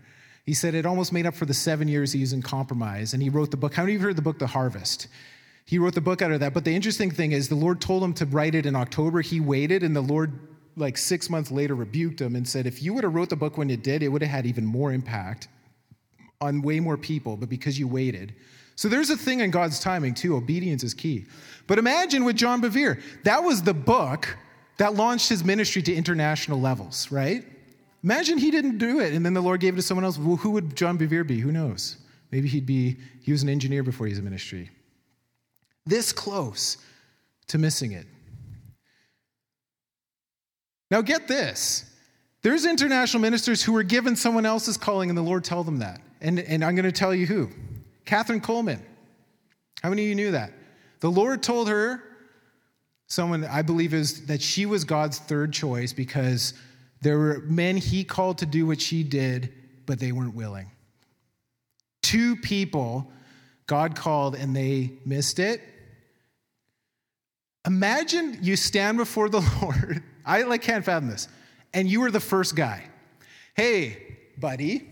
He 0.45 0.53
said 0.53 0.75
it 0.75 0.85
almost 0.85 1.13
made 1.13 1.25
up 1.25 1.35
for 1.35 1.45
the 1.45 1.53
seven 1.53 1.87
years 1.87 2.11
he 2.11 2.19
was 2.19 2.33
in 2.33 2.41
compromise, 2.41 3.13
and 3.13 3.23
he 3.23 3.29
wrote 3.29 3.49
the 3.49 3.57
book. 3.57 3.73
How 3.73 3.83
many 3.83 3.95
of 3.95 4.01
you 4.01 4.07
heard 4.07 4.17
the 4.17 4.21
book 4.21 4.39
The 4.39 4.47
Harvest? 4.47 5.07
He 5.65 5.79
wrote 5.79 5.95
the 5.95 6.01
book 6.01 6.21
out 6.21 6.31
of 6.31 6.41
that. 6.41 6.53
But 6.53 6.65
the 6.65 6.75
interesting 6.75 7.09
thing 7.09 7.31
is, 7.31 7.47
the 7.47 7.55
Lord 7.55 7.79
told 7.79 8.03
him 8.03 8.13
to 8.15 8.25
write 8.25 8.53
it 8.53 8.65
in 8.65 8.75
October. 8.75 9.21
He 9.21 9.39
waited, 9.39 9.81
and 9.81 9.95
the 9.95 10.01
Lord, 10.01 10.37
like 10.75 10.97
six 10.97 11.29
months 11.29 11.51
later, 11.51 11.75
rebuked 11.75 12.21
him 12.21 12.35
and 12.35 12.47
said, 12.47 12.65
If 12.65 12.81
you 12.81 12.93
would 12.93 13.03
have 13.03 13.13
wrote 13.13 13.29
the 13.29 13.35
book 13.35 13.57
when 13.57 13.69
you 13.69 13.77
did, 13.77 14.03
it 14.03 14.09
would 14.09 14.21
have 14.21 14.31
had 14.31 14.45
even 14.45 14.65
more 14.65 14.91
impact 14.91 15.47
on 16.41 16.61
way 16.61 16.79
more 16.79 16.97
people, 16.97 17.37
but 17.37 17.49
because 17.49 17.79
you 17.79 17.87
waited. 17.87 18.33
So 18.75 18.89
there's 18.89 19.09
a 19.09 19.17
thing 19.17 19.39
in 19.39 19.51
God's 19.51 19.79
timing, 19.79 20.13
too. 20.13 20.35
Obedience 20.35 20.83
is 20.83 20.93
key. 20.93 21.25
But 21.67 21.77
imagine 21.77 22.25
with 22.25 22.35
John 22.35 22.61
Bevere, 22.61 23.01
that 23.23 23.43
was 23.43 23.61
the 23.61 23.73
book 23.73 24.35
that 24.77 24.95
launched 24.95 25.29
his 25.29 25.43
ministry 25.43 25.81
to 25.83 25.93
international 25.93 26.59
levels, 26.59 27.11
right? 27.11 27.45
Imagine 28.03 28.37
he 28.37 28.51
didn't 28.51 28.79
do 28.79 28.99
it 28.99 29.13
and 29.13 29.25
then 29.25 29.33
the 29.33 29.41
Lord 29.41 29.61
gave 29.61 29.73
it 29.73 29.77
to 29.77 29.81
someone 29.81 30.03
else. 30.03 30.17
Well, 30.17 30.35
who 30.35 30.51
would 30.51 30.75
John 30.75 30.97
Bevere 30.97 31.25
be? 31.25 31.39
Who 31.39 31.51
knows? 31.51 31.97
Maybe 32.31 32.47
he'd 32.47 32.65
be, 32.65 32.97
he 33.21 33.31
was 33.31 33.43
an 33.43 33.49
engineer 33.49 33.83
before 33.83 34.07
he 34.07 34.11
was 34.11 34.19
in 34.19 34.25
ministry 34.25 34.71
this 35.85 36.13
close 36.13 36.77
to 37.47 37.57
missing 37.57 37.91
it. 37.91 38.07
Now, 40.93 41.01
get 41.01 41.27
this. 41.27 41.85
There's 42.43 42.67
international 42.67 43.19
ministers 43.19 43.63
who 43.63 43.73
were 43.73 43.81
given 43.81 44.15
someone 44.15 44.45
else's 44.45 44.77
calling, 44.77 45.09
and 45.09 45.17
the 45.17 45.23
Lord 45.23 45.43
told 45.43 45.65
them 45.65 45.79
that. 45.79 45.99
And, 46.21 46.37
and 46.37 46.63
I'm 46.63 46.75
going 46.75 46.85
to 46.85 46.91
tell 46.91 47.15
you 47.15 47.25
who 47.25 47.49
Kathryn 48.05 48.41
Kuhlman. 48.41 48.79
How 49.81 49.89
many 49.89 50.03
of 50.03 50.09
you 50.09 50.13
knew 50.13 50.29
that? 50.29 50.53
The 50.99 51.09
Lord 51.09 51.41
told 51.41 51.67
her, 51.67 52.03
someone 53.07 53.43
I 53.43 53.63
believe 53.63 53.95
is 53.95 54.27
that 54.27 54.39
she 54.39 54.67
was 54.67 54.83
God's 54.83 55.17
third 55.17 55.51
choice 55.51 55.93
because 55.93 56.53
there 57.01 57.17
were 57.17 57.39
men 57.39 57.77
he 57.77 58.03
called 58.03 58.37
to 58.37 58.45
do 58.45 58.67
what 58.67 58.79
she 58.79 59.01
did, 59.01 59.51
but 59.87 59.97
they 59.97 60.11
weren't 60.11 60.35
willing. 60.35 60.69
Two 62.03 62.35
people 62.35 63.11
God 63.65 63.95
called 63.95 64.35
and 64.35 64.55
they 64.55 64.91
missed 65.07 65.39
it, 65.39 65.59
Imagine 67.65 68.37
you 68.43 68.55
stand 68.55 68.99
before 68.99 69.27
the 69.27 69.39
Lord. 69.63 70.03
I 70.25 70.43
like 70.43 70.61
can't 70.61 70.83
fathom 70.83 71.09
this. 71.09 71.27
And 71.73 71.89
you 71.89 72.01
were 72.01 72.11
the 72.11 72.19
first 72.19 72.55
guy. 72.55 72.83
Hey, 73.55 74.17
buddy, 74.37 74.87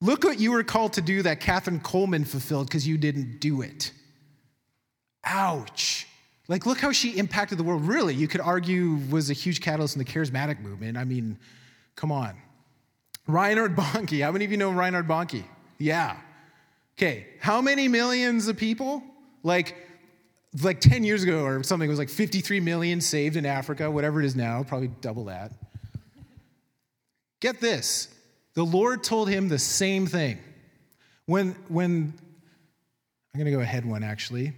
look 0.00 0.24
what 0.24 0.38
you 0.38 0.52
were 0.52 0.62
called 0.62 0.94
to 0.94 1.00
do 1.00 1.22
that 1.22 1.40
Kathryn 1.40 1.82
Kuhlman 1.82 2.26
fulfilled 2.26 2.68
because 2.68 2.86
you 2.86 2.98
didn't 2.98 3.40
do 3.40 3.62
it. 3.62 3.92
Ouch. 5.24 6.06
Like, 6.48 6.66
look 6.66 6.78
how 6.78 6.92
she 6.92 7.18
impacted 7.18 7.58
the 7.58 7.64
world. 7.64 7.86
Really, 7.86 8.14
you 8.14 8.28
could 8.28 8.40
argue 8.40 9.00
was 9.10 9.30
a 9.30 9.32
huge 9.32 9.60
catalyst 9.60 9.96
in 9.96 9.98
the 9.98 10.04
charismatic 10.04 10.60
movement. 10.60 10.96
I 10.96 11.04
mean, 11.04 11.38
come 11.96 12.12
on. 12.12 12.36
Reinhard 13.26 13.74
Bonnke. 13.74 14.22
How 14.22 14.30
many 14.30 14.44
of 14.44 14.52
you 14.52 14.56
know 14.56 14.70
Reinhard 14.70 15.08
Bonnke? 15.08 15.42
Yeah. 15.78 16.16
Okay. 16.96 17.26
How 17.40 17.60
many 17.60 17.88
millions 17.88 18.46
of 18.46 18.56
people? 18.56 19.02
Like, 19.42 19.76
like 20.62 20.80
10 20.80 21.04
years 21.04 21.22
ago 21.22 21.44
or 21.44 21.62
something, 21.62 21.88
it 21.88 21.90
was 21.90 21.98
like 21.98 22.08
53 22.08 22.60
million 22.60 23.00
saved 23.00 23.36
in 23.36 23.44
Africa, 23.44 23.90
whatever 23.90 24.20
it 24.20 24.26
is 24.26 24.36
now, 24.36 24.62
probably 24.62 24.88
double 25.00 25.24
that. 25.26 25.52
Get 27.40 27.60
this 27.60 28.08
the 28.54 28.64
Lord 28.64 29.04
told 29.04 29.28
him 29.28 29.48
the 29.48 29.58
same 29.58 30.06
thing. 30.06 30.38
When, 31.26 31.50
when 31.68 32.14
I'm 33.34 33.38
going 33.38 33.44
to 33.44 33.50
go 33.50 33.60
ahead 33.60 33.84
one 33.84 34.02
actually. 34.02 34.54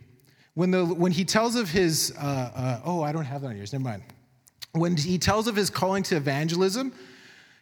When, 0.55 0.71
the, 0.71 0.85
when 0.85 1.11
he 1.13 1.25
tells 1.25 1.57
of 1.57 1.69
his, 1.69 2.15
uh, 2.17 2.21
uh, 2.23 2.81
oh, 2.85 3.03
I 3.03 3.11
don't 3.11 3.25
have 3.25 3.43
that 3.43 3.49
on 3.49 3.57
yours, 3.57 3.73
never 3.73 3.85
mind. 3.85 4.03
When 4.73 4.97
he 4.97 5.19
tells 5.19 5.49
of 5.49 5.57
his 5.57 5.69
calling 5.69 6.05
to 6.05 6.17
evangelism, 6.17 6.93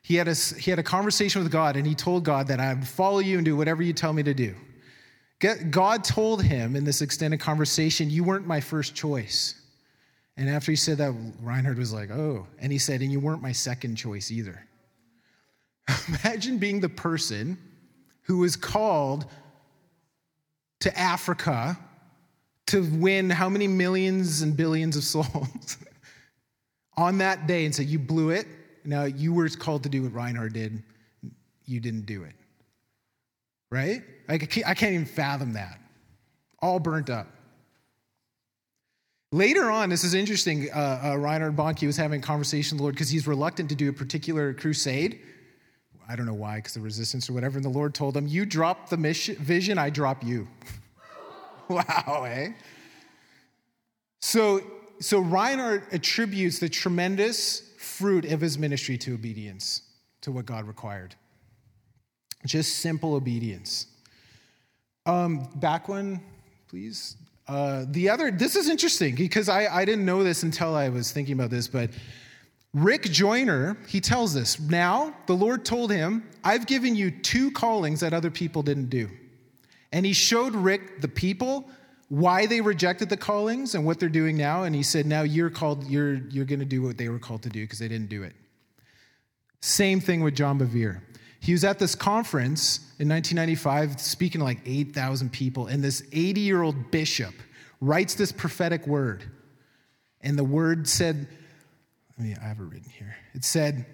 he 0.03 0.17
had, 0.17 0.29
a, 0.29 0.35
he 0.35 0.71
had 0.71 0.79
a 0.79 0.83
conversation 0.83 1.43
with 1.43 1.51
God 1.51 1.77
and 1.77 1.87
he 1.87 1.95
told 1.95 2.25
God 2.25 2.49
that 2.49 2.61
I 2.61 2.75
would 2.75 2.87
follow 2.87 3.19
you 3.19 3.39
and 3.39 3.45
do 3.45 3.57
whatever 3.57 3.83
you 3.83 3.95
tell 3.95 4.13
me 4.13 4.23
to 4.25 4.35
do. 4.35 4.55
God 5.39 6.03
told 6.03 6.43
him 6.43 6.77
in 6.77 6.85
this 6.85 7.03
extended 7.03 7.41
conversation, 7.41 8.09
You 8.09 8.25
weren't 8.25 8.47
my 8.47 8.61
first 8.61 8.95
choice. 8.95 9.61
And 10.39 10.49
after 10.49 10.73
he 10.73 10.77
said 10.77 10.99
that, 10.99 11.15
Reinhard 11.43 11.79
was 11.79 11.93
like, 11.93 12.11
Oh. 12.11 12.47
And 12.59 12.73
he 12.73 12.79
said, 12.79 13.03
And 13.03 13.13
you 13.13 13.21
weren't 13.21 13.43
my 13.43 13.53
second 13.53 13.97
choice 13.97 14.31
either. 14.31 14.67
Imagine 16.09 16.59
being 16.59 16.81
the 16.81 16.89
person 16.89 17.59
who 18.23 18.39
was 18.39 18.57
called 18.57 19.27
to 20.81 20.99
Africa 20.99 21.79
to 22.67 22.83
win 22.99 23.31
how 23.31 23.49
many 23.49 23.69
millions 23.69 24.43
and 24.43 24.57
billions 24.57 24.97
of 24.97 25.05
souls 25.05 25.77
on 26.97 27.19
that 27.19 27.47
day 27.47 27.67
and 27.67 27.75
say, 27.75 27.85
You 27.85 27.99
blew 27.99 28.31
it. 28.31 28.47
Now 28.85 29.05
you 29.05 29.35
were 29.35 29.49
called 29.51 29.83
to 29.83 29.89
do 29.89 30.03
what 30.05 30.15
Reinhard 30.15 30.55
did. 30.55 30.83
You 31.67 31.81
didn't 31.81 32.07
do 32.07 32.23
it 32.23 32.35
right? 33.71 34.03
I 34.29 34.39
can't 34.39 34.93
even 34.93 35.07
fathom 35.07 35.53
that. 35.55 35.79
All 36.61 36.79
burnt 36.79 37.11
up. 37.11 37.29
Later 39.33 39.71
on, 39.71 39.91
this 39.91 40.05
is 40.05 40.15
interesting. 40.15 40.69
Uh, 40.73 41.01
uh, 41.13 41.17
Reinhard 41.17 41.57
Bonnke 41.57 41.87
was 41.87 41.97
having 41.97 42.21
a 42.21 42.23
conversation 42.23 42.77
with 42.77 42.79
the 42.79 42.83
Lord 42.85 42.95
because 42.95 43.11
he's 43.11 43.27
reluctant 43.27 43.69
to 43.69 43.75
do 43.75 43.89
a 43.89 43.93
particular 43.93 44.55
crusade. 44.55 45.21
I 46.09 46.15
don't 46.15 46.27
know 46.27 46.35
why, 46.35 46.57
because 46.57 46.75
the 46.75 46.81
resistance 46.81 47.29
or 47.29 47.33
whatever. 47.33 47.59
And 47.59 47.65
the 47.65 47.71
Lord 47.71 47.95
told 47.95 48.17
him, 48.17 48.29
You 48.29 48.47
drop 48.47 48.89
the 48.89 48.97
mission, 48.97 49.35
vision, 49.37 49.79
I 49.79 49.91
drop 49.91 50.25
you. 50.25 50.47
wow, 51.69 52.25
eh? 52.29 52.53
So, 54.21 54.61
so 55.01 55.19
Reinhard 55.19 55.83
attributes 55.93 56.61
the 56.61 56.69
tremendous 56.69 57.63
fruit 57.79 58.25
of 58.27 58.41
his 58.41 58.59
ministry 58.59 58.97
to 58.99 59.15
obedience, 59.15 59.83
to 60.21 60.31
what 60.31 60.47
God 60.47 60.67
required. 60.67 61.17
Just 62.47 62.79
simple 62.79 63.15
obedience. 63.15 63.89
Um, 65.07 65.49
back 65.55 65.89
one, 65.89 66.21
please. 66.69 67.17
Uh, 67.47 67.85
the 67.89 68.11
other, 68.11 68.33
this 68.33 68.57
is 68.57 68.69
interesting 68.69 69.15
because 69.15 69.49
I, 69.49 69.67
I 69.67 69.85
didn't 69.85 70.05
know 70.05 70.25
this 70.25 70.43
until 70.43 70.75
I 70.75 70.89
was 70.89 71.13
thinking 71.13 71.35
about 71.35 71.51
this, 71.51 71.69
but 71.69 71.91
Rick 72.75 73.05
Joyner, 73.05 73.79
he 73.87 74.01
tells 74.01 74.35
this. 74.35 74.59
Now, 74.59 75.17
the 75.27 75.33
Lord 75.33 75.65
told 75.65 75.93
him, 75.93 76.29
I've 76.43 76.67
given 76.67 76.97
you 76.97 77.13
two 77.13 77.53
callings 77.53 78.01
that 78.01 78.13
other 78.13 78.31
people 78.31 78.63
didn't 78.63 78.91
do. 78.91 79.09
And 79.93 80.05
he 80.05 80.13
showed 80.13 80.55
Rick 80.55 81.01
the 81.01 81.09
people, 81.09 81.71
why 82.09 82.47
they 82.47 82.61
rejected 82.61 83.09
the 83.09 83.17
callings 83.17 83.75
and 83.75 83.87
what 83.87 84.01
they're 84.01 84.09
doing 84.09 84.37
now. 84.37 84.65
And 84.65 84.75
he 84.75 84.83
said, 84.83 85.07
Now 85.07 85.23
you're 85.23 85.51
called, 85.51 85.85
you're, 85.85 86.15
you're 86.29 86.45
going 86.45 86.59
to 86.59 86.67
do 86.67 86.83
what 86.83 86.99
they 86.99 87.09
were 87.09 87.19
called 87.19 87.43
to 87.45 87.49
do 87.49 87.63
because 87.63 87.79
they 87.79 87.89
didn't 87.89 88.09
do 88.09 88.25
it. 88.25 88.35
Same 89.61 90.01
thing 90.01 90.23
with 90.23 90.35
John 90.35 90.59
Bevere. 90.59 91.01
He 91.47 91.53
was 91.53 91.63
at 91.63 91.79
this 91.79 91.95
conference 91.95 92.79
in 92.99 93.09
1995 93.09 94.01
speaking 94.01 94.41
to 94.41 94.45
like 94.45 94.59
8,000 94.67 95.31
people, 95.31 95.69
and 95.69 95.83
this 95.83 96.03
80 96.11 96.41
year 96.41 96.61
old 96.61 96.91
bishop 96.91 97.35
writes 97.81 98.15
this 98.15 98.33
prophetic 98.33 98.85
word. 98.89 99.23
And 100.23 100.37
the 100.37 100.43
word 100.43 100.89
said, 100.89 101.29
let 102.19 102.27
me, 102.27 102.35
I 102.43 102.49
have 102.49 102.59
it 102.59 102.65
written 102.65 102.91
here. 102.91 103.15
It 103.33 103.45
said, 103.45 103.87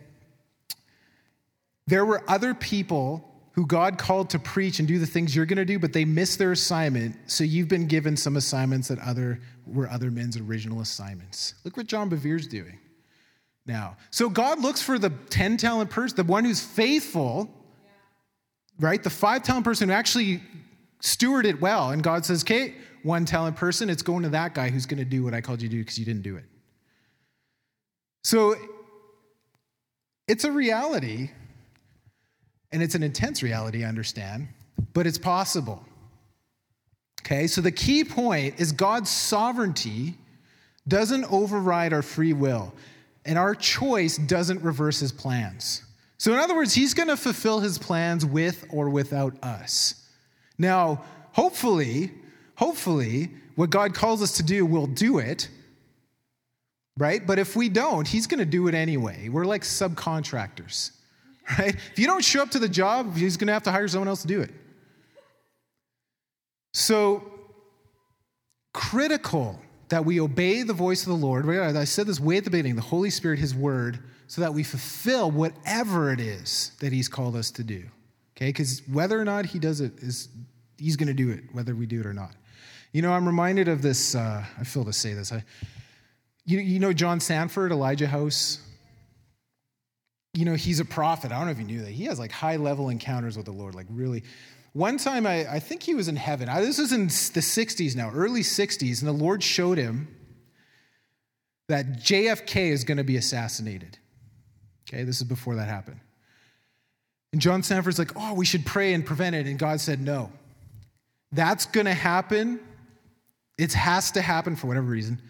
There 1.86 2.06
were 2.06 2.22
other 2.26 2.54
people 2.54 3.28
who 3.52 3.66
God 3.66 3.98
called 3.98 4.30
to 4.30 4.38
preach 4.38 4.78
and 4.78 4.88
do 4.88 4.98
the 4.98 5.04
things 5.04 5.36
you're 5.36 5.44
going 5.44 5.58
to 5.58 5.66
do, 5.66 5.78
but 5.78 5.92
they 5.92 6.06
missed 6.06 6.38
their 6.38 6.52
assignment. 6.52 7.16
So 7.26 7.44
you've 7.44 7.68
been 7.68 7.86
given 7.86 8.16
some 8.16 8.36
assignments 8.36 8.88
that 8.88 8.98
other 9.00 9.40
were 9.66 9.90
other 9.90 10.10
men's 10.10 10.38
original 10.38 10.80
assignments. 10.80 11.52
Look 11.64 11.76
what 11.76 11.86
John 11.86 12.08
Bevere's 12.08 12.46
doing 12.46 12.78
now. 13.66 13.96
So 14.10 14.28
God 14.28 14.60
looks 14.60 14.82
for 14.82 14.98
the 14.98 15.10
10 15.30 15.56
talent 15.56 15.90
person, 15.90 16.16
the 16.16 16.24
one 16.24 16.44
who's 16.44 16.60
faithful, 16.60 17.50
right? 18.78 19.02
The 19.02 19.10
five 19.10 19.42
talent 19.42 19.64
person 19.64 19.88
who 19.88 19.94
actually 19.94 20.42
steward 21.00 21.46
it 21.46 21.60
well. 21.60 21.90
And 21.90 22.02
God 22.02 22.24
says, 22.24 22.42
okay, 22.42 22.74
one 23.02 23.24
talent 23.24 23.56
person, 23.56 23.90
it's 23.90 24.02
going 24.02 24.22
to 24.22 24.30
that 24.30 24.54
guy 24.54 24.70
who's 24.70 24.86
going 24.86 24.98
to 24.98 25.04
do 25.04 25.22
what 25.22 25.34
I 25.34 25.40
called 25.40 25.62
you 25.62 25.68
to 25.68 25.74
do 25.74 25.80
because 25.80 25.98
you 25.98 26.04
didn't 26.04 26.22
do 26.22 26.36
it. 26.36 26.44
So 28.24 28.54
it's 30.28 30.44
a 30.44 30.52
reality 30.52 31.30
and 32.70 32.82
it's 32.82 32.94
an 32.94 33.02
intense 33.02 33.42
reality, 33.42 33.84
I 33.84 33.88
understand, 33.88 34.48
but 34.94 35.06
it's 35.06 35.18
possible. 35.18 35.84
Okay, 37.20 37.46
so 37.46 37.60
the 37.60 37.72
key 37.72 38.04
point 38.04 38.58
is 38.58 38.72
God's 38.72 39.10
sovereignty 39.10 40.16
doesn't 40.88 41.24
override 41.30 41.92
our 41.92 42.02
free 42.02 42.32
will, 42.32 42.72
and 43.24 43.38
our 43.38 43.54
choice 43.54 44.16
doesn't 44.16 44.62
reverse 44.62 45.00
his 45.00 45.12
plans. 45.12 45.82
So, 46.18 46.32
in 46.32 46.38
other 46.38 46.54
words, 46.54 46.74
he's 46.74 46.94
going 46.94 47.08
to 47.08 47.16
fulfill 47.16 47.60
his 47.60 47.78
plans 47.78 48.24
with 48.24 48.64
or 48.70 48.88
without 48.88 49.42
us. 49.42 50.06
Now, 50.58 51.04
hopefully, 51.32 52.12
hopefully, 52.54 53.30
what 53.56 53.70
God 53.70 53.94
calls 53.94 54.22
us 54.22 54.36
to 54.36 54.42
do, 54.42 54.64
we'll 54.64 54.86
do 54.86 55.18
it, 55.18 55.48
right? 56.96 57.26
But 57.26 57.38
if 57.38 57.56
we 57.56 57.68
don't, 57.68 58.06
he's 58.06 58.26
going 58.26 58.38
to 58.38 58.44
do 58.44 58.68
it 58.68 58.74
anyway. 58.74 59.28
We're 59.28 59.46
like 59.46 59.62
subcontractors 59.62 60.92
right? 61.58 61.74
If 61.74 61.98
you 61.98 62.06
don't 62.06 62.24
show 62.24 62.42
up 62.42 62.50
to 62.52 62.58
the 62.58 62.68
job, 62.68 63.16
he's 63.16 63.36
going 63.36 63.48
to 63.48 63.52
have 63.52 63.62
to 63.64 63.72
hire 63.72 63.88
someone 63.88 64.08
else 64.08 64.22
to 64.22 64.28
do 64.28 64.40
it. 64.40 64.50
So, 66.74 67.30
critical 68.72 69.60
that 69.92 70.06
we 70.06 70.18
obey 70.18 70.62
the 70.62 70.72
voice 70.72 71.02
of 71.02 71.08
the 71.08 71.26
Lord. 71.26 71.46
I 71.46 71.84
said 71.84 72.06
this 72.06 72.18
way 72.18 72.38
at 72.38 72.44
the 72.44 72.50
beginning 72.50 72.76
the 72.76 72.80
Holy 72.80 73.10
Spirit, 73.10 73.38
His 73.38 73.54
word, 73.54 73.98
so 74.26 74.40
that 74.40 74.54
we 74.54 74.62
fulfill 74.62 75.30
whatever 75.30 76.10
it 76.10 76.18
is 76.18 76.72
that 76.80 76.94
He's 76.94 77.08
called 77.08 77.36
us 77.36 77.50
to 77.50 77.62
do. 77.62 77.84
Okay? 78.34 78.46
Because 78.46 78.80
whether 78.90 79.20
or 79.20 79.24
not 79.26 79.44
He 79.44 79.58
does 79.58 79.82
it, 79.82 79.92
is 79.98 80.30
He's 80.78 80.96
going 80.96 81.08
to 81.08 81.14
do 81.14 81.30
it, 81.30 81.44
whether 81.52 81.74
we 81.74 81.84
do 81.84 82.00
it 82.00 82.06
or 82.06 82.14
not. 82.14 82.32
You 82.92 83.02
know, 83.02 83.12
I'm 83.12 83.26
reminded 83.26 83.68
of 83.68 83.82
this. 83.82 84.14
Uh, 84.14 84.42
I 84.58 84.64
feel 84.64 84.84
to 84.86 84.94
say 84.94 85.12
this. 85.12 85.30
I, 85.30 85.44
you, 86.46 86.58
you 86.58 86.78
know 86.78 86.94
John 86.94 87.20
Sandford, 87.20 87.70
Elijah 87.70 88.06
House? 88.06 88.60
you 90.34 90.46
know, 90.46 90.54
he's 90.54 90.80
a 90.80 90.84
prophet. 90.84 91.30
I 91.30 91.36
don't 91.36 91.44
know 91.46 91.52
if 91.52 91.58
you 91.58 91.64
knew 91.64 91.82
that. 91.82 91.90
He 91.90 92.04
has 92.04 92.18
like 92.18 92.32
high 92.32 92.56
level 92.56 92.88
encounters 92.88 93.36
with 93.36 93.46
the 93.46 93.52
Lord, 93.52 93.74
like 93.74 93.86
really. 93.90 94.22
One 94.72 94.96
time, 94.96 95.26
I, 95.26 95.46
I 95.52 95.58
think 95.58 95.82
he 95.82 95.94
was 95.94 96.08
in 96.08 96.16
heaven. 96.16 96.48
I, 96.48 96.62
this 96.62 96.78
was 96.78 96.92
in 96.92 97.06
the 97.06 97.10
60s 97.10 97.94
now, 97.94 98.10
early 98.10 98.40
60s, 98.40 99.00
and 99.00 99.08
the 99.08 99.12
Lord 99.12 99.42
showed 99.42 99.76
him 99.76 100.08
that 101.68 102.00
JFK 102.00 102.70
is 102.70 102.84
going 102.84 102.98
to 102.98 103.04
be 103.04 103.16
assassinated. 103.16 103.98
Okay, 104.88 105.04
this 105.04 105.18
is 105.20 105.24
before 105.24 105.56
that 105.56 105.68
happened. 105.68 106.00
And 107.32 107.40
John 107.40 107.62
Sandford's 107.62 107.98
like, 107.98 108.12
oh, 108.16 108.34
we 108.34 108.44
should 108.44 108.64
pray 108.66 108.94
and 108.94 109.04
prevent 109.04 109.36
it. 109.36 109.46
And 109.46 109.58
God 109.58 109.80
said, 109.80 110.00
no. 110.00 110.30
That's 111.32 111.66
going 111.66 111.86
to 111.86 111.94
happen. 111.94 112.60
It 113.58 113.72
has 113.72 114.10
to 114.12 114.22
happen 114.22 114.56
for 114.56 114.66
whatever 114.66 114.86
reason. 114.86 115.20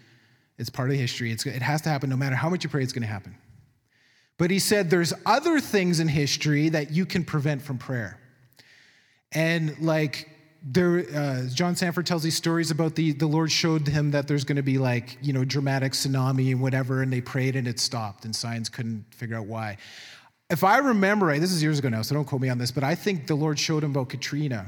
It's 0.57 0.69
part 0.69 0.89
of 0.89 0.97
history. 0.97 1.31
It's, 1.31 1.45
it 1.45 1.61
has 1.61 1.81
to 1.83 1.89
happen 1.89 2.09
no 2.09 2.17
matter 2.17 2.35
how 2.35 2.49
much 2.49 2.63
you 2.63 2.69
pray, 2.69 2.83
it's 2.83 2.93
going 2.93 3.03
to 3.03 3.07
happen. 3.07 3.35
But 4.37 4.51
he 4.51 4.59
said 4.59 4.89
there's 4.89 5.13
other 5.25 5.59
things 5.59 5.99
in 5.99 6.07
history 6.07 6.69
that 6.69 6.91
you 6.91 7.05
can 7.05 7.23
prevent 7.23 7.61
from 7.61 7.77
prayer. 7.77 8.19
And 9.33 9.79
like 9.79 10.29
there, 10.63 11.05
uh, 11.13 11.47
John 11.53 11.75
Sandford 11.75 12.05
tells 12.05 12.23
these 12.23 12.37
stories 12.37 12.71
about 12.71 12.95
the, 12.95 13.11
the 13.11 13.27
Lord 13.27 13.51
showed 13.51 13.87
him 13.87 14.11
that 14.11 14.27
there's 14.27 14.43
going 14.43 14.55
to 14.55 14.63
be 14.63 14.77
like, 14.77 15.17
you 15.21 15.33
know, 15.33 15.43
dramatic 15.43 15.91
tsunami 15.91 16.51
and 16.51 16.61
whatever, 16.61 17.01
and 17.01 17.11
they 17.11 17.21
prayed 17.21 17.55
and 17.55 17.67
it 17.67 17.79
stopped, 17.79 18.23
and 18.25 18.35
science 18.35 18.69
couldn't 18.69 19.05
figure 19.13 19.35
out 19.35 19.45
why. 19.45 19.77
If 20.49 20.63
I 20.63 20.77
remember 20.77 21.25
right, 21.25 21.41
this 21.41 21.51
is 21.51 21.61
years 21.61 21.79
ago 21.79 21.89
now, 21.89 22.01
so 22.01 22.15
don't 22.15 22.25
quote 22.25 22.41
me 22.41 22.49
on 22.49 22.57
this, 22.57 22.71
but 22.71 22.83
I 22.83 22.95
think 22.95 23.27
the 23.27 23.35
Lord 23.35 23.59
showed 23.59 23.83
him 23.83 23.91
about 23.91 24.09
Katrina. 24.09 24.67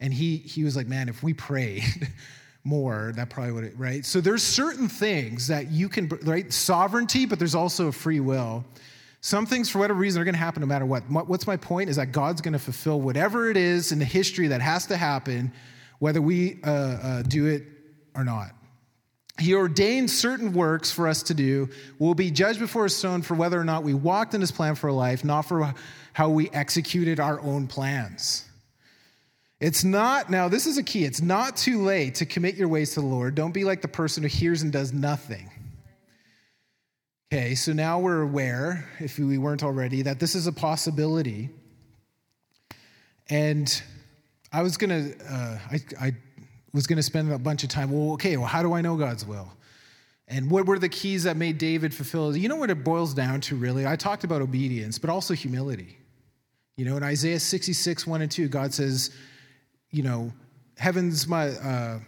And 0.00 0.12
he, 0.12 0.38
he 0.38 0.64
was 0.64 0.76
like, 0.76 0.86
man, 0.86 1.08
if 1.08 1.22
we 1.22 1.32
prayed 1.32 1.84
more, 2.64 3.12
that 3.16 3.30
probably 3.30 3.52
would, 3.52 3.78
right? 3.78 4.04
So 4.04 4.20
there's 4.20 4.42
certain 4.42 4.88
things 4.88 5.46
that 5.48 5.70
you 5.70 5.88
can, 5.88 6.08
right? 6.24 6.52
Sovereignty, 6.52 7.24
but 7.24 7.38
there's 7.38 7.54
also 7.54 7.90
free 7.90 8.20
will. 8.20 8.64
Some 9.24 9.46
things, 9.46 9.70
for 9.70 9.78
whatever 9.78 9.98
reason, 9.98 10.20
are 10.20 10.24
going 10.26 10.34
to 10.34 10.38
happen 10.38 10.60
no 10.60 10.66
matter 10.66 10.84
what. 10.84 11.04
What's 11.08 11.46
my 11.46 11.56
point? 11.56 11.88
Is 11.88 11.96
that 11.96 12.12
God's 12.12 12.42
going 12.42 12.52
to 12.52 12.58
fulfill 12.58 13.00
whatever 13.00 13.48
it 13.48 13.56
is 13.56 13.90
in 13.90 13.98
the 13.98 14.04
history 14.04 14.48
that 14.48 14.60
has 14.60 14.84
to 14.88 14.98
happen, 14.98 15.50
whether 15.98 16.20
we 16.20 16.60
uh, 16.62 16.70
uh, 16.70 17.22
do 17.22 17.46
it 17.46 17.62
or 18.14 18.22
not. 18.22 18.50
He 19.40 19.54
ordained 19.54 20.10
certain 20.10 20.52
works 20.52 20.90
for 20.90 21.08
us 21.08 21.22
to 21.22 21.32
do. 21.32 21.70
We'll 21.98 22.12
be 22.12 22.30
judged 22.30 22.58
before 22.58 22.82
his 22.82 23.00
throne 23.00 23.22
for 23.22 23.32
whether 23.32 23.58
or 23.58 23.64
not 23.64 23.82
we 23.82 23.94
walked 23.94 24.34
in 24.34 24.42
his 24.42 24.52
plan 24.52 24.74
for 24.74 24.92
life, 24.92 25.24
not 25.24 25.46
for 25.46 25.74
how 26.12 26.28
we 26.28 26.50
executed 26.50 27.18
our 27.18 27.40
own 27.40 27.66
plans. 27.66 28.44
It's 29.58 29.84
not, 29.84 30.28
now 30.28 30.48
this 30.48 30.66
is 30.66 30.76
a 30.76 30.82
key, 30.82 31.06
it's 31.06 31.22
not 31.22 31.56
too 31.56 31.80
late 31.80 32.16
to 32.16 32.26
commit 32.26 32.56
your 32.56 32.68
ways 32.68 32.92
to 32.92 33.00
the 33.00 33.06
Lord. 33.06 33.34
Don't 33.34 33.52
be 33.52 33.64
like 33.64 33.80
the 33.80 33.88
person 33.88 34.22
who 34.22 34.28
hears 34.28 34.60
and 34.60 34.70
does 34.70 34.92
nothing. 34.92 35.50
Okay, 37.34 37.56
so 37.56 37.72
now 37.72 37.98
we're 37.98 38.22
aware, 38.22 38.88
if 39.00 39.18
we 39.18 39.38
weren't 39.38 39.64
already, 39.64 40.02
that 40.02 40.20
this 40.20 40.36
is 40.36 40.46
a 40.46 40.52
possibility. 40.52 41.50
And 43.28 43.82
I 44.52 44.62
was 44.62 44.76
gonna, 44.76 45.10
uh, 45.28 45.58
I, 45.68 45.80
I 46.00 46.12
was 46.72 46.86
gonna 46.86 47.02
spend 47.02 47.32
a 47.32 47.38
bunch 47.40 47.64
of 47.64 47.70
time. 47.70 47.90
Well, 47.90 48.12
okay, 48.12 48.36
well, 48.36 48.46
how 48.46 48.62
do 48.62 48.72
I 48.72 48.82
know 48.82 48.96
God's 48.96 49.26
will? 49.26 49.48
And 50.28 50.48
what 50.48 50.66
were 50.66 50.78
the 50.78 50.88
keys 50.88 51.24
that 51.24 51.36
made 51.36 51.58
David 51.58 51.92
fulfill? 51.92 52.36
You 52.36 52.48
know 52.48 52.54
what 52.54 52.70
it 52.70 52.84
boils 52.84 53.14
down 53.14 53.40
to, 53.40 53.56
really? 53.56 53.84
I 53.84 53.96
talked 53.96 54.22
about 54.22 54.40
obedience, 54.40 55.00
but 55.00 55.10
also 55.10 55.34
humility. 55.34 55.98
You 56.76 56.84
know, 56.84 56.96
in 56.96 57.02
Isaiah 57.02 57.40
66, 57.40 58.06
1 58.06 58.22
and 58.22 58.30
2, 58.30 58.46
God 58.46 58.72
says, 58.72 59.10
you 59.90 60.04
know, 60.04 60.32
heaven's 60.78 61.26
my, 61.26 61.48
uh, 61.48 61.98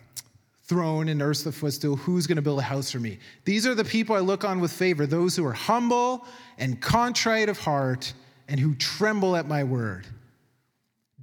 throne 0.68 1.08
and 1.08 1.22
earth's 1.22 1.42
the 1.42 1.52
footstool. 1.52 1.96
Who's 1.96 2.26
going 2.26 2.36
to 2.36 2.42
build 2.42 2.58
a 2.58 2.62
house 2.62 2.90
for 2.90 2.98
me? 2.98 3.18
These 3.44 3.66
are 3.66 3.74
the 3.74 3.84
people 3.84 4.16
I 4.16 4.20
look 4.20 4.44
on 4.44 4.60
with 4.60 4.72
favor, 4.72 5.06
those 5.06 5.36
who 5.36 5.44
are 5.46 5.52
humble 5.52 6.26
and 6.58 6.80
contrite 6.80 7.48
of 7.48 7.58
heart 7.58 8.12
and 8.48 8.58
who 8.58 8.74
tremble 8.74 9.36
at 9.36 9.46
my 9.46 9.64
word. 9.64 10.06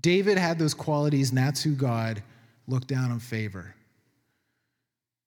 David 0.01 0.37
had 0.37 0.59
those 0.59 0.73
qualities, 0.73 1.29
and 1.29 1.37
that's 1.37 1.63
who 1.63 1.73
God 1.73 2.21
looked 2.67 2.87
down 2.87 3.11
on 3.11 3.19
favor. 3.19 3.73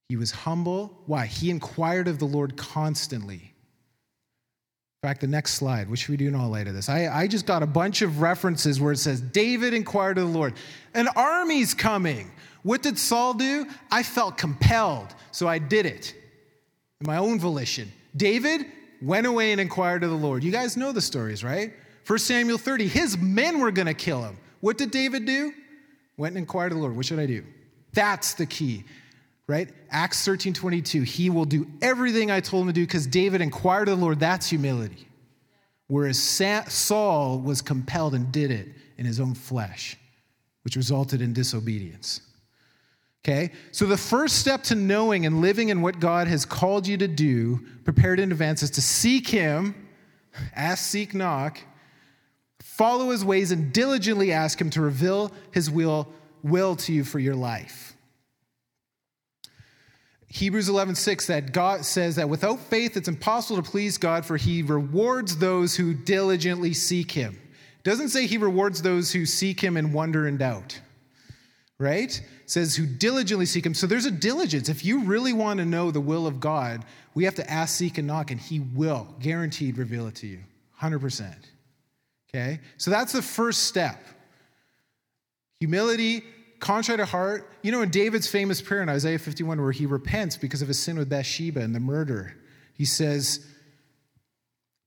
He 0.08 0.16
was 0.16 0.30
humble. 0.30 0.96
Why? 1.06 1.26
He 1.26 1.50
inquired 1.50 2.08
of 2.08 2.18
the 2.18 2.26
Lord 2.26 2.56
constantly. 2.56 3.52
In 5.02 5.08
fact, 5.08 5.20
the 5.20 5.26
next 5.26 5.54
slide, 5.54 5.88
what 5.88 5.98
should 5.98 6.10
we 6.10 6.16
do 6.16 6.28
in 6.28 6.34
all 6.34 6.48
light 6.48 6.68
of 6.68 6.74
this? 6.74 6.88
I, 6.88 7.06
I 7.08 7.26
just 7.26 7.46
got 7.46 7.62
a 7.62 7.66
bunch 7.66 8.02
of 8.02 8.20
references 8.20 8.80
where 8.80 8.92
it 8.92 8.98
says, 8.98 9.20
David 9.20 9.74
inquired 9.74 10.18
of 10.18 10.30
the 10.30 10.38
Lord. 10.38 10.54
An 10.94 11.08
army's 11.16 11.74
coming. 11.74 12.30
What 12.66 12.82
did 12.82 12.98
Saul 12.98 13.34
do? 13.34 13.64
I 13.92 14.02
felt 14.02 14.36
compelled, 14.36 15.14
so 15.30 15.46
I 15.46 15.58
did 15.58 15.86
it 15.86 16.14
my 17.00 17.18
own 17.18 17.38
volition. 17.38 17.92
David 18.16 18.66
went 19.02 19.26
away 19.26 19.52
and 19.52 19.60
inquired 19.60 20.02
of 20.02 20.10
the 20.10 20.16
Lord. 20.16 20.42
You 20.42 20.50
guys 20.50 20.76
know 20.76 20.90
the 20.92 21.00
stories, 21.00 21.44
right? 21.44 21.72
1 22.06 22.18
Samuel 22.18 22.58
30, 22.58 22.88
his 22.88 23.16
men 23.18 23.60
were 23.60 23.70
going 23.70 23.86
to 23.86 23.94
kill 23.94 24.22
him. 24.22 24.36
What 24.60 24.78
did 24.78 24.90
David 24.90 25.26
do? 25.26 25.52
Went 26.16 26.32
and 26.32 26.38
inquired 26.38 26.72
of 26.72 26.78
the 26.78 26.82
Lord. 26.82 26.96
What 26.96 27.06
should 27.06 27.18
I 27.18 27.26
do? 27.26 27.44
That's 27.92 28.34
the 28.34 28.46
key, 28.46 28.84
right? 29.46 29.68
Acts 29.90 30.24
13 30.24 30.52
22. 30.52 31.02
He 31.02 31.30
will 31.30 31.44
do 31.44 31.66
everything 31.82 32.32
I 32.32 32.40
told 32.40 32.62
him 32.62 32.68
to 32.68 32.72
do 32.72 32.86
because 32.86 33.06
David 33.06 33.40
inquired 33.40 33.88
of 33.88 33.98
the 33.98 34.04
Lord. 34.04 34.18
That's 34.18 34.48
humility. 34.48 35.06
Whereas 35.88 36.18
Saul 36.18 37.38
was 37.38 37.62
compelled 37.62 38.14
and 38.14 38.32
did 38.32 38.50
it 38.50 38.68
in 38.98 39.06
his 39.06 39.20
own 39.20 39.34
flesh, 39.34 39.96
which 40.62 40.74
resulted 40.74 41.20
in 41.20 41.32
disobedience. 41.32 42.25
Okay? 43.26 43.50
So, 43.72 43.86
the 43.86 43.96
first 43.96 44.38
step 44.38 44.62
to 44.64 44.76
knowing 44.76 45.26
and 45.26 45.40
living 45.40 45.70
in 45.70 45.82
what 45.82 45.98
God 45.98 46.28
has 46.28 46.44
called 46.44 46.86
you 46.86 46.96
to 46.98 47.08
do, 47.08 47.60
prepared 47.82 48.20
in 48.20 48.30
advance, 48.30 48.62
is 48.62 48.70
to 48.72 48.80
seek 48.80 49.26
Him, 49.26 49.74
ask, 50.54 50.84
seek, 50.84 51.12
knock, 51.12 51.58
follow 52.62 53.10
His 53.10 53.24
ways, 53.24 53.50
and 53.50 53.72
diligently 53.72 54.32
ask 54.32 54.60
Him 54.60 54.70
to 54.70 54.80
reveal 54.80 55.32
His 55.50 55.68
will, 55.68 56.08
will 56.44 56.76
to 56.76 56.92
you 56.92 57.02
for 57.02 57.18
your 57.18 57.34
life. 57.34 57.96
Hebrews 60.28 60.68
11:6 60.68 61.26
that 61.26 61.52
God 61.52 61.84
says 61.84 62.16
that 62.16 62.28
without 62.28 62.60
faith 62.60 62.96
it's 62.96 63.08
impossible 63.08 63.60
to 63.60 63.68
please 63.68 63.96
God 63.98 64.24
for 64.24 64.36
he 64.36 64.62
rewards 64.62 65.38
those 65.38 65.74
who 65.74 65.94
diligently 65.94 66.74
seek 66.74 67.10
him. 67.10 67.40
Doesn't 67.82 68.10
say 68.10 68.26
he 68.26 68.36
rewards 68.36 68.82
those 68.82 69.12
who 69.12 69.24
seek 69.24 69.60
him 69.60 69.76
in 69.76 69.92
wonder 69.92 70.26
and 70.26 70.38
doubt. 70.38 70.80
Right? 71.78 72.20
Says, 72.46 72.76
who 72.76 72.86
diligently 72.86 73.44
seek 73.44 73.66
him. 73.66 73.74
So 73.74 73.86
there's 73.86 74.06
a 74.06 74.10
diligence. 74.10 74.68
If 74.68 74.84
you 74.84 75.02
really 75.02 75.32
want 75.32 75.58
to 75.58 75.66
know 75.66 75.90
the 75.90 76.00
will 76.00 76.26
of 76.26 76.40
God, 76.40 76.84
we 77.14 77.24
have 77.24 77.34
to 77.34 77.50
ask, 77.50 77.76
seek, 77.76 77.98
and 77.98 78.06
knock, 78.06 78.30
and 78.30 78.40
he 78.40 78.60
will 78.60 79.14
guaranteed 79.20 79.78
reveal 79.78 80.06
it 80.06 80.14
to 80.16 80.26
you 80.26 80.40
100%. 80.80 81.34
Okay? 82.30 82.60
So 82.78 82.90
that's 82.90 83.12
the 83.12 83.22
first 83.22 83.64
step. 83.64 84.04
Humility, 85.60 86.22
contrite 86.60 87.00
of 87.00 87.08
heart. 87.08 87.50
You 87.62 87.72
know, 87.72 87.82
in 87.82 87.90
David's 87.90 88.28
famous 88.28 88.62
prayer 88.62 88.82
in 88.82 88.88
Isaiah 88.88 89.18
51, 89.18 89.60
where 89.60 89.72
he 89.72 89.86
repents 89.86 90.36
because 90.36 90.62
of 90.62 90.68
his 90.68 90.78
sin 90.78 90.96
with 90.98 91.08
Bathsheba 91.08 91.60
and 91.60 91.74
the 91.74 91.80
murder, 91.80 92.36
he 92.74 92.84
says, 92.84 93.46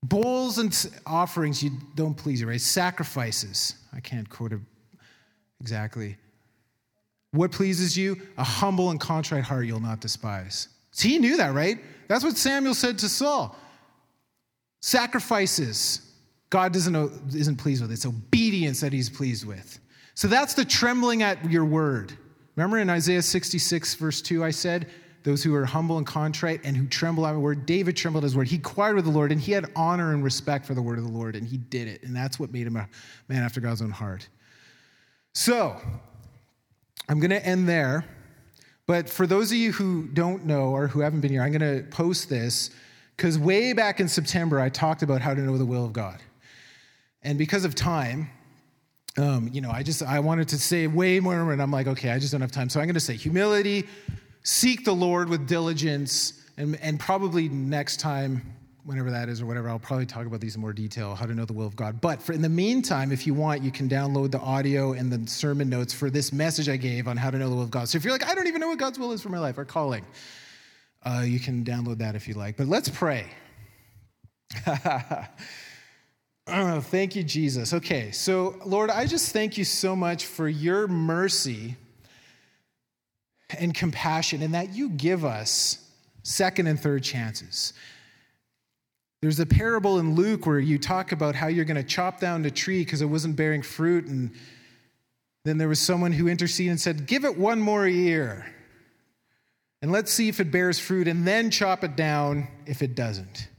Bowls 0.01 0.59
and 0.59 0.89
offerings 1.05 1.61
you 1.61 1.71
don't 1.95 2.15
please 2.15 2.39
you, 2.39 2.47
right? 2.47 2.61
Sacrifices. 2.61 3.75
I 3.93 3.99
can't 3.99 4.29
quote 4.29 4.53
it 4.53 4.61
exactly. 5.59 6.15
What 7.31 7.51
pleases 7.51 7.97
you? 7.97 8.19
A 8.37 8.43
humble 8.43 8.89
and 8.89 8.99
contrite 8.99 9.43
heart 9.43 9.65
you'll 9.65 9.79
not 9.79 9.99
despise. 9.99 10.69
So 10.91 11.07
he 11.07 11.19
knew 11.19 11.37
that, 11.37 11.53
right? 11.53 11.77
That's 12.07 12.23
what 12.23 12.37
Samuel 12.37 12.73
said 12.73 12.97
to 12.99 13.09
Saul. 13.09 13.55
Sacrifices, 14.81 16.11
God 16.49 16.73
doesn't 16.73 16.95
isn't 17.35 17.57
pleased 17.57 17.81
with. 17.81 17.91
It's 17.91 18.05
obedience 18.05 18.81
that 18.81 18.93
he's 18.93 19.09
pleased 19.09 19.45
with. 19.45 19.79
So 20.15 20.27
that's 20.27 20.53
the 20.53 20.65
trembling 20.65 21.21
at 21.21 21.49
your 21.49 21.65
word. 21.65 22.13
Remember 22.55 22.79
in 22.79 22.89
Isaiah 22.89 23.21
66, 23.21 23.95
verse 23.95 24.21
2, 24.21 24.43
I 24.43 24.51
said, 24.51 24.87
those 25.23 25.43
who 25.43 25.53
are 25.53 25.65
humble 25.65 25.97
and 25.97 26.07
contrite 26.07 26.61
and 26.63 26.75
who 26.75 26.87
tremble 26.87 27.27
at 27.27 27.33
my 27.33 27.39
word. 27.39 27.65
David 27.65 27.95
trembled 27.97 28.23
at 28.23 28.25
his 28.25 28.35
word. 28.35 28.47
He 28.47 28.55
inquired 28.55 28.95
with 28.95 29.05
the 29.05 29.11
Lord 29.11 29.31
and 29.31 29.39
he 29.39 29.51
had 29.51 29.71
honor 29.75 30.13
and 30.13 30.23
respect 30.23 30.65
for 30.65 30.73
the 30.73 30.81
word 30.81 30.97
of 30.97 31.03
the 31.03 31.11
Lord 31.11 31.35
and 31.35 31.47
he 31.47 31.57
did 31.57 31.87
it. 31.87 32.03
And 32.03 32.15
that's 32.15 32.39
what 32.39 32.51
made 32.51 32.67
him 32.67 32.77
a 32.77 32.87
man 33.27 33.43
after 33.43 33.59
God's 33.59 33.81
own 33.81 33.91
heart. 33.91 34.27
So, 35.33 35.79
I'm 37.09 37.19
going 37.19 37.31
to 37.31 37.45
end 37.45 37.67
there. 37.67 38.05
But 38.85 39.09
for 39.09 39.27
those 39.27 39.51
of 39.51 39.57
you 39.57 39.71
who 39.71 40.07
don't 40.07 40.45
know 40.45 40.69
or 40.69 40.87
who 40.87 41.01
haven't 41.01 41.21
been 41.21 41.31
here, 41.31 41.41
I'm 41.41 41.51
going 41.51 41.77
to 41.77 41.83
post 41.89 42.29
this 42.29 42.71
because 43.17 43.37
way 43.37 43.73
back 43.73 43.99
in 43.99 44.07
September, 44.07 44.59
I 44.59 44.69
talked 44.69 45.03
about 45.03 45.21
how 45.21 45.33
to 45.33 45.41
know 45.41 45.57
the 45.57 45.65
will 45.65 45.83
of 45.85 45.91
God. 45.91 46.19
And 47.21 47.37
because 47.37 47.65
of 47.65 47.75
time, 47.75 48.29
um, 49.17 49.49
you 49.51 49.59
know, 49.59 49.71
I 49.71 49.83
just 49.83 50.01
I 50.01 50.19
wanted 50.19 50.47
to 50.49 50.57
say 50.57 50.87
way 50.87 51.19
more, 51.19 51.51
and 51.51 51.61
I'm 51.61 51.71
like, 51.71 51.87
okay, 51.87 52.11
I 52.11 52.19
just 52.19 52.31
don't 52.31 52.41
have 52.41 52.51
time. 52.51 52.69
So 52.69 52.79
I'm 52.79 52.85
going 52.85 52.93
to 52.93 52.99
say 52.99 53.15
humility, 53.15 53.87
seek 54.43 54.85
the 54.85 54.93
Lord 54.95 55.27
with 55.27 55.47
diligence, 55.47 56.45
and, 56.57 56.77
and 56.81 56.99
probably 56.99 57.49
next 57.49 57.99
time, 57.99 58.41
whenever 58.89 59.11
that 59.11 59.29
is 59.29 59.39
or 59.39 59.45
whatever, 59.45 59.69
I'll 59.69 59.77
probably 59.77 60.07
talk 60.07 60.25
about 60.25 60.41
these 60.41 60.55
in 60.55 60.61
more 60.61 60.73
detail, 60.73 61.13
how 61.13 61.27
to 61.27 61.35
know 61.35 61.45
the 61.45 61.53
will 61.53 61.67
of 61.67 61.75
God. 61.75 62.01
But 62.01 62.23
for 62.23 62.33
in 62.33 62.41
the 62.41 62.49
meantime, 62.49 63.11
if 63.11 63.27
you 63.27 63.35
want, 63.35 63.61
you 63.61 63.69
can 63.69 63.87
download 63.87 64.31
the 64.31 64.39
audio 64.39 64.93
and 64.93 65.11
the 65.11 65.29
sermon 65.29 65.69
notes 65.69 65.93
for 65.93 66.09
this 66.09 66.33
message 66.33 66.67
I 66.67 66.75
gave 66.75 67.07
on 67.07 67.15
how 67.15 67.29
to 67.29 67.37
know 67.37 67.49
the 67.51 67.55
will 67.55 67.61
of 67.61 67.69
God. 67.69 67.87
So 67.87 67.97
if 67.99 68.03
you're 68.03 68.11
like, 68.11 68.25
I 68.25 68.33
don't 68.33 68.47
even 68.47 68.59
know 68.59 68.67
what 68.67 68.79
God's 68.79 68.97
will 68.97 69.11
is 69.11 69.21
for 69.21 69.29
my 69.29 69.37
life 69.37 69.59
or 69.59 69.63
calling, 69.63 70.03
uh, 71.03 71.21
you 71.23 71.39
can 71.39 71.63
download 71.63 71.99
that 71.99 72.15
if 72.15 72.27
you 72.27 72.33
like. 72.33 72.57
But 72.57 72.65
let's 72.65 72.89
pray. 72.89 73.27
oh, 76.47 76.81
thank 76.81 77.15
you, 77.15 77.21
Jesus. 77.21 77.75
Okay, 77.75 78.09
so 78.09 78.59
Lord, 78.65 78.89
I 78.89 79.05
just 79.05 79.33
thank 79.33 79.55
you 79.55 79.65
so 79.65 79.95
much 79.95 80.25
for 80.25 80.49
your 80.49 80.87
mercy 80.87 81.75
and 83.59 83.71
compassion, 83.71 84.41
and 84.41 84.55
that 84.55 84.73
you 84.73 84.89
give 84.89 85.23
us 85.25 85.87
second 86.23 86.65
and 86.65 86.79
third 86.79 87.03
chances. 87.03 87.73
There's 89.21 89.39
a 89.39 89.45
parable 89.45 89.99
in 89.99 90.15
Luke 90.15 90.45
where 90.45 90.59
you 90.59 90.77
talk 90.77 91.11
about 91.11 91.35
how 91.35 91.47
you're 91.47 91.65
going 91.65 91.77
to 91.77 91.83
chop 91.83 92.19
down 92.19 92.41
the 92.41 92.51
tree 92.51 92.85
because 92.85 93.01
it 93.01 93.05
wasn't 93.05 93.35
bearing 93.35 93.61
fruit, 93.61 94.05
and 94.05 94.31
then 95.43 95.57
there 95.57 95.67
was 95.67 95.79
someone 95.79 96.13
who 96.13 96.29
interceded 96.29 96.71
and 96.71 96.79
said, 96.79 97.05
Give 97.05 97.25
it 97.25 97.37
one 97.37 97.59
more 97.59 97.85
year, 97.85 98.45
and 99.81 99.91
let's 99.91 100.11
see 100.13 100.29
if 100.29 100.39
it 100.39 100.51
bears 100.51 100.79
fruit, 100.79 101.07
and 101.07 101.27
then 101.27 101.51
chop 101.51 101.83
it 101.83 101.97
down 101.97 102.47
if 102.65 102.81
it 102.81 102.95
doesn't. 102.95 103.49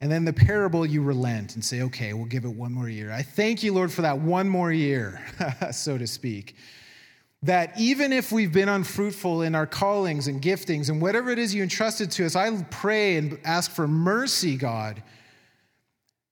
And 0.00 0.12
then 0.12 0.24
the 0.24 0.32
parable, 0.32 0.86
you 0.86 1.02
relent 1.02 1.56
and 1.56 1.64
say, 1.64 1.82
Okay, 1.82 2.12
we'll 2.12 2.26
give 2.26 2.44
it 2.44 2.54
one 2.54 2.72
more 2.72 2.88
year. 2.88 3.10
I 3.10 3.22
thank 3.22 3.64
you, 3.64 3.72
Lord, 3.72 3.90
for 3.90 4.02
that 4.02 4.20
one 4.20 4.48
more 4.48 4.70
year, 4.70 5.20
so 5.72 5.98
to 5.98 6.06
speak 6.06 6.54
that 7.42 7.78
even 7.78 8.12
if 8.12 8.32
we've 8.32 8.52
been 8.52 8.68
unfruitful 8.68 9.42
in 9.42 9.54
our 9.54 9.66
callings 9.66 10.26
and 10.26 10.42
giftings 10.42 10.88
and 10.88 11.00
whatever 11.00 11.30
it 11.30 11.38
is 11.38 11.54
you 11.54 11.62
entrusted 11.62 12.10
to 12.12 12.26
us, 12.26 12.34
I 12.34 12.50
pray 12.70 13.16
and 13.16 13.38
ask 13.44 13.70
for 13.70 13.86
mercy, 13.86 14.56
God. 14.56 15.02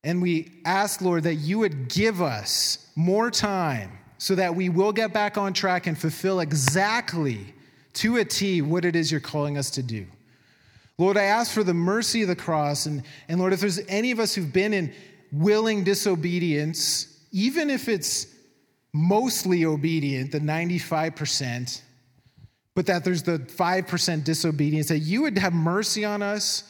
And 0.03 0.21
we 0.21 0.53
ask, 0.65 1.01
Lord, 1.01 1.25
that 1.25 1.35
you 1.35 1.59
would 1.61 1.89
give 1.89 2.21
us 2.21 2.89
more 2.97 3.31
time 3.31 3.99
so 4.19 4.35
that 4.35 4.55
we 4.55 4.69
will 4.69 4.93
get 4.93 5.13
back 5.13 5.37
on 5.37 5.53
track 5.53 5.87
and 5.87 5.97
fulfill 5.97 6.41
exactly 6.41 7.55
to 7.95 8.17
a 8.17 8.25
T 8.25 8.63
what 8.63 8.85
it 8.85 8.97
is 8.97 9.11
you're 9.11 9.21
calling 9.21 9.57
us 9.59 9.71
to 9.71 9.83
do. 9.83 10.07
Lord, 10.99 11.17
I 11.17 11.25
ask 11.25 11.53
for 11.53 11.63
the 11.63 11.75
mercy 11.75 12.23
of 12.23 12.29
the 12.29 12.37
cross. 12.37 12.87
And, 12.87 13.03
and 13.29 13.39
Lord, 13.39 13.53
if 13.53 13.61
there's 13.61 13.81
any 13.87 14.11
of 14.11 14.19
us 14.19 14.35
who've 14.35 14.53
been 14.53 14.73
in 14.73 14.93
willing 15.31 15.85
disobedience, 15.85 17.21
even 17.33 17.69
if 17.69 17.89
it's 17.89 18.27
mostly 18.93 19.65
obedient, 19.65 20.33
the 20.33 20.41
95%, 20.41 21.83
but 22.75 22.87
that 22.87 23.05
there's 23.05 23.23
the 23.23 23.39
5% 23.39 24.25
disobedience, 24.25 24.89
that 24.89 24.99
you 24.99 25.23
would 25.23 25.39
have 25.39 25.53
mercy 25.53 26.05
on 26.05 26.23
us, 26.23 26.65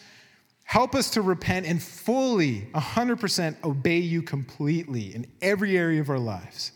help 0.65 0.95
us 0.95 1.11
to 1.11 1.23
repent 1.23 1.67
and 1.67 1.83
fully, 1.83 2.69
100% 2.75 3.65
obey 3.65 3.99
you 3.99 4.23
completely 4.23 5.15
in 5.15 5.27
every 5.41 5.77
area 5.77 6.01
of 6.01 6.11
our 6.11 6.19
lives. 6.19 6.73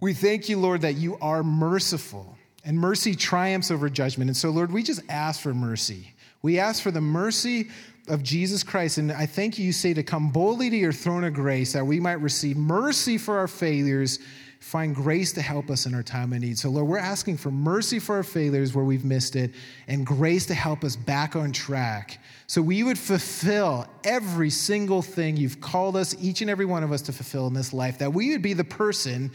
We 0.00 0.12
thank 0.12 0.48
you, 0.48 0.58
Lord, 0.58 0.82
that 0.82 0.94
you 0.94 1.16
are 1.20 1.42
merciful 1.42 2.36
and 2.64 2.78
mercy 2.78 3.14
triumphs 3.14 3.70
over 3.70 3.88
judgment. 3.88 4.28
And 4.28 4.36
so, 4.36 4.50
Lord, 4.50 4.72
we 4.72 4.82
just 4.82 5.00
ask 5.08 5.40
for 5.40 5.54
mercy. 5.54 6.12
We 6.42 6.58
ask 6.58 6.82
for 6.82 6.90
the 6.90 7.00
mercy 7.00 7.70
of 8.08 8.22
Jesus 8.22 8.62
Christ. 8.62 8.98
And 8.98 9.12
I 9.12 9.26
thank 9.26 9.58
you, 9.58 9.66
you 9.66 9.72
say 9.72 9.94
to 9.94 10.02
come 10.02 10.30
boldly 10.30 10.70
to 10.70 10.76
your 10.76 10.92
throne 10.92 11.24
of 11.24 11.34
grace 11.34 11.72
that 11.72 11.84
we 11.84 12.00
might 12.00 12.20
receive 12.20 12.56
mercy 12.56 13.18
for 13.18 13.38
our 13.38 13.48
failures, 13.48 14.18
find 14.60 14.94
grace 14.94 15.32
to 15.34 15.42
help 15.42 15.70
us 15.70 15.86
in 15.86 15.94
our 15.94 16.02
time 16.02 16.32
of 16.32 16.40
need. 16.40 16.58
So, 16.58 16.70
Lord, 16.70 16.88
we're 16.88 16.98
asking 16.98 17.36
for 17.36 17.50
mercy 17.50 17.98
for 17.98 18.16
our 18.16 18.22
failures 18.22 18.74
where 18.74 18.84
we've 18.84 19.04
missed 19.04 19.36
it 19.36 19.52
and 19.86 20.06
grace 20.06 20.46
to 20.46 20.54
help 20.54 20.84
us 20.84 20.96
back 20.96 21.36
on 21.36 21.52
track. 21.52 22.18
So 22.46 22.62
we 22.62 22.82
would 22.82 22.98
fulfill 22.98 23.86
every 24.04 24.50
single 24.50 25.02
thing 25.02 25.36
you've 25.36 25.60
called 25.60 25.96
us, 25.96 26.14
each 26.20 26.42
and 26.42 26.50
every 26.50 26.64
one 26.64 26.82
of 26.82 26.92
us, 26.92 27.02
to 27.02 27.12
fulfill 27.12 27.46
in 27.48 27.54
this 27.54 27.72
life. 27.72 27.98
That 27.98 28.12
we 28.12 28.30
would 28.30 28.42
be 28.42 28.52
the 28.52 28.64
person 28.64 29.30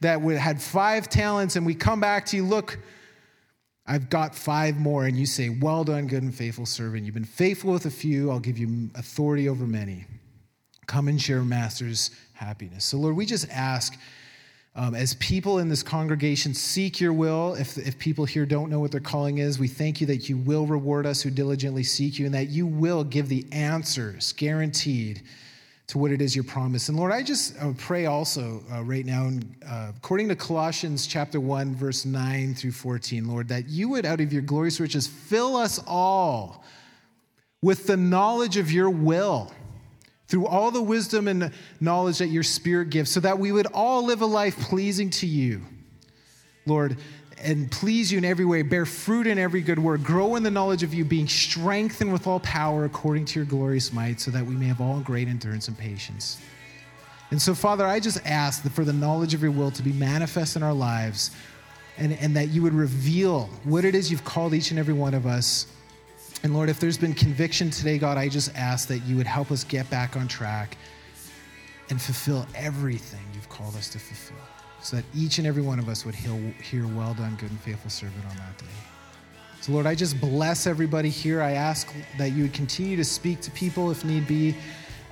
that 0.00 0.20
would, 0.20 0.36
had 0.36 0.60
five 0.60 1.08
talents 1.08 1.56
and 1.56 1.64
we 1.64 1.74
come 1.74 2.00
back 2.00 2.26
to 2.26 2.36
you, 2.36 2.44
look, 2.44 2.78
I've 3.86 4.10
got 4.10 4.34
five 4.34 4.76
more, 4.78 5.06
and 5.06 5.16
you 5.16 5.26
say, 5.26 5.48
Well 5.48 5.84
done, 5.84 6.06
good 6.06 6.22
and 6.22 6.34
faithful 6.34 6.66
servant. 6.66 7.04
You've 7.04 7.14
been 7.14 7.24
faithful 7.24 7.72
with 7.72 7.86
a 7.86 7.90
few, 7.90 8.30
I'll 8.30 8.40
give 8.40 8.58
you 8.58 8.90
authority 8.94 9.48
over 9.48 9.66
many. 9.66 10.06
Come 10.86 11.08
and 11.08 11.20
share 11.20 11.42
Master's 11.42 12.10
happiness. 12.32 12.84
So, 12.84 12.98
Lord, 12.98 13.16
we 13.16 13.26
just 13.26 13.48
ask. 13.50 13.98
Um, 14.78 14.94
as 14.94 15.14
people 15.14 15.60
in 15.60 15.70
this 15.70 15.82
congregation 15.82 16.52
seek 16.52 17.00
your 17.00 17.14
will, 17.14 17.54
if, 17.54 17.78
if 17.78 17.98
people 17.98 18.26
here 18.26 18.44
don't 18.44 18.68
know 18.68 18.78
what 18.78 18.90
their 18.90 19.00
calling 19.00 19.38
is, 19.38 19.58
we 19.58 19.68
thank 19.68 20.02
you 20.02 20.06
that 20.08 20.28
you 20.28 20.36
will 20.36 20.66
reward 20.66 21.06
us 21.06 21.22
who 21.22 21.30
diligently 21.30 21.82
seek 21.82 22.18
you 22.18 22.26
and 22.26 22.34
that 22.34 22.50
you 22.50 22.66
will 22.66 23.02
give 23.02 23.30
the 23.30 23.46
answers 23.52 24.34
guaranteed 24.34 25.22
to 25.88 25.98
what 25.98 26.10
it 26.10 26.20
is 26.20 26.34
your 26.34 26.44
promise. 26.44 26.88
And 26.88 26.98
Lord, 26.98 27.12
I 27.12 27.22
just 27.22 27.56
pray 27.78 28.06
also 28.06 28.62
uh, 28.72 28.82
right 28.82 29.06
now, 29.06 29.30
uh, 29.66 29.92
according 29.96 30.28
to 30.30 30.36
Colossians 30.36 31.06
chapter 31.06 31.38
1, 31.38 31.76
verse 31.76 32.04
9 32.04 32.54
through 32.54 32.72
14, 32.72 33.28
Lord, 33.28 33.48
that 33.48 33.68
you 33.68 33.88
would, 33.90 34.04
out 34.04 34.20
of 34.20 34.32
your 34.32 34.42
glorious 34.42 34.80
riches, 34.80 35.06
fill 35.06 35.54
us 35.56 35.80
all 35.86 36.64
with 37.62 37.86
the 37.86 37.96
knowledge 37.96 38.56
of 38.56 38.70
your 38.72 38.90
will 38.90 39.52
through 40.28 40.46
all 40.46 40.72
the 40.72 40.82
wisdom 40.82 41.28
and 41.28 41.52
knowledge 41.80 42.18
that 42.18 42.28
your 42.28 42.42
spirit 42.42 42.90
gives, 42.90 43.10
so 43.10 43.20
that 43.20 43.38
we 43.38 43.52
would 43.52 43.66
all 43.66 44.04
live 44.04 44.22
a 44.22 44.26
life 44.26 44.58
pleasing 44.58 45.08
to 45.08 45.26
you. 45.26 45.62
Lord, 46.66 46.98
and 47.42 47.70
please 47.70 48.10
you 48.10 48.18
in 48.18 48.24
every 48.24 48.44
way, 48.44 48.62
bear 48.62 48.86
fruit 48.86 49.26
in 49.26 49.38
every 49.38 49.60
good 49.60 49.78
work, 49.78 50.02
grow 50.02 50.36
in 50.36 50.42
the 50.42 50.50
knowledge 50.50 50.82
of 50.82 50.94
you, 50.94 51.04
being 51.04 51.28
strengthened 51.28 52.12
with 52.12 52.26
all 52.26 52.40
power 52.40 52.84
according 52.84 53.24
to 53.26 53.38
your 53.38 53.46
glorious 53.46 53.92
might, 53.92 54.20
so 54.20 54.30
that 54.30 54.44
we 54.44 54.54
may 54.54 54.66
have 54.66 54.80
all 54.80 55.00
great 55.00 55.28
endurance 55.28 55.68
and 55.68 55.76
patience. 55.76 56.38
And 57.30 57.40
so, 57.40 57.54
Father, 57.54 57.86
I 57.86 58.00
just 58.00 58.24
ask 58.24 58.62
that 58.62 58.72
for 58.72 58.84
the 58.84 58.92
knowledge 58.92 59.34
of 59.34 59.42
your 59.42 59.50
will 59.50 59.70
to 59.72 59.82
be 59.82 59.92
manifest 59.92 60.56
in 60.56 60.62
our 60.62 60.72
lives, 60.72 61.30
and, 61.98 62.12
and 62.14 62.36
that 62.36 62.48
you 62.48 62.62
would 62.62 62.74
reveal 62.74 63.50
what 63.64 63.84
it 63.84 63.94
is 63.94 64.10
you've 64.10 64.24
called 64.24 64.54
each 64.54 64.70
and 64.70 64.78
every 64.78 64.94
one 64.94 65.14
of 65.14 65.26
us. 65.26 65.66
And 66.42 66.54
Lord, 66.54 66.68
if 66.68 66.78
there's 66.78 66.98
been 66.98 67.14
conviction 67.14 67.70
today, 67.70 67.98
God, 67.98 68.18
I 68.18 68.28
just 68.28 68.54
ask 68.54 68.88
that 68.88 69.00
you 69.00 69.16
would 69.16 69.26
help 69.26 69.50
us 69.50 69.64
get 69.64 69.88
back 69.90 70.16
on 70.16 70.28
track 70.28 70.76
and 71.90 72.00
fulfill 72.00 72.46
everything 72.54 73.20
you've 73.34 73.48
called 73.48 73.74
us 73.74 73.88
to 73.90 73.98
fulfill 73.98 74.45
so 74.86 74.94
that 74.94 75.04
each 75.16 75.38
and 75.38 75.48
every 75.48 75.62
one 75.62 75.80
of 75.80 75.88
us 75.88 76.04
would 76.04 76.14
hear, 76.14 76.86
Well 76.86 77.12
done, 77.12 77.34
good 77.40 77.50
and 77.50 77.60
faithful 77.60 77.90
servant 77.90 78.24
on 78.30 78.36
that 78.36 78.56
day. 78.56 78.66
So, 79.60 79.72
Lord, 79.72 79.84
I 79.84 79.96
just 79.96 80.20
bless 80.20 80.68
everybody 80.68 81.08
here. 81.08 81.42
I 81.42 81.52
ask 81.52 81.92
that 82.18 82.30
you 82.30 82.44
would 82.44 82.52
continue 82.52 82.96
to 82.96 83.04
speak 83.04 83.40
to 83.40 83.50
people 83.50 83.90
if 83.90 84.04
need 84.04 84.28
be, 84.28 84.54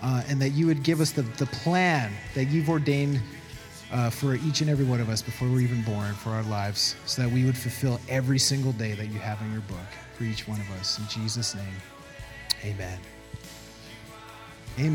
uh, 0.00 0.22
and 0.28 0.40
that 0.40 0.50
you 0.50 0.68
would 0.68 0.84
give 0.84 1.00
us 1.00 1.10
the, 1.10 1.22
the 1.22 1.46
plan 1.46 2.12
that 2.36 2.44
you've 2.44 2.70
ordained 2.70 3.20
uh, 3.90 4.10
for 4.10 4.36
each 4.36 4.60
and 4.60 4.70
every 4.70 4.84
one 4.84 5.00
of 5.00 5.08
us 5.08 5.22
before 5.22 5.48
we're 5.48 5.58
even 5.58 5.82
born, 5.82 6.14
for 6.14 6.30
our 6.30 6.44
lives, 6.44 6.94
so 7.04 7.22
that 7.22 7.30
we 7.32 7.44
would 7.44 7.58
fulfill 7.58 8.00
every 8.08 8.38
single 8.38 8.72
day 8.72 8.92
that 8.92 9.06
you 9.06 9.18
have 9.18 9.42
in 9.42 9.50
your 9.50 9.62
book 9.62 9.88
for 10.16 10.22
each 10.22 10.46
one 10.46 10.60
of 10.60 10.70
us. 10.78 11.00
In 11.00 11.08
Jesus' 11.08 11.52
name, 11.56 11.74
amen. 12.62 13.00
Amen. 14.78 14.92